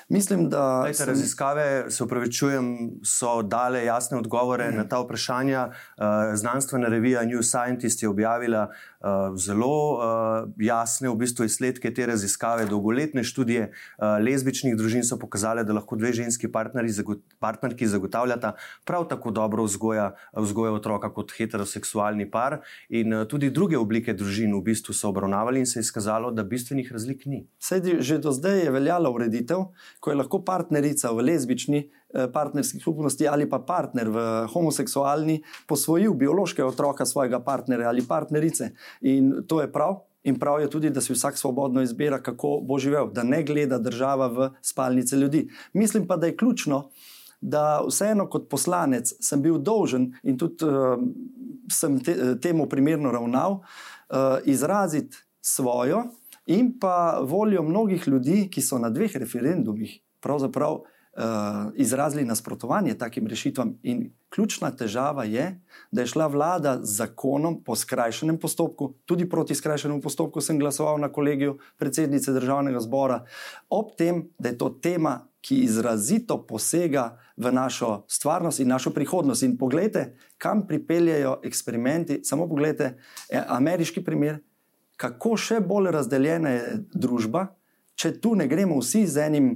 Mislim, 0.08 0.48
da. 0.50 0.80
Lejte, 0.80 0.98
sem- 0.98 1.08
raziskave, 1.08 1.90
se 1.90 2.04
upravičujem, 2.04 2.90
so 3.04 3.42
dale 3.42 3.84
jasne 3.84 4.18
odgovore 4.18 4.72
na 4.72 4.88
ta 4.88 4.98
vprašanja. 5.00 5.68
Uh, 5.68 6.04
Znanstvena 6.34 6.88
revija 6.88 7.22
New 7.22 7.42
Scientist 7.42 8.02
je 8.02 8.08
objavila 8.08 8.68
uh, 8.68 8.93
zelo 9.36 9.96
uh, 9.96 10.48
jasne 10.56 11.08
v 11.08 11.16
bistvu 11.20 11.44
izsledke 11.44 11.92
te 11.94 12.06
raziskave. 12.06 12.66
Dolgoletne 12.66 13.24
študije 13.24 13.66
uh, 13.68 14.16
lezbičnih 14.24 14.76
družin 14.76 15.04
so 15.04 15.18
pokazale, 15.20 15.64
da 15.64 15.76
lahko 15.76 15.96
dve 15.96 16.12
ženski 16.12 16.48
zagot 16.88 17.20
partnerki 17.38 17.86
zagotavljata 17.86 18.54
prav 18.84 19.08
tako 19.08 19.30
dobro 19.30 19.64
vzgoja, 19.64 20.14
vzgojo 20.32 20.74
otroka 20.74 21.12
kot 21.12 21.32
heteroseksualni 21.36 22.30
par. 22.30 22.60
In 22.88 23.12
uh, 23.12 23.26
tudi 23.28 23.50
druge 23.50 23.78
oblike 23.78 24.14
družin 24.14 24.54
v 24.54 24.62
bistvu 24.62 24.94
so 24.94 25.08
obravnavali 25.08 25.60
in 25.60 25.66
se 25.66 25.78
je 25.78 25.88
izkazalo, 25.88 26.30
da 26.30 26.42
bistvenih 26.42 26.92
razlik 26.92 27.26
ni. 27.26 27.46
Sedi, 27.58 28.00
že 28.00 28.18
do 28.18 28.32
zdaj 28.32 28.64
je 28.64 28.70
veljala 28.70 29.10
ureditev, 29.10 29.68
ko 30.00 30.10
je 30.10 30.16
lahko 30.16 30.44
partnerica 30.44 31.12
v 31.12 31.28
lezbični 31.28 31.84
eh, 32.14 32.32
partnerski 32.32 32.80
skupnosti 32.80 33.28
ali 33.28 33.48
pa 33.50 33.58
partner 33.58 34.08
v 34.08 34.46
homoseksualni 34.52 35.42
posvojil 35.66 36.14
biološkega 36.14 36.68
otroka 36.68 37.06
svojega 37.06 37.40
partnerja 37.40 37.88
ali 37.88 38.06
partnerice. 38.08 38.70
In 39.00 39.32
to 39.48 39.60
je 39.60 39.72
prav. 39.72 40.00
In 40.24 40.38
prav 40.40 40.60
je 40.60 40.70
tudi, 40.70 40.90
da 40.90 41.00
si 41.00 41.12
vsak 41.12 41.36
svobodno 41.36 41.82
izbira, 41.82 42.22
kako 42.22 42.60
bo 42.64 42.78
živel, 42.78 43.10
da 43.12 43.22
ne 43.22 43.42
gleda 43.44 43.78
država 43.78 44.26
v 44.26 44.50
spalnice 44.62 45.16
ljudi. 45.16 45.48
Mislim 45.72 46.06
pa, 46.06 46.16
da 46.16 46.26
je 46.26 46.36
ključno, 46.36 46.88
da 47.40 47.82
vseeno 47.84 48.24
kot 48.30 48.48
poslanec 48.48 49.12
sem 49.20 49.42
bil 49.42 49.58
dolžen 49.58 50.14
in 50.22 50.38
tudi 50.40 50.64
uh, 50.64 50.96
sem 51.68 51.98
te, 52.00 52.14
temu 52.40 52.64
primerno 52.68 53.12
ravnal, 53.12 53.58
uh, 53.60 54.38
izraziti 54.44 55.16
svojo 55.44 56.06
in 56.46 56.72
pa 56.80 57.20
voljo 57.20 57.62
mnogih 57.62 58.08
ljudi, 58.08 58.48
ki 58.50 58.62
so 58.64 58.78
na 58.78 58.88
dveh 58.90 59.16
referendumih 59.16 59.98
pravzaprav 60.24 60.80
izrazili 61.74 62.24
nasprotovanje 62.24 62.94
takim 62.94 63.26
rešitvam. 63.26 63.74
In 63.82 64.10
ključna 64.28 64.70
težava 64.70 65.24
je, 65.24 65.60
da 65.90 66.00
je 66.00 66.06
šla 66.06 66.26
vlada 66.26 66.78
z 66.82 66.96
zakonom 66.96 67.60
po 67.64 67.76
skrajšanem 67.76 68.38
postopku, 68.38 68.94
tudi 69.04 69.28
proti 69.28 69.54
skrajšanemu 69.54 70.00
postopku 70.00 70.40
sem 70.40 70.58
glasoval 70.58 70.98
na 71.00 71.12
kolegiju 71.12 71.58
predsednice 71.78 72.32
državnega 72.32 72.80
zbora, 72.80 73.24
ob 73.68 73.94
tem, 73.98 74.24
da 74.38 74.48
je 74.48 74.58
to 74.58 74.68
tema, 74.68 75.20
ki 75.44 75.58
izrazito 75.60 76.38
posega 76.46 77.18
v 77.36 77.52
našo 77.52 78.04
stvarnost 78.08 78.60
in 78.60 78.68
našo 78.68 78.90
prihodnost. 78.90 79.42
In 79.42 79.58
poglejte, 79.60 80.16
kam 80.38 80.66
pripeljajo 80.66 81.40
eksperimenti. 81.44 82.20
Samo 82.24 82.48
poglejte, 82.48 82.96
eh, 83.30 83.44
ameriški 83.48 84.04
primer, 84.04 84.40
kako 84.96 85.36
še 85.36 85.60
bolj 85.60 85.90
razdeljena 85.90 86.50
je 86.50 86.78
družba, 86.94 87.46
če 87.94 88.20
tu 88.20 88.34
ne 88.34 88.48
gremo 88.48 88.78
vsi 88.80 89.06
z 89.06 89.26
enim 89.26 89.50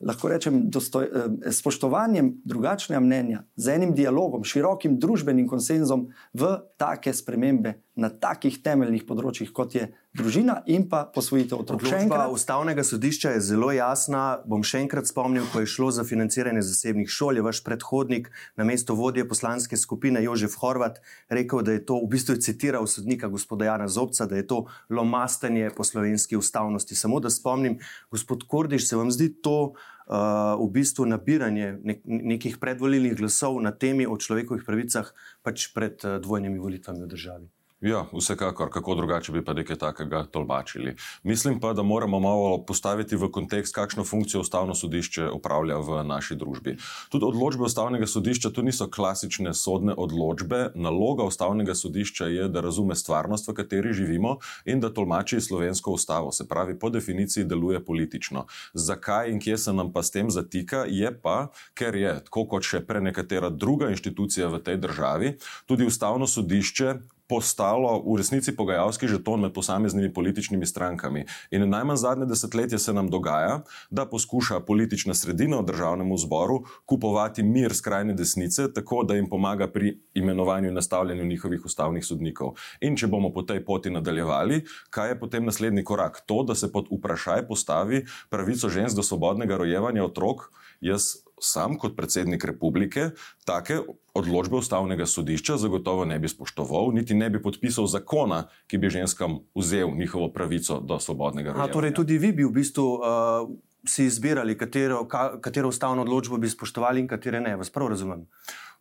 lahko 0.00 0.28
rečem, 0.28 0.70
dostoj, 0.70 1.04
eh, 1.04 1.52
spoštovanjem 1.52 2.40
drugačnega 2.44 3.00
mnenja, 3.00 3.44
z 3.56 3.68
enim 3.68 3.94
dialogom, 3.94 4.44
širokim 4.44 4.98
družbenim 4.98 5.48
konsenzom 5.48 6.08
v 6.32 6.56
take 6.78 7.12
spremembe 7.12 7.74
na 8.00 8.08
takih 8.08 8.62
temeljnih 8.62 9.04
področjih, 9.04 9.52
kot 9.52 9.74
je 9.74 9.90
družina 10.16 10.62
in 10.66 10.88
pa 10.88 11.04
posvojitev 11.14 11.60
otrok. 11.60 11.84
Odločba 11.84 12.30
ustavnega 12.32 12.82
sodišča 12.86 13.34
je 13.36 13.42
zelo 13.52 13.70
jasna. 13.74 14.40
Bom 14.48 14.64
še 14.66 14.80
enkrat 14.82 15.06
spomnil, 15.06 15.44
ko 15.52 15.60
je 15.62 15.68
šlo 15.70 15.90
za 15.94 16.04
financiranje 16.08 16.64
zasebnih 16.66 17.10
šol, 17.10 17.38
je 17.38 17.44
vaš 17.46 17.60
predhodnik 17.66 18.30
na 18.56 18.64
mesto 18.64 18.96
vodje 18.98 19.26
poslanske 19.28 19.76
skupine 19.76 20.22
Jožef 20.24 20.56
Horvat 20.58 20.98
rekel, 21.28 21.62
da 21.62 21.76
je 21.76 21.84
to, 21.84 22.00
v 22.02 22.10
bistvu 22.16 22.38
je 22.38 22.46
citiral 22.48 22.88
sodnika 22.90 23.28
gospoda 23.28 23.68
Jana 23.68 23.88
Zobca, 23.88 24.26
da 24.26 24.40
je 24.40 24.48
to 24.48 24.64
lomastenje 24.88 25.70
po 25.76 25.84
slovenski 25.84 26.40
ustavnosti. 26.40 26.96
Samo 26.96 27.20
da 27.20 27.30
spomnim, 27.30 27.78
gospod 28.10 28.48
Kordiš, 28.48 28.88
se 28.88 28.96
vam 28.96 29.12
zdi 29.12 29.28
to 29.42 29.74
v 30.10 30.66
bistvu 30.74 31.06
nabiranje 31.06 31.78
nek 31.86 32.02
nekih 32.02 32.58
predvolilnih 32.58 33.14
glasov 33.14 33.60
na 33.62 33.70
temi 33.70 34.08
o 34.10 34.18
človekovih 34.18 34.66
pravicah 34.66 35.06
pač 35.46 35.70
pred 35.70 36.02
uh, 36.02 36.18
dvojnimi 36.18 36.58
volitvami 36.58 37.06
v 37.06 37.10
državi? 37.14 37.46
Ja, 37.80 38.04
vsekakor, 38.12 38.68
kako 38.70 38.94
drugače 38.94 39.32
bi 39.32 39.40
pa 39.44 39.52
nekaj 39.52 39.76
takega 39.76 40.24
tolmačili. 40.28 40.96
Mislim 41.22 41.60
pa, 41.60 41.72
da 41.72 41.82
moramo 41.82 42.18
malo 42.20 42.64
postaviti 42.64 43.16
v 43.16 43.30
kontekst, 43.32 43.74
kakšno 43.74 44.04
funkcijo 44.04 44.40
ustavno 44.40 44.74
sodišče 44.74 45.30
upravlja 45.30 45.78
v 45.78 46.02
naši 46.04 46.34
družbi. 46.36 46.76
Tudi 47.08 47.24
odločbe 47.24 47.64
ustavnega 47.64 48.06
sodišča 48.06 48.50
tu 48.50 48.62
niso 48.62 48.84
klasične 48.90 49.54
sodne 49.54 49.94
odločbe. 49.96 50.72
Naloga 50.74 51.24
ustavnega 51.24 51.74
sodišča 51.74 52.26
je, 52.26 52.48
da 52.48 52.60
razume 52.60 52.94
stvarnost, 52.94 53.48
v 53.48 53.54
kateri 53.56 53.92
živimo 53.96 54.34
in 54.64 54.80
da 54.80 54.90
tolmači 54.92 55.40
slovensko 55.40 55.94
ustavo. 55.96 56.32
Se 56.32 56.48
pravi, 56.48 56.78
po 56.78 56.90
definiciji 56.90 57.44
deluje 57.44 57.80
politično. 57.84 58.44
Zakaj 58.74 59.30
in 59.30 59.40
kje 59.40 59.56
se 59.58 59.72
nam 59.72 59.92
pa 59.92 60.02
s 60.02 60.10
tem 60.10 60.30
zatika, 60.30 60.84
je 60.88 61.14
pa, 61.22 61.48
ker 61.74 61.96
je, 61.96 62.12
tako 62.28 62.44
kot 62.44 62.68
še 62.68 62.82
pre 62.84 63.00
nekatera 63.00 63.48
druga 63.48 63.88
inštitucija 63.88 64.52
v 64.52 64.60
tej 64.68 64.76
državi, 64.84 65.32
tudi 65.64 65.88
ustavno 65.88 66.28
sodišče 66.28 66.94
postalo 67.30 68.02
v 68.02 68.16
resnici 68.18 68.56
pogajalski 68.56 69.06
žeton 69.08 69.40
med 69.40 69.52
posameznimi 69.54 70.12
političnimi 70.12 70.66
strankami. 70.66 71.24
In 71.50 71.68
najmanj 71.70 71.96
zadnje 72.02 72.26
desetletje 72.26 72.78
se 72.78 72.92
nam 72.92 73.10
dogaja, 73.10 73.60
da 73.90 74.06
poskuša 74.10 74.60
politična 74.66 75.14
sredina 75.14 75.60
v 75.60 75.68
državnem 75.70 76.10
zboru 76.18 76.64
kupovati 76.86 77.42
mir 77.46 77.74
skrajne 77.74 78.14
desnice, 78.18 78.66
tako 78.74 79.04
da 79.04 79.14
jim 79.14 79.28
pomaga 79.30 79.70
pri 79.70 79.94
imenovanju 80.14 80.68
in 80.68 80.74
nastavljanju 80.74 81.24
njihovih 81.24 81.64
ustavnih 81.64 82.04
sodnikov. 82.04 82.56
In 82.80 82.96
če 82.96 83.06
bomo 83.06 83.30
po 83.32 83.42
tej 83.46 83.62
poti 83.64 83.90
nadaljevali, 83.94 84.64
kaj 84.90 85.14
je 85.14 85.20
potem 85.20 85.46
naslednji 85.46 85.84
korak? 85.84 86.24
To, 86.26 86.42
da 86.42 86.54
se 86.54 86.72
pod 86.72 86.90
vprašaj 86.90 87.46
postavi 87.46 88.04
pravico 88.30 88.68
žensk 88.68 88.96
do 88.96 89.06
svobodnega 89.06 89.56
rojevanja 89.56 90.04
otrok, 90.04 90.50
jaz 90.80 91.20
sam 91.40 91.78
kot 91.78 91.96
predsednik 91.96 92.44
republike 92.44 93.10
take 93.48 93.78
odločbe 94.14 94.56
ustavnega 94.56 95.06
sodišča 95.06 95.56
zagotovo 95.56 96.04
ne 96.04 96.18
bi 96.18 96.28
spoštoval, 96.28 96.92
niti 96.92 97.14
ne 97.14 97.30
bi 97.30 97.42
podpisal 97.42 97.86
zakona, 97.86 98.44
ki 98.66 98.78
bi 98.78 98.90
ženskam 98.90 99.38
vzel 99.56 99.94
njihovo 99.96 100.28
pravico 100.32 100.80
do 100.80 100.98
svobodnega 101.00 101.52
rojevanja. 101.52 101.72
Torej, 101.72 101.94
tudi 101.94 102.18
vi 102.18 102.32
bi 102.32 102.44
v 102.44 102.52
bistvu 102.60 102.86
uh, 102.94 103.48
si 103.88 104.04
izbirali, 104.04 104.58
katero, 104.58 105.04
ka, 105.08 105.40
katero 105.40 105.68
ustavno 105.68 106.02
odločbo 106.02 106.38
bi 106.38 106.48
spoštovali 106.48 107.00
in 107.00 107.08
katere 107.08 107.40
ne. 107.40 107.56
Vas 107.56 107.70
prav 107.70 107.88
razumem? 107.88 108.26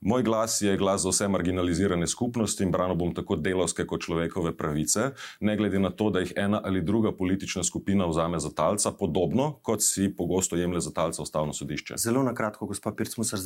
Moj 0.01 0.23
glas 0.23 0.61
je 0.61 0.77
glas 0.77 1.01
za 1.01 1.09
vse 1.09 1.27
marginalizirane 1.27 2.07
skupnosti 2.07 2.63
in 2.63 2.71
branil 2.71 2.95
bom 2.95 3.13
tako 3.13 3.35
delovske 3.35 3.83
kot 3.85 4.01
človekove 4.01 4.53
pravice, 4.57 5.09
ne 5.39 5.55
glede 5.57 5.79
na 5.79 5.89
to, 5.89 6.09
da 6.09 6.19
jih 6.19 6.33
ena 6.35 6.61
ali 6.63 6.81
druga 6.81 7.11
politična 7.11 7.63
skupina 7.63 8.05
vzame 8.05 8.39
za 8.39 8.49
talca, 8.49 8.91
podobno 8.91 9.59
kot 9.61 9.83
si 9.83 10.13
pogosto 10.17 10.55
jemlje 10.55 10.79
za 10.79 10.91
talca 10.91 11.21
ustavno 11.21 11.53
sodišče. 11.53 11.97
Zelo 11.97 12.23
na 12.23 12.33
kratko, 12.33 12.65
gospod 12.65 12.95
Pircmusar, 12.95 13.39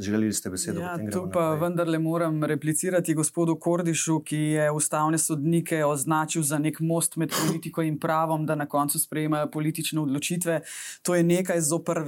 želeli 0.00 0.32
ste 0.32 0.50
besedo. 0.50 0.80
Ja, 0.80 0.98
tu 1.12 1.28
pa 1.32 1.54
vendarle 1.54 1.98
moram 1.98 2.44
replicirati 2.44 3.14
gospodu 3.14 3.56
Kordišu, 3.56 4.20
ki 4.20 4.36
je 4.36 4.70
ustavne 4.70 5.18
sodnike 5.18 5.84
označil 5.84 6.42
za 6.42 6.58
nek 6.58 6.80
most 6.80 7.16
med 7.16 7.30
politiko 7.46 7.82
in 7.82 8.00
pravom, 8.00 8.46
da 8.46 8.54
na 8.54 8.66
koncu 8.66 8.98
sprejemajo 8.98 9.50
politične 9.50 10.00
odločitve. 10.00 10.60
To 11.02 11.14
je 11.14 11.22
nekaj 11.22 11.60
zopr 11.60 12.02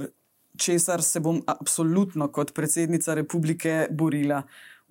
česar 0.57 1.01
se 1.03 1.19
bom 1.19 1.41
absolutno 1.47 2.27
kot 2.31 2.53
predsednica 2.53 3.13
republike 3.13 3.87
borila. 3.91 4.43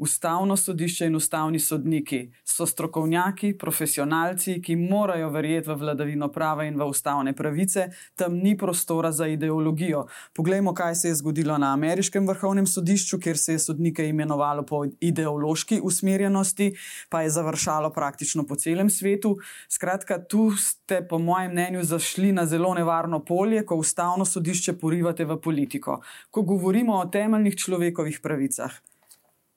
Ustavno 0.03 0.57
sodišče 0.57 1.07
in 1.07 1.15
ustavni 1.15 1.59
sodniki 1.63 2.33
so 2.45 2.67
strokovnjaki, 2.67 3.53
profesionalci, 3.59 4.57
ki 4.63 4.75
morajo 4.77 5.29
verjeti 5.31 5.71
v 5.71 5.77
vladavino 5.79 6.27
prava 6.35 6.65
in 6.67 6.75
v 6.75 6.89
ustavne 6.91 7.33
pravice, 7.39 7.85
tam 8.19 8.35
ni 8.43 8.57
prostora 8.59 9.13
za 9.15 9.29
ideologijo. 9.31 10.03
Poglejmo, 10.35 10.75
kaj 10.75 10.95
se 10.95 11.09
je 11.09 11.21
zgodilo 11.23 11.59
na 11.59 11.71
ameriškem 11.77 12.27
vrhovnem 12.27 12.67
sodišču, 12.67 13.21
kjer 13.23 13.39
se 13.39 13.55
je 13.55 13.63
sodnike 13.69 14.09
imenovalo 14.09 14.67
po 14.67 14.83
ideološki 15.01 15.79
usmerjenosti, 15.85 16.73
pa 17.09 17.23
je 17.23 17.31
završalo 17.31 17.95
praktično 17.95 18.43
po 18.47 18.59
celem 18.59 18.91
svetu. 18.91 19.37
Skratka, 19.69 20.19
tu 20.19 20.51
ste, 20.59 21.05
po 21.07 21.23
mojem 21.23 21.53
mnenju, 21.53 21.85
zašli 21.85 22.33
na 22.33 22.47
zelo 22.47 22.75
nevarno 22.75 23.23
polje, 23.25 23.63
ko 23.67 23.79
ustavno 23.79 24.27
sodišče 24.27 24.81
porivate 24.83 25.25
v 25.25 25.39
politiko. 25.39 26.01
Ko 26.31 26.43
govorimo 26.43 26.99
o 26.99 27.07
temeljnih 27.07 27.55
človekovih 27.55 28.19
pravicah 28.23 28.83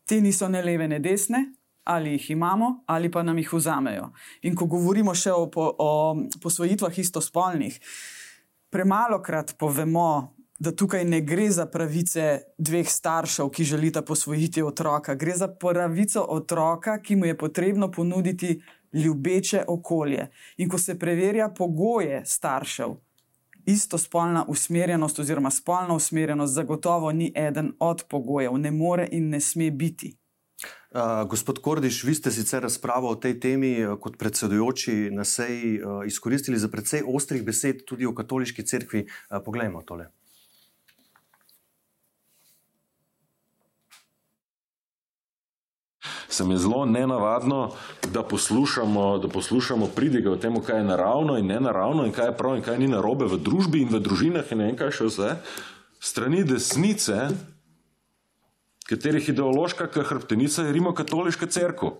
te 0.05 0.21
niso 0.21 0.49
ne 0.49 0.61
leve, 0.61 0.87
ne 0.87 0.99
desne, 0.99 1.45
ali 1.83 2.15
jih 2.15 2.29
imamo, 2.31 2.83
ali 2.87 3.11
pa 3.11 3.23
nam 3.23 3.37
jih 3.37 3.53
vzamejo. 3.53 4.09
In 4.41 4.55
ko 4.55 4.65
govorimo 4.65 5.13
še 5.15 5.33
o, 5.33 5.49
po, 5.51 5.67
o 5.77 5.91
posvojitvah 6.41 6.99
istospolnih, 6.99 7.79
premalo 8.73 9.21
krat 9.21 9.53
povemo, 9.59 10.35
da 10.59 10.71
tukaj 10.71 11.03
ne 11.05 11.19
gre 11.21 11.49
za 11.51 11.65
pravice 11.67 12.55
dveh 12.57 12.87
staršev, 12.89 13.49
ki 13.51 13.63
želita 13.63 14.01
posvojiti 14.01 14.63
otroka, 14.63 15.15
gre 15.15 15.35
za 15.35 15.49
pravico 15.51 16.23
otroka, 16.29 16.97
ki 17.01 17.15
mu 17.15 17.25
je 17.25 17.37
potrebno 17.37 17.91
ponuditi 17.91 18.61
ljubeče 18.93 19.65
okolje. 19.67 20.29
In 20.57 20.69
ko 20.69 20.77
se 20.77 20.99
preverja 20.99 21.49
pogoje 21.57 22.21
staršev, 22.25 22.95
istospolna 23.65 24.45
usmerjenost 24.47 25.19
oziroma 25.19 25.51
spolna 25.51 25.95
usmerjenost 25.95 26.53
zagotovo 26.53 27.11
ni 27.11 27.31
eden 27.35 27.73
od 27.79 28.03
pogojev, 28.09 28.57
ne 28.57 28.71
more 28.71 29.07
in 29.11 29.29
ne 29.29 29.39
sme 29.39 29.71
biti. 29.71 30.15
Uh, 30.95 31.29
gospod 31.29 31.59
Kordiš, 31.59 32.03
vi 32.03 32.15
ste 32.15 32.31
sicer 32.31 32.63
razpravo 32.63 33.09
o 33.09 33.15
tej 33.15 33.39
temi 33.39 33.71
kot 33.99 34.17
predsedujoči 34.17 35.09
na 35.11 35.23
seji 35.23 35.81
uh, 35.81 36.05
izkoristili 36.07 36.57
za 36.57 36.69
precej 36.71 37.03
ostrih 37.07 37.43
besed 37.43 37.83
tudi 37.85 38.05
o 38.05 38.13
katoliški 38.15 38.63
cerkvi. 38.63 39.03
Uh, 39.03 39.41
poglejmo 39.45 39.81
tole. 39.81 40.07
Se 46.35 46.43
mi 46.43 46.57
zelo 46.57 46.85
nenavadno, 46.85 47.71
da 48.13 48.23
poslušamo, 48.23 49.17
da 49.17 49.27
poslušamo 49.27 49.87
pridige 49.95 50.29
o 50.29 50.35
tem, 50.35 50.59
kaj 50.61 50.77
je 50.77 50.83
naravno 50.83 51.37
in 51.37 51.47
ne 51.47 51.59
naravno, 51.59 52.05
in 52.05 52.11
kaj 52.11 52.31
je 52.31 52.37
prav 52.37 52.55
in 52.55 52.63
kaj 52.63 52.79
ni 52.79 52.87
narobe 52.91 53.25
v 53.25 53.39
družbi 53.39 53.81
in 53.81 53.93
v 53.93 54.01
družinah 54.03 54.51
in 54.51 54.59
ne 54.59 54.69
vem 54.69 54.79
kaj 54.79 54.91
še 54.99 55.07
vse, 55.09 55.29
strani 55.99 56.43
desnice, 56.43 57.29
katerih 58.89 59.29
ideološka 59.31 59.87
hrbtenica 59.95 60.67
je 60.67 60.75
Rimokatoliška 60.75 61.47
crkva. 61.47 61.95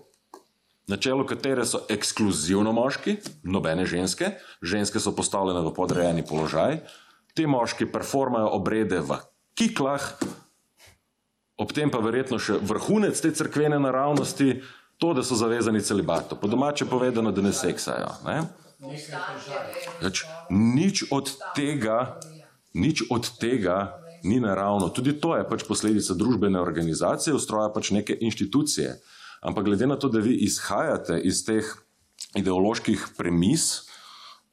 Na 0.86 0.96
čelu 1.02 1.24
katere 1.26 1.64
so 1.66 1.80
ekskluzivno 1.90 2.70
moški, 2.72 3.16
nobene 3.42 3.88
ženske, 3.90 4.36
ženske 4.62 5.02
so 5.02 5.10
postavljene 5.16 5.64
v 5.66 5.72
podrejeni 5.74 6.22
položaj, 6.22 6.78
ti 7.34 7.46
moški 7.50 7.88
performajo 7.90 8.52
obrede 8.54 9.00
v 9.02 9.18
kiklah, 9.58 10.12
ob 11.56 11.72
tem 11.72 11.90
pa 11.90 12.00
verjetno 12.04 12.38
še 12.38 12.58
vrhunec 12.60 13.16
te 13.20 13.32
crkvene 13.32 13.78
naravnosti, 13.80 14.60
to, 15.00 15.12
da 15.16 15.24
so 15.24 15.36
zavezani 15.36 15.82
celibatu. 15.84 16.36
Po 16.36 16.48
domače 16.48 16.86
povedano, 16.88 17.32
da 17.32 17.42
ne 17.42 17.52
seksajo. 17.52 18.08
Ne? 18.24 18.42
Zač, 20.00 20.24
nič 20.50 21.04
od 21.12 21.32
tega, 21.56 22.20
nič 22.76 23.04
od 23.12 23.28
tega 23.40 23.96
ni 24.24 24.40
naravno. 24.40 24.88
Tudi 24.88 25.16
to 25.20 25.36
je 25.36 25.44
pač 25.48 25.64
posledica 25.68 26.16
družbene 26.16 26.60
organizacije, 26.60 27.36
ustroja 27.36 27.68
pač 27.72 27.92
neke 27.92 28.16
inštitucije. 28.20 28.96
Ampak 29.44 29.68
glede 29.68 29.86
na 29.86 29.96
to, 30.00 30.08
da 30.08 30.20
vi 30.20 30.34
izhajate 30.48 31.20
iz 31.20 31.44
teh 31.44 31.68
ideoloških 32.36 33.16
premis, 33.16 33.86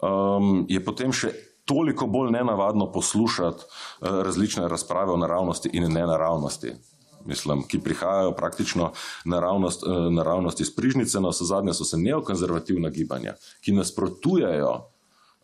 um, 0.03 0.63
je 0.69 0.79
potem 0.83 1.15
še 1.15 1.31
toliko 1.67 2.07
bolj 2.11 2.31
nenavadno 2.35 2.91
poslušati 2.91 3.63
uh, 3.63 4.23
različne 4.27 4.67
razprave 4.67 5.11
o 5.11 5.19
naravnosti 5.19 5.71
in 5.71 5.87
nenaravnosti 5.87 6.75
mislim, 7.25 7.63
ki 7.67 7.79
prihajajo 7.79 8.31
praktično 8.31 8.91
naravnost, 9.25 9.83
eh, 9.83 10.09
naravnost 10.11 10.61
iz 10.61 10.75
prižnice, 10.75 11.19
na 11.19 11.29
vse 11.29 11.45
zadnje 11.45 11.73
so 11.73 11.83
se 11.83 11.97
neokonzervativna 11.97 12.89
gibanja, 12.89 13.33
ki 13.61 13.71
nasprotujejo 13.71 14.73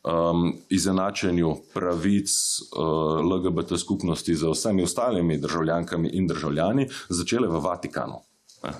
um, 0.04 0.54
izenačenju 0.70 1.56
pravic 1.74 2.32
uh, 2.32 3.20
eh, 3.20 3.24
LGBT 3.24 3.80
skupnosti 3.80 4.36
z 4.36 4.50
vsemi 4.52 4.84
ostalimi 4.84 5.38
državljankami 5.38 6.10
in 6.10 6.28
državljani, 6.28 6.88
začele 7.10 7.48
v 7.48 7.60
Vatikanu. 7.60 8.22
Ne? 8.64 8.74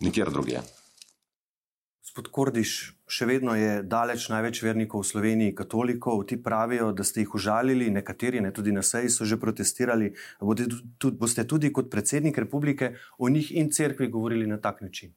Nikjer 0.00 0.30
drugje. 0.30 0.62
Gospod 2.12 2.28
Kordiš, 2.28 2.70
še 3.08 3.24
vedno 3.24 3.54
je 3.56 3.78
daleč 3.88 4.26
največ 4.28 4.58
vernikov 4.60 5.00
v 5.00 5.08
Sloveniji, 5.08 5.54
katolikov. 5.56 6.18
Ti 6.28 6.36
pravijo, 6.44 6.90
da 6.92 7.06
ste 7.08 7.22
jih 7.22 7.30
užalili, 7.38 7.86
nekateri, 7.88 8.42
ne 8.44 8.50
tudi 8.52 8.68
na 8.68 8.82
seji, 8.84 9.08
so 9.08 9.24
že 9.24 9.38
protestirali. 9.40 10.10
Boste 10.36 10.66
tudi, 11.00 11.16
boste 11.16 11.44
tudi 11.48 11.70
kot 11.72 11.88
predsednik 11.88 12.36
republike 12.36 12.90
o 13.16 13.30
njih 13.32 13.48
in 13.56 13.72
cerkvi 13.72 14.10
govorili 14.12 14.44
na 14.44 14.60
tak 14.60 14.82
način? 14.84 15.14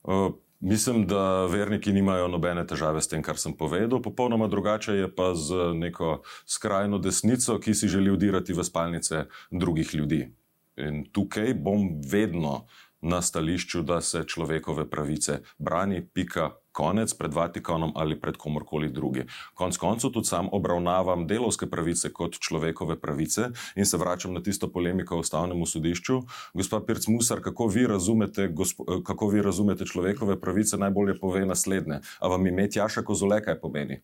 Uh, 0.00 0.32
mislim, 0.64 1.04
da 1.04 1.44
verniki 1.44 1.92
nimajo 1.92 2.32
nobene 2.32 2.64
težave 2.64 3.04
s 3.04 3.12
tem, 3.12 3.20
kar 3.20 3.36
sem 3.36 3.52
povedal. 3.52 4.00
Popolnoma 4.00 4.48
drugače 4.48 4.96
je 4.96 5.10
pa 5.12 5.34
z 5.36 5.74
neko 5.76 6.22
skrajno 6.48 7.04
desnico, 7.04 7.58
ki 7.60 7.76
si 7.76 7.92
želi 7.92 8.08
udirati 8.08 8.56
v 8.56 8.64
spalnice 8.64 9.26
drugih 9.52 9.92
ljudi. 9.92 10.22
In 10.80 11.04
tukaj 11.12 11.52
bom 11.52 12.00
vedno 12.00 12.64
na 13.04 13.22
stališču, 13.22 13.82
da 13.82 14.00
se 14.00 14.24
človekove 14.26 14.88
pravice 14.90 15.40
brani, 15.58 16.02
pika, 16.14 16.50
konec 16.72 17.14
pred 17.14 17.34
Vatikanom 17.34 17.92
ali 17.94 18.20
pred 18.20 18.36
komorkoli 18.36 18.88
drugi. 18.88 19.26
Konec 19.54 19.76
koncev 19.76 20.10
tudi 20.10 20.26
sam 20.26 20.48
obravnavam 20.52 21.26
delovske 21.26 21.68
pravice 21.70 22.10
kot 22.12 22.38
človekove 22.40 22.98
pravice 23.00 23.50
in 23.76 23.86
se 23.86 23.96
vračam 23.96 24.34
na 24.34 24.42
tisto 24.42 24.72
polemiko 24.72 25.16
o 25.16 25.22
ustavnemu 25.22 25.66
sodišču. 25.66 26.22
Gospod 26.54 26.86
Pirc 26.86 27.06
Musar, 27.08 27.42
kako 27.42 27.66
vi 27.66 27.86
razumete, 27.86 28.48
gospo, 28.48 29.02
kako 29.06 29.28
vi 29.28 29.42
razumete 29.42 29.86
človekove 29.86 30.40
pravice, 30.40 30.76
najbolje 30.76 31.18
pove 31.20 31.46
naslednje. 31.46 32.00
A 32.18 32.28
vam 32.28 32.46
ime 32.46 32.68
Tjaša 32.70 33.02
Kozole 33.02 33.42
kaj 33.44 33.60
pomeni? 33.60 34.02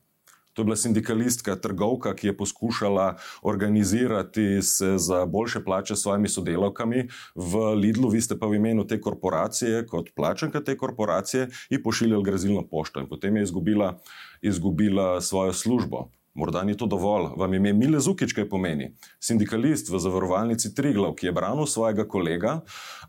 To 0.53 0.63
je 0.63 0.65
bila 0.65 0.77
sindikalistka, 0.77 1.57
trgovka, 1.57 2.15
ki 2.15 2.27
je 2.27 2.37
poskušala 2.37 3.17
organizirati 3.43 4.63
se 4.63 4.99
za 4.99 5.27
boljše 5.27 5.65
plače 5.65 5.97
s 5.97 6.03
svojimi 6.03 6.29
sodelavkami 6.29 7.09
v 7.35 7.75
Lidlu, 7.75 8.11
vi 8.11 8.21
ste 8.21 8.39
pa 8.39 8.47
v 8.47 8.59
imenu 8.59 8.87
te 8.87 9.01
korporacije, 9.01 9.87
kot 9.87 10.11
plačanka 10.17 10.61
te 10.61 10.77
korporacije, 10.77 11.49
in 11.71 11.83
pošiljali 11.83 12.25
grezilno 12.25 12.67
pošto. 12.69 13.01
In 13.01 13.09
potem 13.09 13.37
je 13.37 13.43
izgubila, 13.43 13.99
izgubila 14.43 15.21
svojo 15.21 15.53
službo. 15.53 16.11
Morda 16.35 16.63
ni 16.63 16.77
to 16.77 16.87
dovolj. 16.87 17.33
Vam 17.37 17.55
ime 17.55 17.73
Mile 17.73 18.01
Zukič, 18.01 18.33
kaj 18.33 18.47
pomeni? 18.49 18.93
Sindikalist 19.19 19.89
v 19.91 19.99
zavarovalnici 19.99 20.71
Triglav, 20.75 21.17
ki 21.19 21.27
je 21.27 21.33
branil 21.35 21.67
svojega 21.67 22.05
kolega 22.07 22.53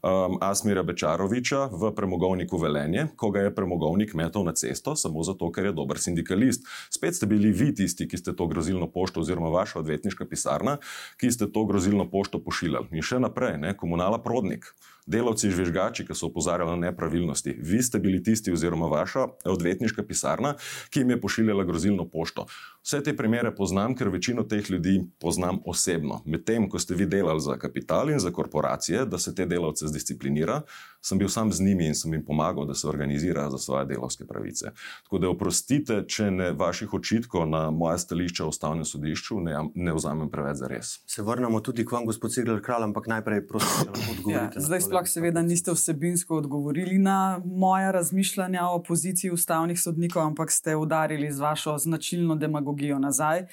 um, 0.01 0.39
Asmira 0.41 0.81
Bečaroviča 0.83 1.67
v 1.69 1.91
premogovniku 1.93 2.57
Velenje, 2.57 3.11
ko 3.15 3.29
ga 3.29 3.45
je 3.45 3.53
premogovnik 3.53 4.15
metal 4.17 4.41
na 4.41 4.55
cesto, 4.57 4.95
samo 4.97 5.21
zato, 5.23 5.51
ker 5.53 5.69
je 5.69 5.73
dober 5.77 6.01
sindikalist. 6.01 6.65
Spet 6.89 7.15
ste 7.15 7.29
bili 7.29 7.53
vi 7.53 7.69
tisti, 7.77 8.09
ki 8.09 8.17
ste 8.17 8.33
to 8.33 8.47
grozilno 8.49 8.89
pošto, 8.89 9.21
oziroma 9.21 9.53
vaša 9.53 9.85
odvetniška 9.85 10.25
pisarna, 10.25 10.79
ki 11.21 11.29
ste 11.29 11.45
to 11.45 11.65
grozilno 11.69 12.09
pošto 12.09 12.41
pošiljali. 12.41 12.89
In 12.89 13.05
še 13.05 13.21
naprej, 13.21 13.61
ne, 13.61 13.77
komunala 13.77 14.17
Prodnik 14.17 14.73
delavci 15.11 15.49
žvižgači, 15.51 16.05
ki 16.05 16.15
so 16.15 16.29
opozarjali 16.29 16.77
na 16.77 16.89
nepravilnosti. 16.89 17.55
Vi 17.59 17.81
ste 17.83 17.99
bili 17.99 18.21
tisti, 18.23 18.53
oziroma 18.53 18.87
vaša 18.91 19.27
odvetniška 19.49 20.05
pisarna, 20.07 20.55
ki 20.89 21.03
jim 21.03 21.15
je 21.15 21.21
pošiljala 21.21 21.65
grozilno 21.65 22.05
pošto. 22.09 22.45
Vse 22.81 23.03
te 23.03 23.13
primere 23.17 23.51
poznam, 23.55 23.93
ker 23.95 24.09
večino 24.09 24.43
teh 24.43 24.69
ljudi 24.69 25.03
poznam 25.21 25.59
osebno. 25.69 26.23
Medtem, 26.25 26.65
ko 26.69 26.79
ste 26.79 26.95
vi 26.97 27.05
delali 27.05 27.41
za 27.41 27.57
kapital 27.61 28.09
in 28.09 28.19
za 28.19 28.31
korporacije, 28.31 29.05
da 29.05 29.17
se 29.21 29.35
te 29.35 29.45
delavce 29.45 29.87
zdisciplinira, 29.87 30.61
sem 31.01 31.17
bil 31.17 31.29
sam 31.29 31.51
z 31.53 31.61
njimi 31.61 31.87
in 31.87 31.95
sem 31.95 32.13
jim 32.13 32.23
pomagal, 32.25 32.65
da 32.65 32.73
se 32.73 32.87
organizirajo 32.87 33.49
za 33.49 33.57
svoje 33.57 33.85
delovske 33.85 34.25
pravice. 34.25 34.71
Tako 35.03 35.19
da 35.21 35.29
oprostite, 35.29 35.99
če 36.07 36.31
ne 36.31 36.51
vaših 36.57 36.93
očitkov 36.93 37.45
na 37.49 37.69
moje 37.71 37.99
stališče 38.01 38.43
o 38.43 38.49
ustavnem 38.49 38.85
sodišču 38.85 39.39
ne, 39.45 39.55
ne 39.75 39.93
vzamem 39.93 40.29
preveč 40.33 40.57
za 40.57 40.67
res. 40.67 40.95
Se 41.05 41.21
vrnemo 41.21 41.61
tudi 41.61 41.85
k 41.85 41.93
vam, 41.93 42.09
gospod 42.09 42.33
Cigler 42.33 42.63
Kralj, 42.65 42.87
ampak 42.89 43.07
najprej 43.13 43.45
prosim, 43.47 43.85
da 43.85 43.93
odgovorite. 43.93 44.33
Ja, 44.33 44.47
zdaj 44.57 44.81
sploh 44.87 45.09
seveda 45.09 45.45
niste 45.45 45.73
vsebinsko 45.77 46.41
odgovorili 46.41 46.97
na 46.97 47.41
moja 47.45 47.91
razmišljanja 47.91 48.65
o 48.73 48.81
poziciji 48.83 49.31
ustavnih 49.31 49.77
sodnikov, 49.81 50.25
ampak 50.33 50.51
ste 50.51 50.75
udarili 50.75 51.31
z 51.31 51.45
vašo 51.45 51.77
značilno 51.77 52.35
demagogijo 52.35 52.70
nazaj. 52.99 53.45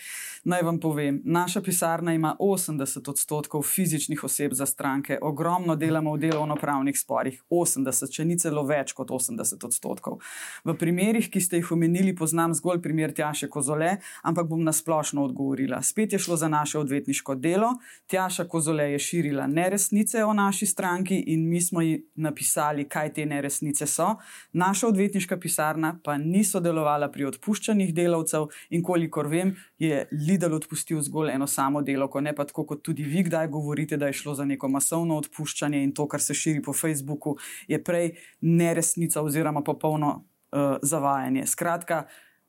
Naj 0.45 0.63
vam 0.63 0.81
povem, 0.81 1.23
naša 1.25 1.61
pisarna 1.61 2.15
ima 2.15 2.37
80 2.39 3.11
odstotkov 3.11 3.63
fizičnih 3.63 4.25
oseb 4.25 4.53
za 4.53 4.67
stranke, 4.67 5.19
ogromno 5.23 5.77
delamo 5.77 6.13
v 6.15 6.19
delovno-pravnih 6.19 6.99
sporih. 6.99 7.43
80, 7.51 8.13
če 8.13 8.25
ni 8.25 8.39
celo 8.39 8.63
več 8.67 8.93
kot 8.93 9.11
80 9.11 9.65
odstotkov. 9.65 10.19
V 10.65 10.75
primerih, 10.79 11.31
ki 11.31 11.41
ste 11.41 11.61
jih 11.61 11.73
omenili, 11.73 12.15
poznam 12.17 12.55
zgolj 12.55 12.83
primer 12.83 13.13
Tjaše 13.15 13.49
Kozole, 13.49 13.97
ampak 14.23 14.49
bom 14.49 14.63
nasplošno 14.65 15.25
odgovorila. 15.25 15.83
Spet 15.83 16.13
je 16.13 16.19
šlo 16.19 16.37
za 16.37 16.49
naše 16.49 16.79
odvetniško 16.79 17.35
delo. 17.35 17.75
Tjaša 18.07 18.49
Kozole 18.49 18.93
je 18.93 18.99
širila 18.99 19.47
neresnice 19.47 20.25
o 20.25 20.33
naši 20.33 20.67
stranki 20.67 21.21
in 21.27 21.49
mi 21.49 21.61
smo 21.61 21.83
ji 21.83 22.07
napisali, 22.15 22.89
kaj 22.89 23.13
te 23.13 23.27
neresnice 23.27 23.87
so. 23.87 24.15
Naša 24.53 24.89
odvetniška 24.89 25.39
pisarna 25.41 25.99
pa 26.05 26.17
ni 26.19 26.45
sodelovala 26.45 27.11
pri 27.13 27.29
odpuščanjih 27.33 27.95
delavcev 27.95 28.49
in 28.71 28.83
kolikor 29.11 29.29
vem, 29.29 29.57
je 29.79 30.07
Lidl 30.13 30.55
odpustil 30.55 31.01
zgolj 31.03 31.33
eno 31.33 31.47
samo 31.47 31.83
delo, 31.83 32.09
ne 32.21 32.35
pa 32.35 32.45
tako 32.45 32.65
kot 32.67 32.83
tudi 32.83 33.03
vi, 33.03 33.23
kdaj 33.25 33.49
govorite, 33.49 33.97
da 33.97 34.07
je 34.07 34.13
šlo 34.13 34.35
za 34.35 34.45
neko 34.45 34.69
masovno 34.69 35.17
odpuščanje 35.19 35.83
in 35.83 35.93
to, 35.93 36.09
kar 36.09 36.21
se 36.21 36.35
širi 36.35 36.63
po 36.63 36.73
Facebooku 36.73 37.37
je 37.69 37.83
prej 37.85 38.17
neresnica 38.41 39.23
oziroma 39.23 39.63
popolno 39.63 40.25
uh, 40.53 40.77
zavajanje. 40.83 41.47
Skratka, 41.47 42.07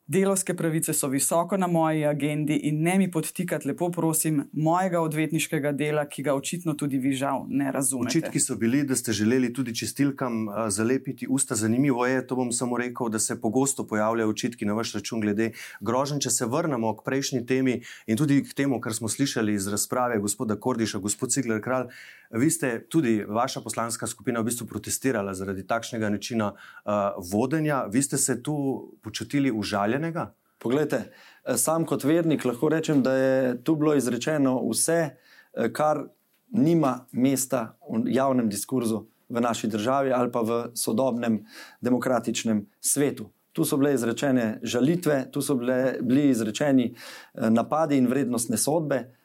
Delovske 0.10 0.56
pravice 0.58 0.94
so 0.94 1.08
visoko 1.08 1.58
na 1.58 1.68
moji 1.68 2.06
agendi 2.06 2.56
in 2.64 2.82
ne 2.82 2.96
mi 2.98 3.12
podtikati, 3.12 3.68
lepo 3.68 3.92
prosim, 3.94 4.40
mojega 4.54 5.04
odvetniškega 5.06 5.72
dela, 5.72 6.08
ki 6.10 6.24
ga 6.26 6.34
očitno 6.34 6.74
tudi 6.74 6.98
vi 6.98 7.12
žal 7.14 7.44
ne 7.50 7.70
razumete. 7.72 8.18
Očitki 8.18 8.40
so 8.42 8.56
bili, 8.58 8.82
da 8.90 8.96
ste 8.96 9.14
želeli 9.14 9.52
tudi 9.54 9.76
čestilkam 9.76 10.48
zalepiti 10.70 11.28
usta. 11.30 11.56
Zanimivo 11.56 12.08
je, 12.08 12.26
to 12.28 12.36
bom 12.36 12.50
samo 12.52 12.78
rekel, 12.78 13.10
da 13.10 13.20
se 13.20 13.38
pogosto 13.42 13.86
pojavljajo 13.88 14.30
očitki 14.30 14.66
na 14.66 14.74
vaš 14.74 14.96
račun 14.98 15.22
glede 15.22 15.52
grožen. 15.80 16.20
Če 16.20 16.30
se 16.30 16.46
vrnemo 16.46 16.96
k 16.98 17.06
prejšnji 17.06 17.46
temi 17.46 17.82
in 18.08 18.18
tudi 18.18 18.42
k 18.44 18.58
temu, 18.64 18.82
kar 18.82 18.98
smo 18.98 19.10
slišali 19.10 19.54
iz 19.54 19.68
razprave 19.68 20.18
gospoda 20.20 20.58
Kordiša, 20.58 20.98
gospod 21.06 21.38
Cigler 21.38 21.62
Kralj, 21.62 21.94
vi 22.30 22.50
ste 22.50 22.86
tudi, 22.90 23.24
vaša 23.28 23.62
poslanska 23.62 24.08
skupina, 24.08 24.40
v 24.40 24.50
bistvu 24.50 24.68
protestirala 24.68 25.34
zaradi 25.34 25.68
takšnega 25.68 26.10
načina 26.10 26.52
uh, 26.52 26.92
vodenja. 27.32 27.86
Vi 27.92 28.02
ste 28.02 28.18
se 28.18 28.42
tu 28.44 28.58
počutili 29.02 29.52
užaljeni 29.52 30.10
izrečenega? 30.10 30.34
Poglejte, 30.58 31.12
eh, 31.46 31.58
sam 31.58 31.86
kot 31.86 32.04
vernik 32.04 32.46
lahko 32.46 32.70
rečem, 32.70 33.02
da 33.02 33.14
je 33.14 33.64
tu 33.64 33.76
bilo 33.76 33.96
izrečeno 33.96 34.62
vse, 34.70 35.10
eh, 35.54 35.74
kar 35.74 36.08
nima 36.52 37.06
mesta 37.12 37.78
v 37.90 38.12
javnem 38.12 38.50
diskurzu 38.50 39.06
v 39.30 39.42
naši 39.42 39.68
državi 39.68 40.12
ali 40.12 40.32
pa 40.32 40.42
v 40.42 40.72
sodobnem 40.74 41.46
demokratičnem 41.82 42.66
svetu. 42.82 43.30
Tu 43.54 43.66
so 43.66 43.78
bile 43.78 43.94
izrečene 43.94 44.60
žalitve, 44.64 45.32
tu 45.32 45.42
so 45.42 45.56
bile, 45.56 45.98
bili 46.02 46.30
izrečeni 46.30 46.96
napadi 47.34 47.98
in 47.98 48.08
vrednostne 48.08 48.58
sodbe. 48.58 49.19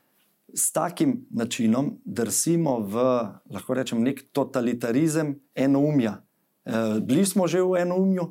S 0.55 0.73
takim 0.73 1.27
načinom 1.35 1.97
drsimo 2.05 2.79
v, 2.87 3.05
lahko 3.51 3.75
rečem, 3.75 4.03
nek 4.07 4.23
totalitarizem 4.33 5.35
enoumja. 5.55 6.21
E, 6.65 7.01
bili 7.03 7.27
smo 7.27 7.49
že 7.51 7.63
v 7.63 7.83
enoumju, 7.83 8.31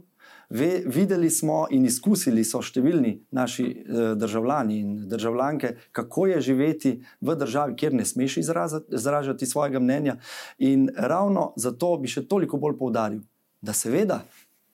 Ve, 0.53 0.83
videli 0.85 1.29
smo 1.29 1.63
in 1.73 1.85
izkusili 1.89 2.43
so 2.45 2.59
številni 2.61 3.15
naši 3.33 3.63
eh, 3.65 4.01
državljani 4.19 4.75
in 4.79 4.91
državljanke, 5.09 5.71
kako 5.91 6.27
je 6.29 6.41
živeti 6.45 6.91
v 7.21 7.35
državi, 7.39 7.73
kjer 7.79 7.95
ne 7.97 8.05
smeš 8.05 8.37
izražati 8.37 9.49
svojega 9.49 9.79
mnenja. 9.79 10.19
In 10.59 10.89
ravno 10.93 11.53
zato 11.57 11.95
bi 11.97 12.11
še 12.11 12.27
toliko 12.29 12.61
bolj 12.61 12.77
poudaril, 12.77 13.23
da 13.65 13.73
seveda 13.73 14.21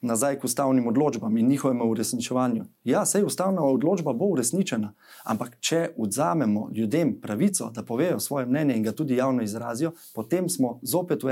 nazaj 0.01 0.39
k 0.39 0.43
ustavnim 0.43 0.87
odločbam 0.87 1.37
in 1.37 1.47
njihovemu 1.47 1.85
uresničevanju. 1.91 2.65
Ja, 2.83 3.05
sej 3.05 3.23
ustavna 3.23 3.63
odločba 3.63 4.13
bo 4.13 4.25
uresničena, 4.25 4.93
ampak 5.23 5.57
če 5.59 5.89
odzamemo 5.97 6.69
ljudem 6.75 7.15
pravico, 7.21 7.71
da 7.75 7.83
povejo 7.83 8.19
svoje 8.19 8.45
mnenje 8.45 8.77
in 8.77 8.83
ga 8.83 8.91
tudi 8.91 9.15
javno 9.15 9.43
izrazijo, 9.43 9.91
potem 10.15 10.49
smo 10.49 10.79
zopet 10.81 11.23
v 11.23 11.29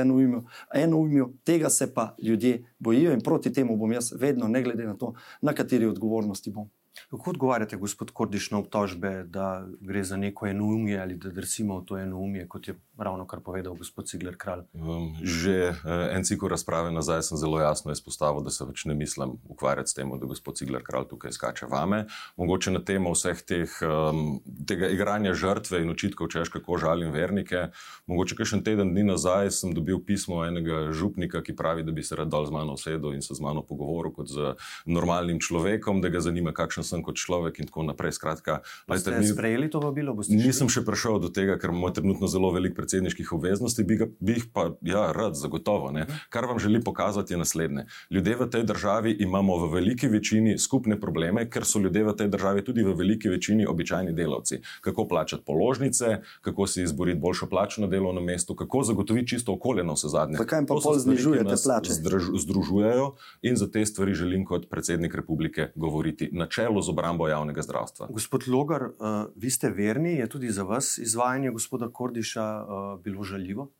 eno 0.73 0.97
umju, 0.97 1.33
tega 1.43 1.69
se 1.69 1.93
pa 1.93 2.15
ljudje 2.23 2.65
bojijo 2.79 3.13
in 3.13 3.21
proti 3.21 3.53
temu 3.53 3.77
bom 3.77 3.91
jaz 3.91 4.13
vedno, 4.19 4.47
ne 4.47 4.63
glede 4.63 4.87
na 4.87 4.97
to, 4.97 5.13
na 5.41 5.53
kateri 5.53 5.85
odgovornosti 5.85 6.51
bom. 6.51 6.69
Kako 7.09 7.29
odgovarjate, 7.29 7.77
gospod 7.77 8.11
Kordiš, 8.11 8.51
na 8.51 8.57
obtožbe, 8.57 9.23
da 9.23 9.67
gre 9.81 10.03
za 10.03 10.17
neko 10.17 10.47
enoumje 10.47 10.99
ali 10.99 11.15
da 11.15 11.29
drsimo 11.29 11.79
v 11.79 11.85
to 11.85 11.97
enoumje, 11.97 12.47
kot 12.47 12.67
je 12.67 12.75
ravno 12.97 13.27
kar 13.27 13.39
povedal 13.39 13.75
gospod 13.75 14.07
Cigler 14.07 14.35
Kralj? 14.37 14.65
Um, 14.73 15.15
že 15.21 15.69
uh, 15.69 16.15
en 16.15 16.23
cikl 16.23 16.47
razprave 16.47 16.91
nazaj 16.91 17.23
sem 17.29 17.37
zelo 17.37 17.59
jasno 17.61 17.91
izpostavil, 17.91 18.41
da 18.43 18.53
se 18.53 18.65
več 18.65 18.85
ne 18.85 18.95
mislim 18.97 19.37
ukvarjati 19.49 19.89
s 19.89 19.97
tem, 19.97 20.11
da 20.19 20.25
gospod 20.25 20.57
Cigler 20.57 20.83
Kralj 20.83 21.07
tukaj 21.11 21.31
skače 21.31 21.69
vame. 21.69 22.05
Mogoče 22.37 22.71
na 22.71 22.81
temo 22.83 23.13
vseh 23.13 23.41
teh, 23.41 23.71
um, 23.85 24.39
tega 24.67 24.89
igranja 24.93 25.33
žrtve 25.33 25.81
in 25.83 25.93
očitkov, 25.93 26.31
češ 26.33 26.49
kako 26.53 26.77
žalim 26.81 27.11
vernike. 27.13 27.69
Mogoče 28.07 28.37
še 28.43 28.59
en 28.59 28.65
teden 28.65 28.93
dni 28.93 29.07
nazaj 29.11 29.51
sem 29.51 29.73
dobil 29.75 29.99
pismo 30.03 30.41
enega 30.45 30.87
župnika, 30.95 31.43
ki 31.43 31.55
pravi, 31.57 31.85
da 31.85 31.91
bi 31.91 32.03
se 32.03 32.17
rad 32.17 32.31
dal 32.31 32.47
z 32.47 32.55
mano 32.55 32.77
sedel 32.77 33.13
in 33.13 33.21
se 33.21 33.35
z 33.37 33.43
mano 33.43 33.63
pogovoril 33.65 34.13
kot 34.15 34.31
z 34.31 34.55
normalnim 34.85 35.39
človekom, 35.43 36.01
da 36.01 36.09
ga 36.13 36.21
zanima, 36.23 36.53
kakšen 36.55 36.85
sem 36.87 37.03
kot 37.05 37.19
človek 37.19 37.61
in 37.61 37.69
tako 37.69 37.85
naprej. 37.87 38.15
Skratka, 38.17 38.61
ste 38.97 39.19
mi 39.19 39.27
sprejeli 39.27 39.69
to 39.69 39.81
vabilo? 39.83 40.15
Nisem 40.31 40.71
še 40.71 40.81
prišel 40.87 41.19
do 41.21 41.29
tega, 41.33 41.57
ker 41.61 41.69
imamo 41.73 41.91
trenutno 41.93 42.29
zelo 42.31 42.49
velik 42.55 42.77
predsedniških 42.87 43.33
obveznosti, 43.33 43.83
bi, 43.83 43.97
ga, 43.99 44.05
bi 44.19 44.37
jih 44.37 44.45
pa 44.53 44.69
ja, 44.81 45.11
rad, 45.11 45.35
zagotovo. 45.35 45.91
Ne. 45.91 46.05
Kar 46.29 46.45
vam 46.47 46.59
želi 46.59 46.79
pokazati 46.83 47.33
je 47.33 47.37
naslednje. 47.37 47.85
Ljudje 48.11 48.35
v 48.39 48.49
tej 48.49 48.63
državi 48.63 49.11
imamo 49.19 49.57
v 49.57 49.71
veliki 49.73 50.07
večini 50.07 50.57
skupne 50.57 50.99
probleme, 50.99 51.49
ker 51.49 51.65
so 51.65 51.81
ljudje 51.83 52.03
v 52.07 52.13
tej 52.15 52.29
državi 52.31 52.63
tudi 52.63 52.83
v 52.83 52.93
veliki 52.95 53.29
večini 53.29 53.65
običajni 53.67 54.13
delavci. 54.15 54.61
Kako 54.81 55.07
plačati 55.07 55.43
položnice, 55.45 56.21
kako 56.41 56.67
si 56.67 56.83
izboriti 56.83 57.19
boljšo 57.19 57.49
plačo 57.49 57.81
na 57.81 57.87
delovnem 57.87 58.23
mestu, 58.23 58.55
kako 58.55 58.83
zagotoviti 58.83 59.27
čisto 59.35 59.53
okolje 59.53 59.83
na 59.83 59.93
vse 59.93 60.07
zadnje. 60.07 60.37
Zakaj 60.37 60.65
pa 60.67 60.79
pol 60.83 60.99
znižujete 60.99 61.59
plače? 61.63 61.93
Združujejo 62.37 63.11
in 63.41 63.55
za 63.55 63.67
te 63.71 63.85
stvari 63.85 64.13
želim 64.13 64.45
kot 64.45 64.69
predsednik 64.69 65.15
republike 65.15 65.71
govoriti 65.75 66.29
na 66.31 66.47
čelu 66.47 66.81
z 66.81 66.89
obrambo 66.89 67.27
javnega 67.27 67.61
zdravstva. 67.61 68.07
Gospod 68.09 68.47
Logar, 68.47 68.83
uh, 68.83 69.27
vi 69.35 69.51
ste 69.51 69.69
verni, 69.69 70.15
je 70.21 70.29
tudi 70.29 70.51
za 70.51 70.63
vas 70.63 70.97
izvajanje 70.97 71.51
gospoda 71.51 71.89
Kordiša 71.91 72.47
uh, 72.93 72.99
bilo 73.01 73.23
žaljivo? 73.23 73.71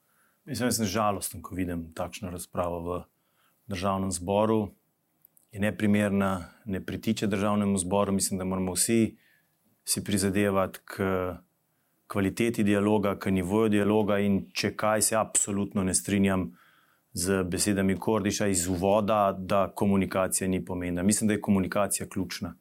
Mislim, 0.45 0.67
da 0.67 0.71
sem 0.71 0.85
žalosten, 0.85 1.41
ko 1.41 1.55
vidim 1.55 1.93
takšno 1.93 2.29
razpravo 2.29 2.79
v 2.81 3.01
državnem 3.67 4.11
zboru. 4.11 4.69
Je 5.51 5.59
neprimerna, 5.59 6.49
ne 6.65 6.85
pritiče 6.85 7.27
državnemu 7.27 7.77
zboru. 7.77 8.11
Mislim, 8.11 8.37
da 8.37 8.45
moramo 8.45 8.73
vsi 8.73 9.17
si 9.83 10.03
prizadevati 10.03 10.79
k 10.85 11.03
kvaliteti 12.07 12.63
dialoga, 12.63 13.19
k 13.19 13.31
nivoju 13.31 13.69
dialoga. 13.69 14.19
In 14.19 14.45
če 14.53 14.75
kaj 14.75 15.01
se 15.01 15.15
absolutno 15.15 15.83
ne 15.83 15.93
strinjam 15.93 16.51
z 17.11 17.43
besedami 17.43 17.97
Kordiša 17.99 18.47
iz 18.47 18.67
uvoda, 18.67 19.35
da 19.39 19.71
komunikacija 19.75 20.47
ni 20.47 20.65
pomembna. 20.65 21.03
Mislim, 21.03 21.27
da 21.27 21.33
je 21.33 21.41
komunikacija 21.41 22.09
ključna. 22.09 22.55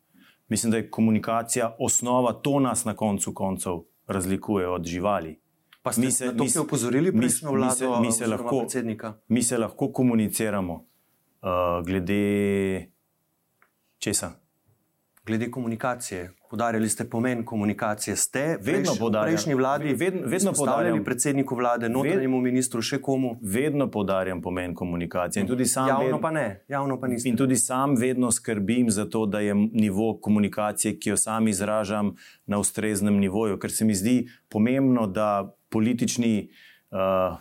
Mislim, 0.48 0.70
da 0.70 0.76
je 0.76 0.90
komunikacija 0.90 1.76
osnova, 1.78 2.32
to 2.32 2.60
nas 2.60 2.84
na 2.84 2.94
koncu 2.94 3.34
koncev 3.34 3.82
razlikuje 4.06 4.68
od 4.68 4.84
živali. 4.84 5.40
Pa 5.86 5.92
ste 5.92 6.00
mi 6.00 6.10
se, 6.10 6.32
mi 6.32 6.48
se 6.48 6.60
opozorili, 6.60 7.12
mi, 7.12 7.26
vlado, 7.42 7.66
mi, 7.66 7.70
se, 7.70 7.86
mi, 8.00 8.12
se 8.12 8.26
lahko, 8.26 8.66
mi 9.28 9.42
se 9.42 9.58
lahko 9.58 9.92
komuniciramo 9.92 10.74
uh, 10.74 11.86
glede 11.86 12.90
česa? 13.98 14.30
Glede 15.26 15.50
komunikacije. 15.50 16.32
Podarili 16.50 16.88
ste 16.88 17.10
pomen 17.10 17.44
komunikacije. 17.44 18.16
Ste 18.16 18.58
vedno 18.60 18.92
podarjali 18.98 19.32
prejšnji 19.32 19.54
vladi, 19.54 19.94
vedno, 19.94 20.20
vedno 20.24 20.52
podarjali 20.52 21.04
predsedniku 21.04 21.56
vlade, 21.56 21.88
notranjemu 21.88 22.40
ministru, 22.40 22.82
še 22.82 22.98
komu? 23.02 23.36
Vedno 23.42 23.86
podarjam 23.90 24.42
pomen 24.42 24.74
komunikacije. 24.74 25.40
In 25.40 25.48
tudi 25.48 25.66
sam, 25.66 25.88
javno 25.88 26.20
pa 26.20 26.30
ne, 26.30 26.64
javno 26.68 27.00
pa 27.00 27.06
in 27.24 27.36
tudi 27.36 27.56
sam 27.56 27.94
vedno 27.94 28.30
skrbim 28.32 28.90
za 28.90 29.04
to, 29.10 29.26
da 29.26 29.40
je 29.40 29.54
nivo 29.54 30.18
komunikacije, 30.22 30.98
ki 30.98 31.10
jo 31.10 31.16
sam 31.16 31.48
izražam, 31.48 32.14
na 32.46 32.58
ustreznem 32.58 33.14
nivoju. 33.18 33.58
Ker 33.58 33.72
se 33.72 33.84
mi 33.84 33.94
zdi 33.94 34.26
pomembno, 34.48 35.06
da 35.06 35.55
politični 35.68 36.48
uh, 36.90 37.36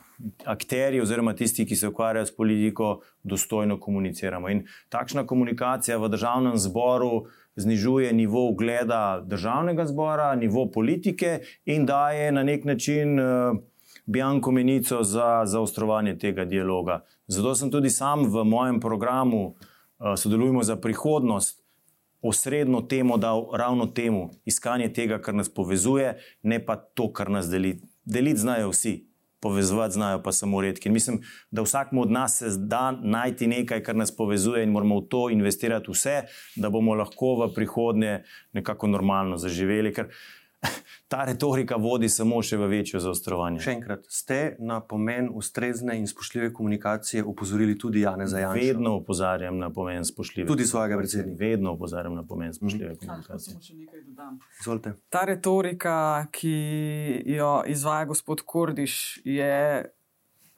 akteri, 0.46 1.02
oziroma 1.02 1.34
tisti, 1.36 1.66
ki 1.66 1.76
se 1.76 1.88
ukvarjajo 1.88 2.26
s 2.26 2.36
politiko, 2.36 3.02
dostojno 3.24 3.80
komuniciramo. 3.80 4.50
In 4.50 4.66
takšna 4.90 5.26
komunikacija 5.28 5.98
v 5.98 6.10
državnem 6.10 6.58
zboru 6.58 7.26
znižuje 7.56 8.14
nivo 8.14 8.50
ugleda 8.50 9.22
državnega 9.26 9.86
zbora, 9.86 10.36
nivo 10.36 10.68
politike 10.72 11.40
in 11.66 11.86
daje 11.86 12.32
na 12.32 12.44
nek 12.44 12.66
način. 12.66 13.20
Uh, 13.20 13.64
Bianko 14.06 14.52
menico 14.52 15.00
za 15.04 15.46
zaostrovanje 15.50 16.18
tega 16.22 16.44
dialoga. 16.46 17.00
Zato 17.28 17.56
sem 17.56 17.72
tudi 17.72 17.90
sam 17.90 18.28
v 18.30 18.44
mojem 18.46 18.80
programu 18.80 19.48
uh, 19.48 19.56
Sodelujemo 20.18 20.64
za 20.64 20.76
prihodnost 20.76 21.66
osrednjo 22.22 22.82
temo 22.82 23.18
dal 23.18 23.48
ravno 23.54 23.86
temu, 23.86 24.30
iskanje 24.46 24.94
tega, 24.94 25.22
kar 25.22 25.36
nas 25.36 25.50
povezuje, 25.54 26.18
ne 26.44 26.66
pa 26.66 26.76
to, 26.76 27.12
kar 27.14 27.30
nas 27.30 27.50
deli 27.50 27.80
deliti 28.06 28.40
znajo 28.40 28.70
vsi, 28.70 29.08
povezovati 29.40 29.94
znajo 29.94 30.24
pa 30.24 30.32
samo 30.32 30.62
redki. 30.62 30.90
In 30.90 30.94
mislim, 30.94 31.20
da 31.52 31.62
vsakmu 31.62 32.02
od 32.02 32.12
nas 32.12 32.38
se 32.38 32.50
da 32.58 32.92
najti 32.92 33.48
nekaj, 33.48 33.84
kar 33.84 33.96
nas 33.96 34.16
povezuje, 34.16 34.64
in 34.64 34.72
moramo 34.72 35.00
v 35.00 35.08
to 35.10 35.30
investirati 35.30 35.92
vse, 35.92 36.22
da 36.56 36.70
bomo 36.70 36.96
lahko 36.96 37.36
v 37.44 37.54
prihodnje 37.54 38.24
nekako 38.54 38.88
normalno 38.88 39.38
zaživeli. 39.38 39.94
Ker 39.94 40.10
ta 41.12 41.26
retorika 41.26 41.76
vodi 41.76 42.10
samo 42.10 42.42
še 42.44 42.58
v 42.58 42.70
večjo 42.72 43.00
zaostrovanje. 43.04 43.62
Še 43.66 43.74
enkrat, 43.78 44.06
ste 44.10 44.40
na 44.60 44.80
pomen 44.82 45.30
ustrezne 45.34 45.98
in 46.00 46.08
spoštljive 46.08 46.52
komunikacije 46.54 47.24
upozorili 47.24 47.78
tudi 47.78 48.04
Jane 48.06 48.28
Zajanša? 48.28 48.62
Vedno 48.62 48.96
opozarjam 49.02 49.58
na 49.62 49.72
pomen 49.74 50.06
spoštljive. 50.06 50.48
Tudi 50.48 50.68
svojega 50.68 50.98
predsednika. 50.98 51.40
Vedno 51.40 51.76
opozarjam 51.78 52.16
na 52.16 52.26
pomen 52.28 52.54
spoštljive 52.54 52.94
mm. 52.94 53.02
komunikacije. 53.04 53.58
Izvolite. 54.62 54.96
Ta 55.10 55.26
retorika, 55.26 55.98
ki 56.32 56.56
jo 57.38 57.52
izvaja 57.68 58.06
gospod 58.06 58.42
Kordiš, 58.46 59.22
je 59.26 59.86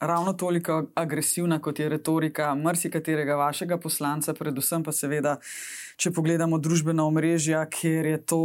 ravno 0.00 0.32
toliko 0.32 0.84
agresivna, 0.94 1.58
kot 1.58 1.78
je 1.78 1.88
retorika 1.88 2.54
marsikaterega 2.54 3.36
vašega 3.36 3.78
poslanca, 3.78 4.34
predvsem 4.34 4.84
pa 4.84 4.92
seveda, 4.92 5.38
če 5.96 6.12
pogledamo 6.14 6.58
družbena 6.58 7.04
omrežja, 7.04 7.64
kjer 7.70 8.06
je 8.06 8.22
to 8.26 8.42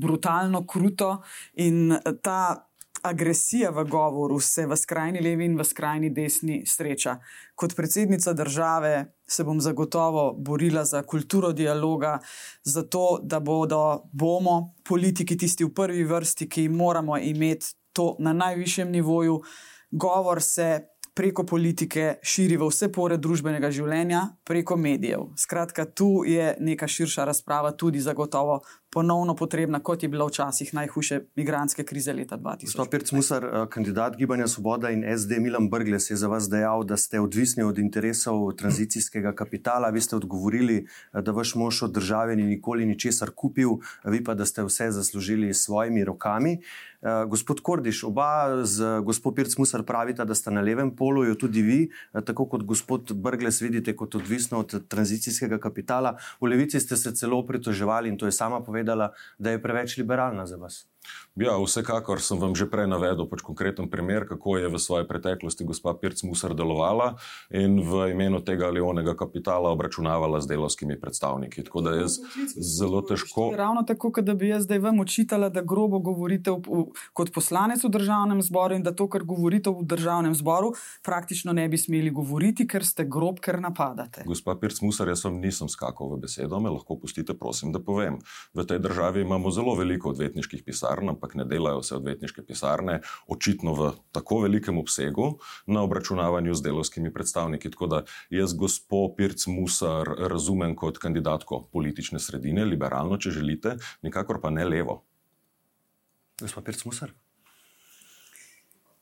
brutalno 0.00 0.66
kruto 0.66 1.18
in 1.54 1.98
ta. 2.22 2.62
Agresija 3.06 3.68
v 3.70 3.84
govoru 3.86 4.40
se 4.40 4.64
v 4.66 4.74
skrajni 4.74 5.20
levi 5.22 5.44
in 5.46 5.52
v 5.54 5.64
skrajni 5.64 6.08
desni 6.10 6.56
sreča. 6.66 7.12
Kot 7.54 7.76
predsednica 7.76 8.32
države 8.32 9.12
se 9.28 9.44
bom 9.44 9.60
zagotovo 9.60 10.32
borila 10.34 10.82
za 10.84 11.02
kulturo 11.02 11.52
dialoga, 11.52 12.18
za 12.64 12.82
to, 12.82 13.20
da 13.22 13.38
bodo, 13.40 14.08
bomo 14.12 14.74
politiki 14.82 15.36
tisti 15.38 15.64
v 15.64 15.70
prvi 15.76 16.02
vrsti, 16.04 16.48
ki 16.48 16.68
moramo 16.68 17.18
imeti 17.18 17.76
to 17.92 18.16
na 18.18 18.32
najvišjem 18.32 18.90
nivoju, 18.90 19.42
govor 19.96 20.42
se 20.42 20.96
preko 21.16 21.46
politike 21.48 22.18
širi 22.22 22.58
v 22.60 22.68
vse 22.68 22.90
pore 22.92 23.16
družbenega 23.16 23.70
življenja, 23.72 24.20
preko 24.44 24.76
medijev. 24.76 25.30
Skratka, 25.40 25.86
tu 25.88 26.26
je 26.28 26.52
neka 26.60 26.88
širša 26.88 27.24
razprava, 27.24 27.72
tudi 27.72 28.02
zagotovo 28.04 28.60
ponovno 28.96 29.34
potrebna, 29.36 29.80
kot 29.84 30.02
je 30.02 30.08
bila 30.08 30.24
včasih 30.26 30.70
najhujše 30.74 31.20
migrantske 31.36 31.84
krize 31.84 32.12
leta 32.16 32.38
2000. 32.38 32.64
Gospod 32.64 32.90
Pirc 32.90 33.12
Musar, 33.12 33.44
eh, 33.44 33.66
kandidat 33.70 34.16
Gibanja 34.16 34.46
Svoboda 34.48 34.90
in 34.90 35.04
SD 35.04 35.36
Milan 35.38 35.68
Brgles 35.70 36.10
je 36.10 36.16
za 36.16 36.28
vas 36.32 36.48
dejal, 36.48 36.84
da 36.84 36.96
ste 36.96 37.20
odvisni 37.20 37.62
od 37.62 37.78
interesov 37.78 38.52
tranzicijskega 38.56 39.34
kapitala. 39.34 39.90
Vi 39.92 40.00
ste 40.00 40.16
odgovorili, 40.16 40.86
eh, 40.86 41.22
da 41.22 41.32
vaš 41.32 41.54
mož 41.54 41.82
od 41.82 41.92
države 41.92 42.36
ni 42.36 42.42
nikoli 42.42 42.86
ničesar 42.86 43.30
kupil, 43.36 43.70
vi 44.04 44.24
pa 44.24 44.34
da 44.34 44.46
ste 44.46 44.64
vse 44.64 44.90
zaslužili 44.90 45.54
s 45.54 45.64
svojimi 45.64 46.04
rokami. 46.04 46.58
Gospod 47.28 47.60
Kordiš, 47.60 48.04
oba 48.04 48.64
z 48.64 49.00
gospod 49.04 49.34
Pirc 49.34 49.56
Musar 49.58 49.82
pravita, 49.82 50.24
da 50.24 50.34
ste 50.34 50.50
na 50.50 50.60
levem 50.60 50.90
polu, 50.96 51.34
tudi 51.34 51.62
vi, 51.62 51.90
tako 52.24 52.46
kot 52.46 52.64
gospod 52.64 53.12
Brgles, 53.12 53.60
vidite 53.62 53.96
kot 53.96 54.14
odvisno 54.14 54.58
od 54.58 54.88
tranzicijskega 54.88 55.58
kapitala. 55.58 56.16
V 56.40 56.48
levici 56.50 56.80
ste 56.80 56.96
se 56.96 57.14
celo 57.14 57.46
pritoževali 57.46 58.08
in 58.08 58.18
to 58.18 58.26
je 58.26 58.32
sama 58.32 58.60
povedala 58.60 58.85
povedala, 58.86 59.12
da 59.38 59.50
je 59.50 59.62
preveč 59.62 59.96
liberalna 59.96 60.46
za 60.46 60.56
vas. 60.56 60.86
Ja, 61.36 61.52
vsekakor 61.60 62.16
sem 62.24 62.40
vam 62.40 62.54
že 62.56 62.64
prej 62.64 62.88
navedel 62.88 63.28
pač 63.28 63.44
konkreten 63.44 63.92
primer, 63.92 64.24
kako 64.24 64.56
je 64.56 64.72
v 64.72 64.78
svoji 64.80 65.04
preteklosti 65.04 65.68
gospa 65.68 65.92
Pirc 65.92 66.24
Musar 66.24 66.56
delovala 66.56 67.20
in 67.52 67.76
v 67.84 68.16
imenu 68.16 68.40
tega 68.40 68.72
ali 68.72 68.80
onega 68.80 69.12
kapitala 69.12 69.68
obračunavala 69.68 70.40
z 70.40 70.48
delovskimi 70.48 70.96
predstavniki. 70.96 71.60
Tako 71.68 71.84
da 71.84 71.92
jaz 71.92 72.24
zelo 72.56 73.04
težko. 73.04 73.52
Ravno 73.52 73.84
tako, 73.84 74.16
da 74.24 74.32
bi 74.32 74.48
jaz 74.48 74.64
zdaj 74.64 74.80
vam 74.80 75.04
očitala, 75.04 75.52
da 75.52 75.60
grobo 75.60 76.00
govorite 76.00 76.56
v, 76.56 76.86
kot 77.12 77.28
poslanec 77.36 77.84
v 77.84 77.92
državnem 77.92 78.40
zboru 78.40 78.80
in 78.80 78.80
da 78.80 78.96
to, 78.96 79.04
kar 79.04 79.20
govorite 79.20 79.68
v 79.68 79.84
državnem 79.84 80.32
zboru, 80.32 80.72
praktično 81.04 81.52
ne 81.52 81.68
bi 81.68 81.76
smeli 81.76 82.16
govoriti, 82.16 82.64
ker 82.64 82.80
ste 82.80 83.04
grob, 83.04 83.44
ker 83.44 83.60
napadate. 83.60 84.24
Gospa 84.24 84.56
Pirc 84.56 84.80
Musar, 84.80 85.12
jaz 85.12 85.28
vam 85.28 85.36
nisem 85.44 85.68
skakal 85.68 86.16
v 86.16 86.24
besedo, 86.24 86.56
me 86.64 86.72
lahko 86.72 86.96
pustite, 86.96 87.36
prosim, 87.36 87.76
da 87.76 87.84
povem. 87.84 88.16
V 88.56 88.64
tej 88.64 88.80
državi 88.80 89.20
imamo 89.20 89.52
zelo 89.52 89.76
veliko 89.76 90.16
odvetniških 90.16 90.64
pisarn, 90.64 91.12
ampak 91.26 91.34
ne 91.34 91.44
delajo 91.44 91.82
vse 91.82 91.96
odvetniške 91.98 92.46
pisarne, 92.46 93.00
očitno 93.26 93.74
v 93.74 93.90
tako 94.14 94.46
velikem 94.46 94.78
obsegu 94.78 95.38
na 95.66 95.82
obračunavanju 95.82 96.54
z 96.54 96.62
delovskimi 96.62 97.12
predstavniki. 97.12 97.70
Tako 97.70 97.86
da 97.86 98.02
jaz, 98.30 98.54
gospod 98.54 99.16
Pirc 99.16 99.46
Musar, 99.50 100.06
razumem 100.30 100.76
kot 100.76 100.98
kandidatko 101.02 101.66
politične 101.72 102.22
sredine, 102.22 102.64
liberalno, 102.64 103.18
če 103.18 103.34
želite, 103.40 103.76
nikakor 104.02 104.40
pa 104.40 104.50
ne 104.50 104.64
levo. 104.64 105.02
Gospod 106.40 106.64
Pirc 106.64 106.84
Musar. 106.86 107.10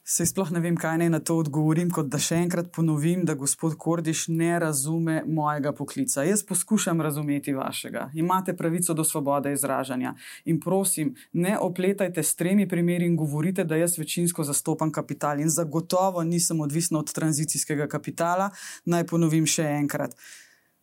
Se 0.07 0.27
sploh 0.29 0.51
ne 0.53 0.61
vem, 0.61 0.75
kaj 0.77 0.99
naj 1.01 1.09
na 1.09 1.19
to 1.25 1.39
odgovorim, 1.41 1.89
kot 1.89 2.11
da 2.13 2.19
še 2.21 2.37
enkrat 2.45 2.67
ponovim, 2.77 3.23
da 3.25 3.33
gospod 3.41 3.73
Kordiš 3.81 4.27
ne 4.29 4.51
razume 4.61 5.23
mojega 5.25 5.71
poklica. 5.73 6.27
Jaz 6.29 6.43
poskušam 6.45 7.01
razumeti 7.01 7.55
vašega. 7.57 8.11
Imate 8.21 8.53
pravico 8.57 8.93
do 8.93 9.05
svobode 9.05 9.53
izražanja. 9.57 10.13
In 10.45 10.59
prosim, 10.61 11.15
ne 11.33 11.55
opletajte 11.59 12.21
s 12.23 12.37
tremi 12.37 12.69
primeri 12.69 13.09
in 13.09 13.17
govorite, 13.17 13.65
da 13.65 13.79
jaz 13.81 13.97
večinsko 13.99 14.45
zastopam 14.45 14.93
kapital 14.93 15.41
in 15.41 15.49
zagotovo 15.49 16.21
nisem 16.23 16.61
odvisna 16.61 17.01
od 17.01 17.13
tranzicijskega 17.13 17.89
kapitala. 17.89 18.51
Naj 18.85 19.07
ponovim 19.09 19.49
še 19.49 19.71
enkrat. 19.79 20.13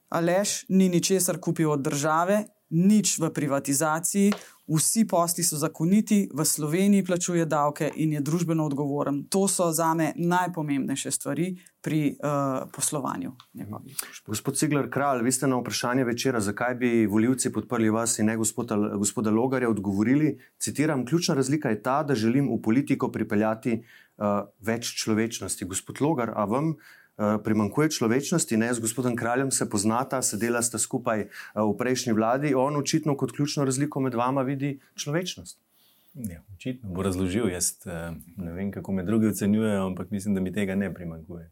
Aleš 0.09 0.63
ni 0.74 0.89
ničesar 0.89 1.38
kupil 1.38 1.69
od 1.72 1.86
države, 1.86 2.41
nič 2.72 3.19
v 3.19 3.30
privatizaciji, 3.30 4.32
vsi 4.72 5.03
posli 5.07 5.43
so 5.43 5.57
zakoniti, 5.59 6.30
v 6.34 6.45
Sloveniji 6.45 7.03
plačuje 7.03 7.45
davke 7.45 7.91
in 7.95 8.13
je 8.15 8.22
družbeno 8.24 8.65
odgovoren. 8.65 9.26
To 9.30 9.47
so 9.47 9.72
za 9.76 9.93
me 9.93 10.13
najpomembnejše 10.15 11.11
stvari 11.11 11.51
pri 11.82 12.15
uh, 12.15 12.69
poslovanju. 12.72 13.34
Gospod 14.28 14.57
Cigler, 14.57 14.88
kralj, 14.89 15.24
vi 15.26 15.32
ste 15.32 15.47
na 15.47 15.59
vprašanje 15.59 16.05
večera, 16.07 16.39
zakaj 16.39 16.76
bi 16.76 17.05
voljivci 17.05 17.51
podprli 17.51 17.89
vas 17.89 18.19
in 18.19 18.32
ne 18.32 18.38
gospoda, 18.38 18.78
gospoda 18.95 19.32
Logarja, 19.32 19.69
odgovorili: 19.69 20.38
Citiram, 20.59 21.05
ključna 21.05 21.36
razlika 21.36 21.69
je 21.69 21.82
ta, 21.84 22.03
da 22.03 22.15
želim 22.15 22.47
v 22.53 22.61
politiko 22.61 23.11
pripeljati 23.11 23.82
uh, 23.82 24.47
več 24.59 24.95
človečnosti. 25.03 25.65
Gospod 25.65 26.01
Logar, 26.01 26.32
a 26.36 26.45
vam? 26.45 26.76
Eh, 27.20 27.38
primankuje 27.43 27.91
človečnosti, 27.91 28.57
ne 28.57 28.74
z 28.74 28.80
gospodom 28.80 29.16
kraljem 29.20 29.51
se 29.51 29.68
poznata, 29.70 30.22
sedela 30.24 30.62
sta 30.64 30.80
skupaj 30.80 31.20
eh, 31.22 31.30
v 31.59 31.74
prejšnji 31.78 32.16
vladi, 32.16 32.53
on 32.55 32.80
očitno 32.80 33.18
kot 33.20 33.36
ključno 33.36 33.66
razliko 33.68 33.99
med 33.99 34.16
vama 34.16 34.41
vidi 34.41 34.80
človečnost. 34.95 35.59
Ja, 36.14 36.39
očitno 36.55 36.89
bo 36.89 37.03
razložil. 37.03 37.51
Jaz 37.51 37.84
eh, 37.86 38.16
ne 38.38 38.53
vem, 38.55 38.72
kako 38.72 38.95
me 38.95 39.03
drugi 39.03 39.28
ocenjujejo, 39.28 39.86
ampak 39.91 40.12
mislim, 40.12 40.36
da 40.36 40.41
mi 40.41 40.53
tega 40.55 40.76
ne 40.76 40.93
primankuje. 40.93 41.51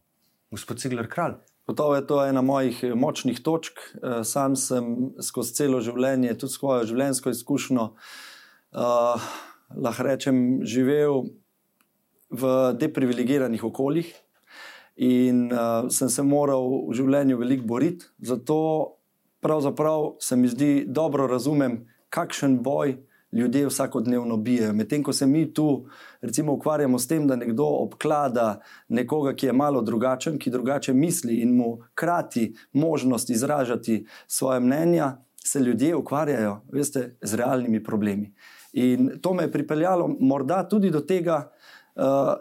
Gospod 0.51 0.79
Cigler, 0.79 1.09
kralj. 1.11 1.35
Gotovo 1.67 1.95
je 1.95 2.07
to 2.07 2.23
ena 2.25 2.41
mojih 2.41 2.79
močnih 2.95 3.43
točk. 3.45 3.77
Sam 4.23 4.55
sem 4.57 5.11
skozi 5.21 5.53
celo 5.53 5.83
življenje, 5.85 6.33
tudi 6.33 6.55
svojo 6.55 6.87
življenjsko 6.89 7.29
izkušnjo, 7.29 7.83
uh, 8.73 9.27
lahko 9.77 10.07
rečem, 10.07 10.39
živel 10.65 11.27
v 12.33 12.55
deprivilegiranih 12.73 13.61
okoljih, 13.69 14.09
in 14.99 15.53
uh, 15.53 15.87
sem 15.89 16.09
se 16.11 16.23
moral 16.27 16.65
v 16.89 16.95
življenju 16.97 17.37
veliko 17.39 17.63
boriti. 17.67 18.09
Zato 18.19 18.57
pravzaprav 19.39 20.17
se 20.19 20.35
mi 20.35 20.49
zdi 20.51 20.83
dobro 20.87 21.27
razumem, 21.27 21.85
kakšen 22.11 22.57
boj 22.63 22.97
ljudje 23.31 23.69
vsakodnevno 23.69 24.37
bijajo. 24.43 24.73
Medtem 24.75 25.03
ko 25.03 25.13
se 25.13 25.27
mi 25.27 25.45
tu 25.53 25.85
recimo, 26.21 26.57
ukvarjamo 26.57 26.99
s 26.99 27.07
tem, 27.07 27.27
da 27.27 27.37
nekdo 27.39 27.63
obklada 27.85 28.59
nekoga, 28.89 29.35
ki 29.37 29.45
je 29.45 29.55
malo 29.55 29.81
drugačen, 29.81 30.39
ki 30.39 30.51
drugače 30.51 30.93
misli 30.93 31.39
in 31.45 31.55
mu 31.55 31.77
krati 31.95 32.49
možnost 32.73 33.29
izražati 33.29 34.05
svoje 34.27 34.59
mnenja, 34.59 35.13
se 35.39 35.59
ljudje 35.59 35.95
ukvarjajo 35.95 36.59
veste, 36.73 37.15
z 37.21 37.39
realnimi 37.39 37.83
problemi. 37.83 38.33
In 38.73 39.13
to 39.21 39.33
me 39.33 39.47
je 39.47 39.51
pripeljalo 39.51 40.09
morda 40.19 40.67
tudi 40.67 40.91
do 40.91 40.99
tega, 40.99 41.45
Eh, 41.49 41.78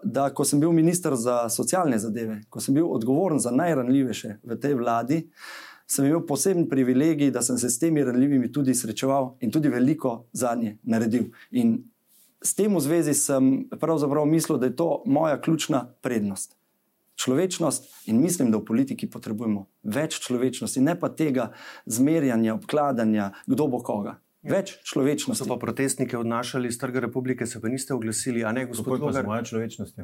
da 0.03 0.31
ko 0.35 0.45
sem 0.45 0.61
bil 0.61 0.73
ministr 0.73 1.17
za 1.17 1.49
socialne 1.49 1.99
zadeve, 1.99 2.41
ko 2.51 2.61
sem 2.61 2.75
bil 2.75 2.87
odgovoren 2.87 3.41
za 3.43 3.51
najranljivejše 3.51 4.39
v 4.43 4.59
tej 4.61 4.77
vladi, 4.79 5.23
sem 5.89 6.07
imel 6.07 6.27
poseben 6.27 6.69
privilegij, 6.69 7.31
da 7.31 7.43
sem 7.43 7.59
se 7.59 7.71
s 7.71 7.79
temi 7.79 8.05
ranljivimi 8.05 8.53
tudi 8.53 8.75
srečeval 8.75 9.37
in 9.41 9.51
tudi 9.51 9.69
veliko 9.69 10.27
za 10.33 10.55
nje 10.55 10.77
naredil. 10.83 11.31
In 11.51 11.79
s 12.45 12.55
tem 12.55 12.77
v 12.77 12.81
zvezi 12.81 13.15
sem 13.15 13.69
pravzaprav 13.81 14.27
mislil, 14.27 14.59
da 14.59 14.67
je 14.67 14.77
to 14.77 15.03
moja 15.07 15.41
ključna 15.41 15.87
prednost. 16.01 16.55
Človečnost 17.19 17.89
in 18.07 18.21
mislim, 18.23 18.51
da 18.51 18.61
v 18.61 18.65
politiki 18.65 19.09
potrebujemo 19.11 19.67
več 19.83 20.21
človečnosti, 20.23 20.81
ne 20.81 20.95
pa 20.95 21.09
tega 21.09 21.51
zmerjanja, 21.87 22.55
obkladanja, 22.55 23.33
kdo 23.47 23.67
bo 23.67 23.83
koga. 23.83 24.21
Več 24.49 24.75
človečnosti. 24.89 25.45
So 25.45 25.49
pa 25.51 25.59
protestnike 25.61 26.19
odnašali 26.19 26.69
iz 26.69 26.79
Trga 26.81 27.05
republike, 27.07 27.47
se 27.47 27.61
pa 27.61 27.69
niste 27.69 27.95
oglasili, 27.95 28.45
a 28.45 28.53
ne 28.53 28.67
gospod 28.67 29.01
Logar? 29.01 29.27
Moja 29.27 29.43
človečnost. 29.43 29.99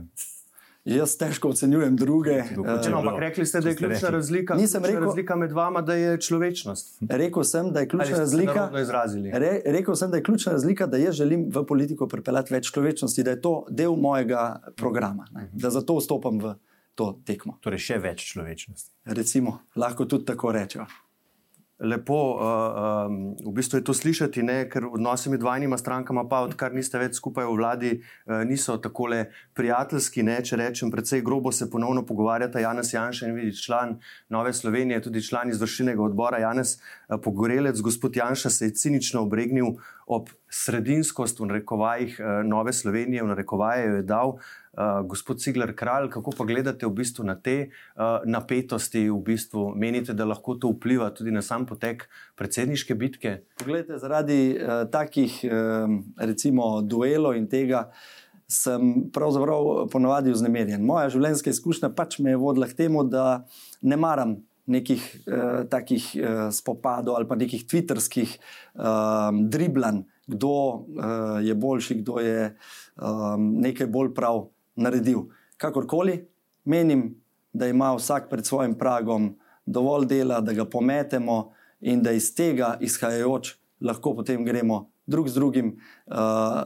Jaz 0.84 1.14
težko 1.16 1.48
ocenjujem 1.54 1.94
druge. 1.96 2.34
Če 2.52 2.90
no, 2.92 2.98
ampak 2.98 3.16
rekli 3.22 3.46
ste, 3.48 3.62
da 3.64 3.70
je 3.72 3.76
ključna 3.78 4.10
razlika, 4.12 4.56
Nisem 4.58 4.84
rekel, 4.84 5.06
razlika 5.06 5.36
med 5.40 5.54
vama, 5.56 5.80
da 5.80 5.94
je 5.96 6.18
človečnost. 6.20 6.98
Rekel 7.08 7.46
sem, 7.48 7.70
da 7.72 7.80
je 7.80 7.88
ključna 7.88 8.18
razlika. 8.18 8.66
Re, 9.32 9.52
rekel 9.78 9.96
sem, 9.96 10.12
da 10.12 10.20
je 10.20 10.26
ključna 10.28 10.52
razlika, 10.52 10.86
da 10.86 11.00
jaz 11.00 11.16
želim 11.16 11.46
v 11.54 11.64
politiko 11.64 12.08
pripeljati 12.08 12.52
več 12.52 12.68
človečnosti, 12.68 13.24
da 13.24 13.32
je 13.32 13.40
to 13.40 13.54
del 13.70 13.96
mojega 13.96 14.44
programa, 14.76 15.24
ne, 15.32 15.48
da 15.56 15.72
zato 15.72 15.96
vstopam 15.96 16.42
v 16.42 16.52
to 16.94 17.14
tekmo. 17.24 17.56
Torej, 17.64 17.80
še 17.80 17.98
več 18.04 18.28
človečnosti. 18.34 18.92
Recimo, 19.16 19.62
lahko 19.80 20.04
tudi 20.04 20.28
tako 20.28 20.52
rečemo 20.52 20.84
lepo, 21.78 22.38
uh, 22.38 23.06
um, 23.10 23.34
v 23.34 23.52
bistvu 23.52 23.78
je 23.78 23.84
to 23.84 23.94
slišati, 23.94 24.42
ne? 24.42 24.56
ker 24.70 24.86
odnosi 24.86 25.30
med 25.30 25.40
dvajnima 25.42 25.78
strankama, 25.78 26.22
pa 26.30 26.44
odkar 26.46 26.74
niste 26.74 26.98
več 26.98 27.18
skupaj 27.18 27.48
v 27.48 27.56
vladi, 27.58 27.92
uh, 27.98 28.44
niso 28.46 28.76
tako 28.78 29.08
le 29.10 29.20
prijateljski. 29.58 30.22
Ne? 30.22 30.38
Če 30.46 30.60
rečem, 30.60 30.92
precej 30.94 31.24
grobo 31.26 31.52
se 31.52 31.66
ponovno 31.70 32.04
pogovarjata 32.06 32.62
Janes 32.62 32.94
Janša 32.94 33.28
in 33.28 33.34
vidi 33.34 33.56
član 33.58 33.98
Nove 34.30 34.54
Slovenije, 34.54 35.02
tudi 35.02 35.22
član 35.22 35.50
izvršilnega 35.50 36.02
odbora 36.02 36.38
Janes 36.38 36.76
uh, 36.78 37.18
Pogorelec. 37.18 37.82
Gospod 37.82 38.16
Janša 38.16 38.54
se 38.54 38.70
je 38.70 38.78
cinično 38.78 39.26
obregnil 39.26 39.74
ob 40.06 40.30
sredinskost 40.50 41.40
v 41.40 41.50
narekovajih 41.50 42.20
uh, 42.20 42.42
Nove 42.46 42.72
Slovenije, 42.72 43.24
v 43.24 43.34
narekovaje 43.34 43.88
jo 43.88 43.96
je 43.98 44.06
dal. 44.06 44.38
Uh, 44.38 44.63
gospod 45.06 45.40
Cigler, 45.42 45.74
kralj, 45.76 46.10
kako 46.10 46.34
pa 46.38 46.44
gledate 46.48 46.86
v 46.86 46.94
bistvu 46.98 47.24
na 47.24 47.34
te 47.34 47.56
uh, 47.68 48.24
napetosti? 48.26 49.06
V 49.10 49.20
bistvu 49.26 49.68
menite, 49.76 50.14
da 50.14 50.26
lahko 50.28 50.56
to 50.58 50.72
vpliva 50.74 51.10
tudi 51.14 51.34
na 51.34 51.42
sam 51.42 51.66
potek 51.66 52.08
predsedniške 52.38 52.94
bitke? 52.98 53.38
Poglejte, 53.60 53.98
zaradi 54.02 54.56
uh, 54.56 54.84
takih 54.90 55.40
uh, 55.46 55.96
recimo 56.18 56.82
duelov 56.82 57.38
in 57.38 57.48
tega 57.50 57.88
sem 58.48 59.10
pravzaprav 59.12 59.86
ponovadi 59.92 60.32
vznemirjen. 60.34 60.84
Moja 60.84 61.08
življenjska 61.12 61.52
izkušnja 61.54 61.90
pač 61.96 62.18
me 62.20 62.34
je 62.34 62.40
vodila 62.40 62.68
k 62.68 62.84
temu, 62.84 63.04
da 63.04 63.44
ne 63.82 63.96
maram. 64.00 64.42
Nekih 64.64 65.02
eh, 65.28 65.66
takih 65.68 66.04
eh, 66.16 66.46
spopadov 66.48 67.18
ali 67.18 67.26
pa 67.28 67.36
nekih 67.36 67.66
twitterskih 67.68 68.30
eh, 68.32 69.40
driblanj, 69.52 69.98
kdo 70.24 70.52
eh, 70.56 71.42
je 71.50 71.54
boljši, 71.54 71.96
kdo 72.00 72.16
je 72.24 72.46
eh, 72.48 73.36
nekaj 73.36 73.90
bolj 73.92 74.14
prav 74.16 74.46
naredil. 74.76 75.28
Kakorkoli, 75.56 76.18
menim, 76.64 77.14
da 77.52 77.68
ima 77.68 77.92
vsak 77.94 78.30
pred 78.30 78.46
svojim 78.46 78.74
pragom 78.78 79.36
dovolj 79.66 80.06
dela, 80.06 80.40
da 80.40 80.52
ga 80.52 80.64
pometemo 80.64 81.52
in 81.80 82.02
da 82.02 82.12
iz 82.12 82.34
tega 82.34 82.76
izhajajoč 82.80 83.54
lahko 83.80 84.14
potem 84.14 84.44
gremo 84.44 84.90
drug 85.06 85.28
z 85.28 85.34
drugim 85.34 85.66
uh, 86.06 86.16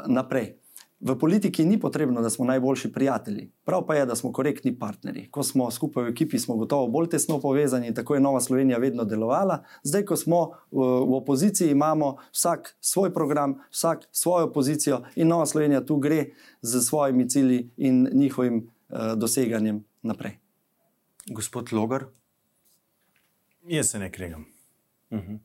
naprej. 0.07 0.58
V 1.01 1.15
politiki 1.19 1.65
ni 1.65 1.81
potrebno, 1.81 2.23
da 2.23 2.31
smo 2.31 2.45
najboljši 2.45 2.93
prijatelji, 2.93 3.53
prav 3.65 3.87
pa 3.87 3.95
je, 3.95 4.07
da 4.07 4.17
smo 4.17 4.33
korektni 4.33 4.79
partnerji. 4.79 5.29
Ko 5.31 5.43
smo 5.43 5.71
skupaj 5.71 6.05
v 6.05 6.09
ekipi, 6.09 6.39
smo 6.39 6.57
gotovo 6.57 6.89
bolj 6.89 7.09
tesno 7.09 7.39
povezani, 7.41 7.95
tako 7.95 8.15
je 8.15 8.21
Nova 8.21 8.41
Slovenija 8.41 8.79
vedno 8.79 9.05
delovala. 9.05 9.63
Zdaj, 9.83 10.05
ko 10.05 10.17
smo 10.17 10.41
v, 10.71 10.83
opoziciji, 11.21 11.71
imamo 11.71 12.17
vsak 12.33 12.77
svoj 12.81 13.15
program, 13.15 13.61
vsak 13.71 14.09
svojo 14.11 14.53
pozicijo 14.53 15.05
in 15.15 15.29
Nova 15.29 15.47
Slovenija 15.47 15.87
tu 15.87 15.97
gre 15.97 16.25
z 16.63 16.81
svojimi 16.81 17.29
cilji 17.29 17.71
in 17.77 18.09
njihovim 18.13 18.57
uh, 18.89 19.15
doseganjem 19.17 19.85
naprej. 20.03 20.39
Gospod 21.27 21.73
Logar? 21.73 22.05
Jaz 23.69 23.91
se 23.91 23.99
ne 23.99 24.13
kregam. 24.13 24.45
Uh 25.11 25.19
mhm. 25.19 25.33
-huh. 25.33 25.39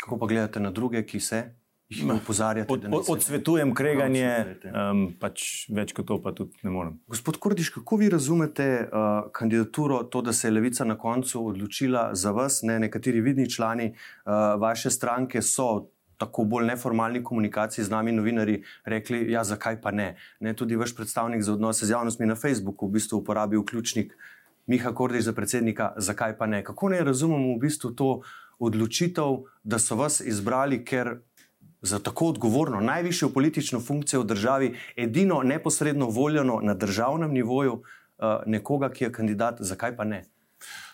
Kako 0.00 0.18
pa 0.18 0.26
gledate 0.26 0.60
na 0.60 0.70
druge, 0.70 1.06
ki 1.06 1.20
se? 1.20 1.61
Jih 1.92 2.12
opozarjate. 2.14 2.72
Od, 2.72 2.84
od, 2.90 3.04
odsvetujem 3.08 3.74
kreganje, 3.74 4.28
um, 4.72 5.04
pač 5.20 5.66
več 5.72 5.94
kot 5.96 6.08
to 6.08 6.18
pa 6.22 6.34
tudi 6.36 6.64
ne 6.66 6.72
morem. 6.74 6.98
Gospod 7.10 7.38
Kordiš, 7.42 7.72
kako 7.76 7.98
vi 8.00 8.10
razumete 8.12 8.68
uh, 8.84 9.30
kandidaturo, 9.34 10.02
to, 10.10 10.22
da 10.22 10.32
se 10.32 10.48
je 10.48 10.56
Levica 10.56 10.84
na 10.88 10.98
koncu 10.98 11.46
odločila 11.52 12.10
za 12.14 12.32
vas? 12.36 12.62
Ne? 12.62 12.78
Nekateri 12.82 13.20
vidni 13.20 13.48
člani 13.50 13.92
uh, 13.92 14.60
vaše 14.60 14.90
stranke 14.90 15.42
so. 15.42 15.88
Tako 16.22 16.44
bolj 16.46 16.68
neformalni 16.68 17.18
komunikaciji 17.24 17.82
z 17.88 17.90
nami, 17.90 18.12
novinari, 18.14 18.60
rekli, 18.86 19.24
ja, 19.32 19.40
zakaj 19.42 19.80
pa 19.82 19.90
ne? 19.90 20.12
ne. 20.38 20.52
Tudi 20.54 20.76
vaš 20.78 20.92
predstavnik 20.94 21.42
za 21.42 21.56
odnose 21.56 21.88
z 21.88 21.96
javnostmi 21.96 22.28
na 22.30 22.36
Facebooku 22.38 22.86
v 22.86 22.94
bistvu 23.00 23.18
uporabi 23.24 23.58
vključnik 23.58 24.14
Miha 24.70 24.92
Kordiš 24.94 25.24
za 25.24 25.32
predsednika, 25.32 25.92
zakaj 25.96 26.36
pa 26.38 26.46
ne. 26.46 26.62
Kako 26.64 26.88
ne 26.88 27.00
razumemo 27.04 27.56
v 27.56 27.58
bistvu 27.64 27.90
to 27.98 28.10
odločitev, 28.62 29.42
da 29.62 29.78
so 29.78 29.96
vas 29.98 30.20
izbrali, 30.20 30.84
ker 30.84 31.16
za 31.82 31.98
tako 31.98 32.26
odgovorno, 32.26 32.80
najvišjo 32.80 33.28
politično 33.28 33.80
funkcijo 33.80 34.20
v 34.20 34.24
državi, 34.24 34.74
edino 34.96 35.42
neposredno 35.42 36.06
voljeno 36.06 36.60
na 36.62 36.74
državnem 36.74 37.32
nivoju, 37.32 37.72
uh, 37.72 38.26
nekoga, 38.46 38.90
ki 38.90 39.04
je 39.04 39.12
kandidat, 39.12 39.56
zakaj 39.60 39.96
pa 39.96 40.04
ne? 40.04 40.24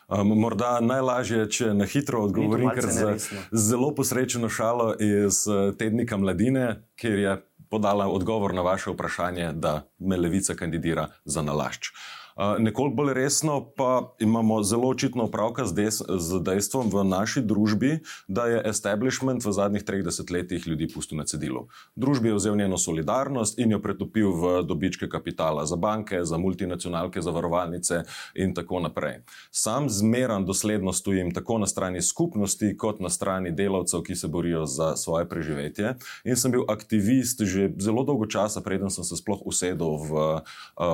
Um, 0.08 0.32
morda 0.40 0.78
najlažje, 0.80 1.50
če 1.52 1.74
na 1.76 1.84
hitro 1.84 2.22
odgovorim, 2.24 2.70
ker 2.72 2.86
za 2.88 3.16
zelo 3.52 3.90
posrečeno 3.94 4.48
šalo 4.48 4.94
iz 4.94 5.44
uh, 5.46 5.74
tednika 5.76 6.16
Mladine, 6.16 6.82
kjer 6.96 7.18
je 7.18 7.34
podala 7.68 8.08
odgovor 8.08 8.54
na 8.54 8.64
vaše 8.64 8.90
vprašanje, 8.90 9.52
da 9.52 9.82
me 9.98 10.16
levica 10.16 10.54
kandidira 10.54 11.08
za 11.24 11.42
nalašč. 11.42 11.92
Nekoliko 12.38 12.94
bolj 12.94 13.14
resno 13.14 13.70
pa 13.76 14.14
imamo 14.18 14.62
zelo 14.62 14.88
očitno 14.88 15.24
opravka 15.24 15.66
z, 15.66 15.74
des, 15.74 16.02
z 16.18 16.40
dejstvom 16.42 16.90
v 16.92 17.02
naši 17.04 17.42
družbi, 17.42 17.98
da 18.28 18.46
je 18.46 18.62
establishment 18.70 19.44
v 19.44 19.52
zadnjih 19.52 19.84
30 19.84 20.32
letih 20.32 20.66
ljudi 20.66 20.86
pustil 20.94 21.18
na 21.18 21.24
cedilu. 21.24 21.66
Družbi 21.96 22.28
je 22.28 22.34
vzel 22.34 22.56
njeno 22.56 22.78
solidarnost 22.78 23.58
in 23.58 23.74
jo 23.74 23.80
pretopil 23.82 24.30
v 24.30 24.62
dobičke 24.62 25.08
kapitala 25.08 25.66
za 25.66 25.76
banke, 25.76 26.22
za 26.24 26.38
multinacionalke, 26.38 27.22
za 27.22 27.30
varovalnice 27.30 28.02
in 28.34 28.54
tako 28.54 28.80
naprej. 28.86 29.18
Sam 29.50 29.88
zmeran 29.90 30.46
dosledno 30.46 30.92
stojim 30.92 31.34
tako 31.34 31.58
na 31.58 31.66
strani 31.66 32.02
skupnosti, 32.02 32.76
kot 32.76 33.00
na 33.00 33.10
strani 33.10 33.50
delavcev, 33.50 34.02
ki 34.06 34.14
se 34.14 34.28
borijo 34.28 34.66
za 34.66 34.96
svoje 34.96 35.28
preživetje. 35.28 35.96
In 36.24 36.36
sem 36.36 36.54
bil 36.54 36.62
aktivist 36.68 37.42
že 37.42 37.70
zelo 37.78 38.04
dolgo 38.04 38.26
časa, 38.26 38.60
preden 38.60 38.90
sem 38.90 39.04
se 39.04 39.16
sploh 39.16 39.42
usedel 39.42 39.98
v 40.06 40.40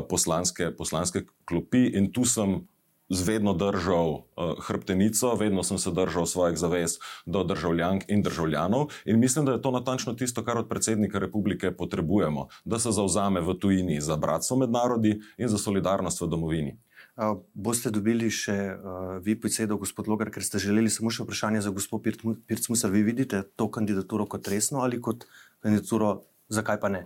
poslanske, 0.08 0.70
poslanske 0.76 1.26
klopi 1.44 1.86
in 1.94 2.12
tu 2.12 2.24
sem 2.24 2.62
vedno 3.08 3.52
držal 3.52 4.10
uh, 4.10 4.54
hrbtenico, 4.64 5.34
vedno 5.36 5.62
sem 5.62 5.78
se 5.78 5.90
držal 5.90 6.26
svojih 6.26 6.58
zavez 6.58 6.98
do 7.26 7.44
državljank 7.44 8.04
in 8.08 8.22
državljanov 8.22 8.86
in 9.04 9.18
mislim, 9.20 9.44
da 9.44 9.52
je 9.52 9.62
to 9.62 9.70
natančno 9.70 10.14
tisto, 10.14 10.44
kar 10.44 10.58
od 10.58 10.68
predsednika 10.68 11.18
republike 11.18 11.70
potrebujemo, 11.76 12.48
da 12.64 12.78
se 12.78 12.90
zauzame 12.90 13.40
v 13.40 13.54
tujini 13.54 14.00
za 14.00 14.16
bratstvo 14.16 14.56
med 14.56 14.70
narodi 14.70 15.20
in 15.38 15.48
za 15.48 15.58
solidarnost 15.58 16.20
v 16.20 16.26
domovini. 16.26 16.78
Uh, 17.16 17.38
boste 17.54 17.90
dobili 17.90 18.30
še 18.30 18.56
uh, 18.74 19.02
vi 19.22 19.34
besedo, 19.34 19.76
gospod 19.76 20.08
Logar, 20.08 20.30
ker 20.34 20.42
ste 20.42 20.58
želeli 20.58 20.90
samo 20.90 21.12
še 21.14 21.22
vprašanje 21.22 21.60
za 21.60 21.70
gospod 21.70 22.02
Pircmusar. 22.46 22.90
Vi 22.90 23.02
vidite 23.02 23.42
to 23.56 23.68
kandidaturo 23.70 24.26
kot 24.26 24.48
resno 24.48 24.80
ali 24.82 25.00
kot 25.00 25.28
kandidaturo, 25.62 26.24
zakaj 26.48 26.80
pa 26.80 26.88
ne? 26.88 27.04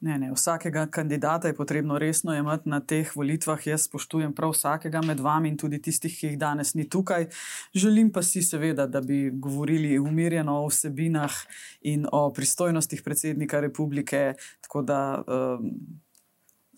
Ne, 0.00 0.18
ne, 0.18 0.30
vsakega 0.32 0.86
kandidata 0.86 1.48
je 1.48 1.54
potrebno 1.54 1.98
resno 1.98 2.34
imeti 2.34 2.68
na 2.68 2.78
teh 2.80 3.10
volitvah. 3.16 3.66
Jaz 3.66 3.88
spoštujem 3.88 4.34
prav 4.34 4.52
vsakega 4.54 5.02
med 5.02 5.20
vami 5.20 5.50
in 5.50 5.56
tudi 5.58 5.80
tistih, 5.82 6.14
ki 6.14 6.26
jih 6.26 6.36
danes 6.38 6.74
ni 6.78 6.86
tukaj. 6.88 7.26
Želim 7.74 8.12
pa 8.14 8.22
si, 8.22 8.42
seveda, 8.42 8.86
da 8.86 9.00
bi 9.00 9.30
govorili 9.34 9.98
umirjeno 9.98 10.60
o 10.62 10.68
vsebinah 10.68 11.40
in 11.80 12.06
o 12.12 12.30
pristojnostih 12.32 13.02
predsednika 13.02 13.60
republike. 13.60 14.34
Tako 14.60 14.82
da 14.82 15.02
um, 15.26 15.74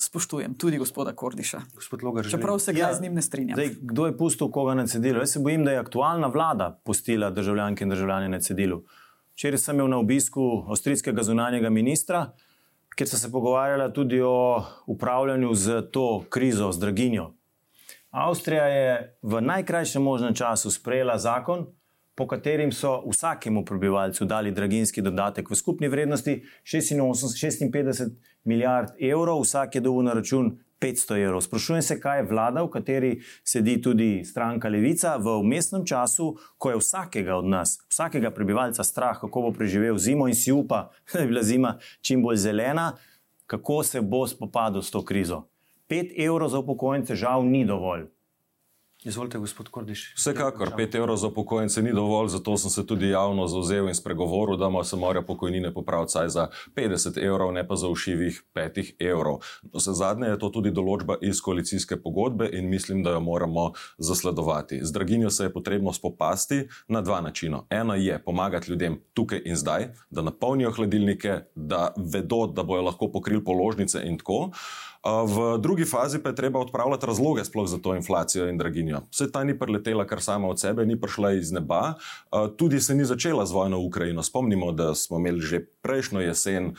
spoštujem 0.00 0.54
tudi 0.54 0.78
gospoda 0.78 1.12
Kordiša. 1.12 1.60
Gospod 1.74 2.02
Logar, 2.02 2.30
Čeprav 2.30 2.58
se 2.58 2.72
ga 2.72 2.86
ja, 2.88 2.94
z 2.94 3.02
njim 3.02 3.14
ne 3.14 3.22
strinjam. 3.22 3.56
Zdaj, 3.56 3.74
kdo 3.80 4.06
je 4.06 4.16
pustil 4.16 4.48
koga 4.50 4.74
na 4.74 4.86
cedilu? 4.86 5.20
Jaz 5.20 5.36
se 5.36 5.44
bojim, 5.44 5.64
da 5.64 5.76
je 5.76 5.78
aktualna 5.84 6.26
vlada 6.26 6.80
pustila 6.84 7.30
državljanke 7.30 7.84
in 7.84 7.90
državljane 7.90 8.28
na 8.28 8.40
cedilu. 8.40 8.80
Včeraj 9.34 9.58
sem 9.58 9.76
imel 9.76 9.88
na 9.88 9.98
obisku 9.98 10.64
avstrijskega 10.68 11.22
zunanjega 11.22 11.70
ministra 11.70 12.30
kjer 13.00 13.08
so 13.08 13.16
se 13.16 13.32
pogovarjali 13.32 13.92
tudi 13.92 14.20
o 14.20 14.64
upravljanju 14.86 15.54
z 15.54 15.82
to 15.92 16.24
krizo, 16.28 16.72
z 16.72 16.78
draginjo. 16.78 17.30
Avstrija 18.10 18.64
je 18.64 19.18
v 19.22 19.40
najkrajšem 19.40 20.02
možnem 20.02 20.34
času 20.34 20.70
sprejela 20.70 21.18
zakon, 21.18 21.66
po 22.14 22.26
katerim 22.26 22.72
so 22.72 22.98
vsakemu 23.08 23.64
prebivalcu 23.64 24.24
dali 24.24 24.52
draginski 24.52 25.02
dodatek 25.02 25.50
v 25.50 25.56
skupni 25.56 25.88
vrednosti 25.88 26.42
86, 26.64 27.70
56 27.72 28.10
milijard 28.44 28.92
evrov, 29.00 29.40
vsak 29.40 29.74
je 29.74 29.80
dobil 29.80 30.04
na 30.04 30.12
račun 30.12 30.58
500 30.80 31.18
evrov. 31.24 31.40
Sprašujem 31.40 31.82
se, 31.82 32.00
kaj 32.00 32.18
je 32.18 32.26
vlada, 32.30 32.62
v 32.62 32.70
kateri 32.70 33.10
sedi 33.44 33.76
tudi 33.82 34.24
stranka 34.24 34.68
Levica, 34.68 35.16
v 35.16 35.36
umestnem 35.40 35.84
času, 35.86 36.36
ko 36.58 36.70
je 36.70 36.80
vsakega 36.80 37.36
od 37.36 37.48
nas, 37.48 37.78
vsakega 37.88 38.30
prebivalca 38.30 38.84
strah, 38.84 39.20
kako 39.20 39.42
bo 39.42 39.52
preživel 39.52 39.98
zimo 39.98 40.28
in 40.28 40.34
si 40.34 40.52
upa, 40.52 40.90
da 41.12 41.20
bi 41.20 41.26
bila 41.34 41.42
zima 41.42 41.76
čim 42.00 42.22
bolj 42.22 42.36
zelena, 42.36 42.96
kako 43.46 43.82
se 43.82 44.00
bo 44.00 44.26
spopadel 44.26 44.82
s 44.82 44.90
to 44.90 45.04
krizo. 45.04 45.44
5 45.90 46.14
evrov 46.16 46.48
za 46.48 46.58
upokojence 46.58 47.14
žal 47.14 47.44
ni 47.44 47.64
dovolj. 47.66 48.06
Izvolite, 49.04 49.38
gospod 49.38 49.68
Kordiš. 49.68 50.14
Vsekakor, 50.16 50.68
5 50.76 50.96
evrov 50.96 51.16
za 51.16 51.30
pokojnice 51.30 51.82
ni 51.82 51.92
dovolj, 51.92 52.28
zato 52.28 52.56
sem 52.56 52.70
se 52.70 52.86
tudi 52.86 53.08
javno 53.08 53.46
zauzel 53.48 53.88
in 53.88 53.94
spregovoril, 53.94 54.56
da 54.56 54.84
se 54.84 54.96
morajo 54.96 55.26
pokojnine 55.26 55.74
popraviti 55.74 56.10
vsaj 56.10 56.28
za 56.28 56.48
50 56.76 57.24
evrov, 57.24 57.52
ne 57.52 57.68
pa 57.68 57.76
za 57.76 57.88
ušivih 57.88 58.42
5 58.54 58.92
evrov. 58.98 59.38
Vse 59.72 59.92
zadnje 59.92 60.28
je 60.28 60.38
to 60.38 60.48
tudi 60.48 60.70
določba 60.70 61.16
iz 61.20 61.40
koalicijske 61.40 61.96
pogodbe 61.96 62.50
in 62.52 62.68
mislim, 62.68 63.02
da 63.02 63.16
jo 63.16 63.20
moramo 63.20 63.72
zasledovati. 63.98 64.84
Z 64.84 64.92
draginjo 64.92 65.30
se 65.30 65.44
je 65.44 65.52
potrebno 65.52 65.92
spopasti 65.92 66.68
na 66.88 67.00
dva 67.00 67.20
načina. 67.20 67.62
Eno 67.70 67.94
je 67.94 68.22
pomagati 68.24 68.70
ljudem 68.70 69.00
tukaj 69.14 69.40
in 69.44 69.56
zdaj, 69.56 69.94
da 70.10 70.22
napolnijo 70.22 70.70
hladilnike, 70.76 71.40
da 71.54 71.94
vedo, 71.96 72.46
da 72.46 72.62
bojo 72.62 72.82
lahko 72.82 73.08
pokrili 73.08 73.44
položnice 73.44 74.04
in 74.04 74.18
tako. 74.18 74.50
V 75.04 75.58
drugi 75.58 75.84
fazi 75.84 76.18
pa 76.18 76.28
je 76.28 76.34
treba 76.34 76.60
odpravljati 76.60 77.06
razloge 77.06 77.44
sploh 77.44 77.68
za 77.68 77.78
to 77.78 77.94
inflacijo 77.96 78.48
in 78.48 78.58
draginjo. 78.58 79.00
Vse 79.10 79.30
ta 79.32 79.44
ni 79.44 79.58
preletela 79.58 80.04
kar 80.06 80.20
sama 80.20 80.48
od 80.48 80.60
sebe, 80.60 80.84
ni 80.86 81.00
prišla 81.00 81.32
iz 81.32 81.52
neba, 81.52 81.94
tudi 82.56 82.80
se 82.80 82.94
ni 82.94 83.04
začela 83.04 83.46
z 83.46 83.52
vojno 83.52 83.78
v 83.78 83.86
Ukrajino. 83.86 84.22
Spomnimo, 84.22 84.72
da 84.72 84.94
smo 84.94 85.18
imeli 85.18 85.40
že 85.40 85.64
prejšnjo 85.82 86.20
jesen 86.20 86.74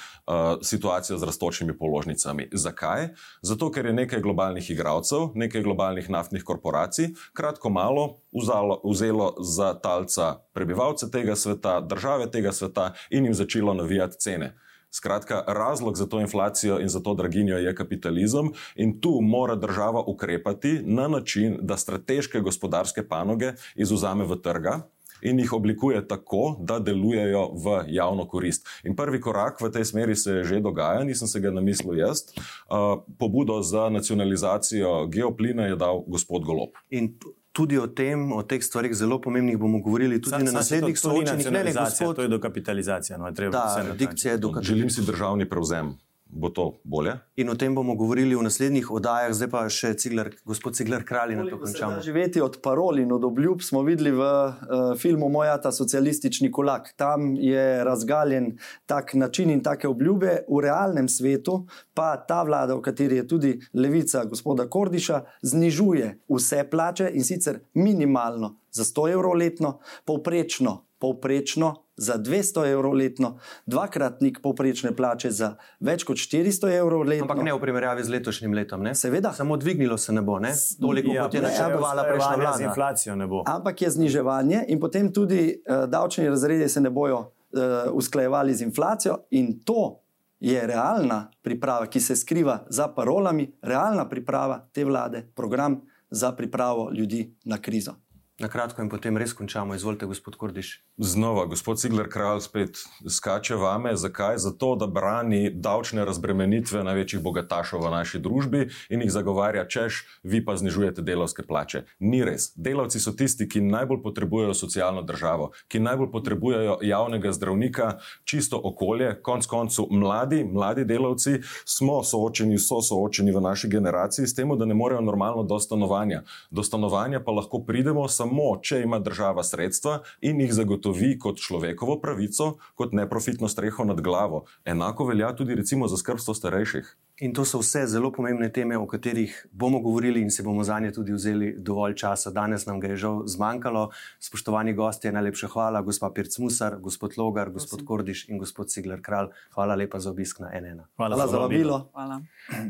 situacijo 0.62 1.18
z 1.18 1.24
rastočimi 1.24 1.78
položnicami. 1.78 2.50
Zakaj? 2.54 3.10
Zato, 3.42 3.72
ker 3.72 3.86
je 3.86 3.94
nekaj 3.94 4.22
globalnih 4.22 4.70
igralcev, 4.70 5.34
nekaj 5.36 5.62
globalnih 5.62 6.10
naftnih 6.10 6.44
korporacij 6.44 7.16
kratko 7.34 7.70
malo 7.70 8.22
vzalo, 8.42 8.82
vzelo 8.86 9.34
za 9.42 9.74
talca 9.74 10.36
prebivalce 10.54 11.12
tega 11.12 11.36
sveta, 11.36 11.82
države 11.82 12.32
tega 12.32 12.52
sveta 12.52 12.94
in 13.10 13.26
jim 13.26 13.34
začelo 13.34 13.74
navijati 13.74 14.20
cene. 14.20 14.58
Skratka, 14.92 15.44
razlog 15.48 15.98
za 15.98 16.06
to 16.06 16.20
inflacijo 16.20 16.80
in 16.80 16.90
za 16.90 17.00
to 17.00 17.14
draginjo 17.14 17.58
je 17.58 17.76
kapitalizem, 17.76 18.52
in 18.76 19.00
tu 19.02 19.20
mora 19.22 19.56
država 19.56 20.04
ukrepati 20.08 20.82
na 20.86 21.08
način, 21.08 21.58
da 21.62 21.78
strateške 21.78 22.40
gospodarske 22.40 23.08
panoge 23.08 23.54
izuzame 23.76 24.26
v 24.26 24.42
trga. 24.42 24.82
In 25.22 25.40
jih 25.40 25.54
oblikuje 25.54 26.08
tako, 26.08 26.56
da 26.60 26.80
delujejo 26.80 27.52
v 27.54 27.84
javno 27.88 28.26
korist. 28.26 28.68
In 28.84 28.96
prvi 28.96 29.22
korak 29.22 29.62
v 29.62 29.70
tej 29.72 29.86
smeri 29.86 30.16
se 30.16 30.44
že 30.44 30.60
dogaja, 30.60 31.04
nisem 31.04 31.28
se 31.28 31.40
ga 31.40 31.52
namislil 31.52 32.00
jaz. 32.00 32.24
Uh, 32.26 33.04
pobudo 33.20 33.62
za 33.62 33.90
nacionalizacijo 33.90 35.08
geoplina 35.08 35.66
je 35.70 35.76
dal 35.76 36.04
gospod 36.08 36.44
Golop. 36.46 36.74
In 36.90 37.14
tudi 37.52 37.78
o 37.78 37.88
tem, 37.88 38.32
o 38.32 38.44
teh 38.44 38.64
stvarih 38.64 38.94
zelo 38.96 39.22
pomembnih 39.22 39.58
bomo 39.58 39.80
govorili 39.80 40.22
tudi 40.22 40.36
Sam, 40.36 40.46
na 40.46 40.52
naslednjih 40.52 41.00
soočenjih. 41.00 41.52
Ne, 41.52 41.64
ne, 41.64 41.74
gospod, 41.74 42.16
to 42.16 42.22
je 42.22 42.28
dokapitalizacija. 42.28 43.18
No, 43.18 43.28
je 43.28 43.50
da, 43.50 43.86
dikcija 43.98 44.32
je 44.32 44.38
dokapitalizacija. 44.38 44.76
Želim 44.76 44.90
si 44.90 45.06
državni 45.12 45.50
prevzem 45.50 45.98
bo 46.32 46.50
to 46.50 46.80
bolje. 46.84 47.14
In 47.36 47.50
o 47.50 47.56
tem 47.56 47.76
bomo 47.76 47.96
govorili 47.96 48.36
v 48.36 48.44
naslednjih 48.44 48.92
oddajah, 48.92 49.34
zdaj 49.36 49.50
pa 49.52 49.64
še 49.70 49.94
Cigler, 50.00 50.32
gospod 50.48 50.78
Cigler 50.78 51.04
Kralj 51.08 51.36
na 51.36 51.46
to 51.50 51.60
končamo. 51.60 52.00
Živeti 52.04 52.42
od 52.42 52.60
parol 52.64 53.02
in 53.04 53.12
od 53.12 53.26
obljub 53.28 53.62
smo 53.62 53.84
videli 53.84 54.14
v 54.16 54.22
uh, 54.24 54.94
filmu 55.00 55.30
Moja 55.30 55.58
ta 55.62 55.72
socialistični 55.76 56.52
kulak. 56.52 56.94
Tam 56.96 57.36
je 57.36 57.84
razgaljen 57.84 58.54
tak 58.86 59.14
način 59.14 59.52
in 59.52 59.64
take 59.64 59.88
obljube, 59.88 60.42
v 60.48 60.64
realnem 60.64 61.10
svetu 61.10 61.66
pa 61.94 62.16
ta 62.28 62.42
vlada, 62.48 62.76
v 62.76 62.86
kateri 62.86 63.22
je 63.22 63.28
tudi 63.28 63.52
levica 63.74 64.24
gospoda 64.26 64.70
Kordiša, 64.70 65.22
znižuje 65.42 66.16
vse 66.32 66.64
plače 66.72 67.12
in 67.14 67.28
sicer 67.28 67.60
minimalno 67.74 68.56
za 68.72 68.84
100 68.88 69.12
evrov 69.14 69.36
letno, 69.36 69.80
povprečno, 70.06 70.86
povprečno 71.00 71.76
za 71.98 72.18
200 72.18 72.72
evrov 72.72 72.94
letno, 72.94 73.38
dvakratnik 73.66 74.40
povprečne 74.44 74.96
plače 74.96 75.32
za 75.32 75.56
več 75.80 76.04
kot 76.04 76.18
400 76.18 76.72
evrov 76.78 77.04
letno. 77.04 77.28
Ampak 77.28 77.44
ne 77.44 77.54
v 77.54 77.62
primerjavi 77.62 78.04
z 78.04 78.16
letošnjim 78.16 78.54
letom, 78.54 78.84
ne? 78.84 78.96
Seveda. 78.96 79.34
Samo 79.34 79.58
dvignilo 79.58 79.98
se 79.98 80.14
ne 80.14 80.22
bo, 80.22 80.40
ne? 80.40 80.54
Toliko 80.82 81.14
ja, 81.14 81.24
kot 81.24 81.34
je 81.34 81.42
načrtovala 81.42 82.04
prejšnja 82.04 82.36
vlada. 82.36 82.58
Z 82.58 82.68
inflacijo 82.70 83.16
ne 83.16 83.28
bo. 83.28 83.44
Ampak 83.48 83.82
je 83.82 83.90
zniževanje 83.90 84.66
in 84.68 84.80
potem 84.80 85.12
tudi 85.14 85.44
uh, 85.56 85.86
davčni 85.90 86.30
razredi 86.30 86.70
se 86.70 86.82
ne 86.82 86.90
bojo 86.90 87.20
uh, 87.20 87.92
usklajevali 87.94 88.56
z 88.56 88.70
inflacijo 88.70 89.18
in 89.32 89.60
to 89.66 90.02
je 90.42 90.68
realna 90.68 91.28
priprava, 91.42 91.86
ki 91.86 92.00
se 92.00 92.16
skriva 92.16 92.64
za 92.70 92.88
parolami, 92.88 93.46
realna 93.62 94.08
priprava 94.10 94.58
te 94.74 94.86
vlade, 94.86 95.28
program 95.36 95.82
za 96.10 96.32
pripravo 96.32 96.92
ljudi 96.92 97.36
na 97.46 97.62
krizo. 97.62 97.94
Na 98.42 98.48
kratko 98.50 98.82
in 98.82 98.90
potem 98.90 99.18
res 99.22 99.36
končamo. 99.38 99.76
Izvolite, 99.78 100.08
gospod 100.10 100.34
Kordiš. 100.36 100.70
Znova, 100.98 101.44
gospod 101.46 101.78
Cigler 101.78 102.08
Kralj 102.10 102.40
spet 102.42 102.80
skače 103.10 103.54
vame. 103.56 103.92
Zakaj? 103.96 104.40
Zato, 104.42 104.72
da 104.82 104.88
brani 104.90 105.52
davčne 105.54 106.02
razbremenitve 106.10 106.82
največjih 106.84 107.22
bogatašov 107.22 107.84
v 107.86 107.92
naši 107.94 108.18
družbi 108.20 108.64
in 108.90 109.04
jih 109.06 109.12
zagovarja, 109.14 109.68
češ, 109.70 110.00
vi 110.24 110.42
pa 110.46 110.56
znižujete 110.58 111.06
delovske 111.06 111.46
plače. 111.46 111.84
Ni 112.00 112.24
res. 112.26 112.48
Delavci 112.58 113.04
so 113.04 113.14
tisti, 113.14 113.46
ki 113.46 113.62
najbolj 113.62 114.02
potrebujejo 114.08 114.58
socialno 114.58 115.06
državo, 115.06 115.52
ki 115.70 115.84
najbolj 115.86 116.10
potrebujejo 116.10 116.80
javnega 116.82 117.36
zdravnika, 117.38 117.92
čisto 118.26 118.58
okolje. 118.58 119.14
Konc 119.22 119.46
koncu, 119.46 119.86
mladi, 119.92 120.42
mladi 120.50 120.88
delavci 120.90 121.44
smo 121.62 122.00
soočeni, 122.02 122.58
so 122.58 122.82
soočeni 122.82 123.38
v 123.38 123.46
naši 123.46 123.70
generaciji 123.70 124.26
s 124.26 124.34
tem, 124.34 124.50
da 124.58 124.66
ne 124.66 124.74
morejo 124.74 125.06
normalno 125.06 125.46
do 125.46 125.62
stanovanja. 125.62 126.24
Do 126.50 126.66
stanovanja 126.66 127.22
pa 127.22 127.38
lahko 127.38 127.62
pridemo 127.70 128.10
samo 128.10 128.31
samo, 128.32 128.58
če 128.64 128.82
ima 128.82 129.00
država 129.00 129.44
sredstva 129.44 130.02
in 130.22 130.40
jih 130.42 130.54
zagotovi 130.54 131.18
kot 131.20 131.40
človekovo 131.40 132.00
pravico, 132.02 132.58
kot 132.76 132.94
neprofitno 132.94 133.48
streho 133.48 133.84
nad 133.84 134.02
glavo. 134.02 134.46
Enako 134.66 135.06
velja 135.06 135.36
tudi 135.36 135.56
recimo 135.56 135.88
za 135.88 135.98
skrbstvo 135.98 136.34
starejših. 136.34 136.96
In 137.22 137.34
to 137.34 137.44
so 137.46 137.60
vse 137.62 137.86
zelo 137.86 138.10
pomembne 138.12 138.50
teme, 138.50 138.78
o 138.78 138.88
katerih 138.88 139.36
bomo 139.52 139.80
govorili 139.80 140.22
in 140.22 140.32
se 140.32 140.44
bomo 140.44 140.64
za 140.64 140.80
nje 140.80 140.92
tudi 140.92 141.14
vzeli 141.14 141.56
dovolj 141.60 141.94
časa. 141.96 142.32
Danes 142.32 142.66
nam 142.66 142.80
ga 142.80 142.88
je 142.88 142.98
žal 142.98 143.22
zmanjkalo. 143.28 143.90
Spoštovani 144.20 144.74
gosti, 144.74 145.12
najlepša 145.12 145.48
hvala, 145.54 145.82
gospa 145.82 146.10
Pirc 146.16 146.38
Musar, 146.40 146.80
gospod 146.80 147.14
Logar, 147.18 147.52
gospod 147.52 147.86
Kordiš 147.86 148.30
in 148.30 148.40
gospod 148.40 148.72
Cigler 148.72 149.02
Kralj. 149.02 149.30
Hvala 149.54 149.76
lepa 149.76 150.00
za 150.00 150.10
obisk 150.10 150.40
na 150.40 150.50
NN. 150.50 150.82
Hvala, 150.98 151.16
Hvala 151.16 151.28
za 151.28 151.38
vabilo. 151.38 151.90
Hvala. 151.94 152.22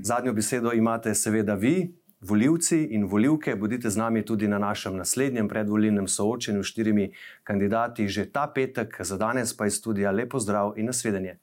Zadnjo 0.03 0.33
besedo 0.33 0.73
imate 0.73 1.15
seveda 1.15 1.55
vi, 1.55 1.93
volivci 2.21 2.93
in 2.93 3.05
volivke. 3.05 3.55
Bodite 3.55 3.89
z 3.89 3.97
nami 3.97 4.25
tudi 4.25 4.47
na 4.47 4.57
našem 4.57 4.95
naslednjem 4.97 5.47
predvolilnem 5.47 6.07
soočenju 6.07 6.63
s 6.63 6.67
štirimi 6.67 7.11
kandidati 7.43 8.07
že 8.07 8.31
ta 8.31 8.47
petek. 8.55 8.97
Za 8.99 9.17
danes 9.17 9.57
pa 9.57 9.65
iz 9.65 9.73
studija 9.73 10.11
lepo 10.11 10.39
zdrav 10.39 10.73
in 10.77 10.85
nasvidenje. 10.85 11.39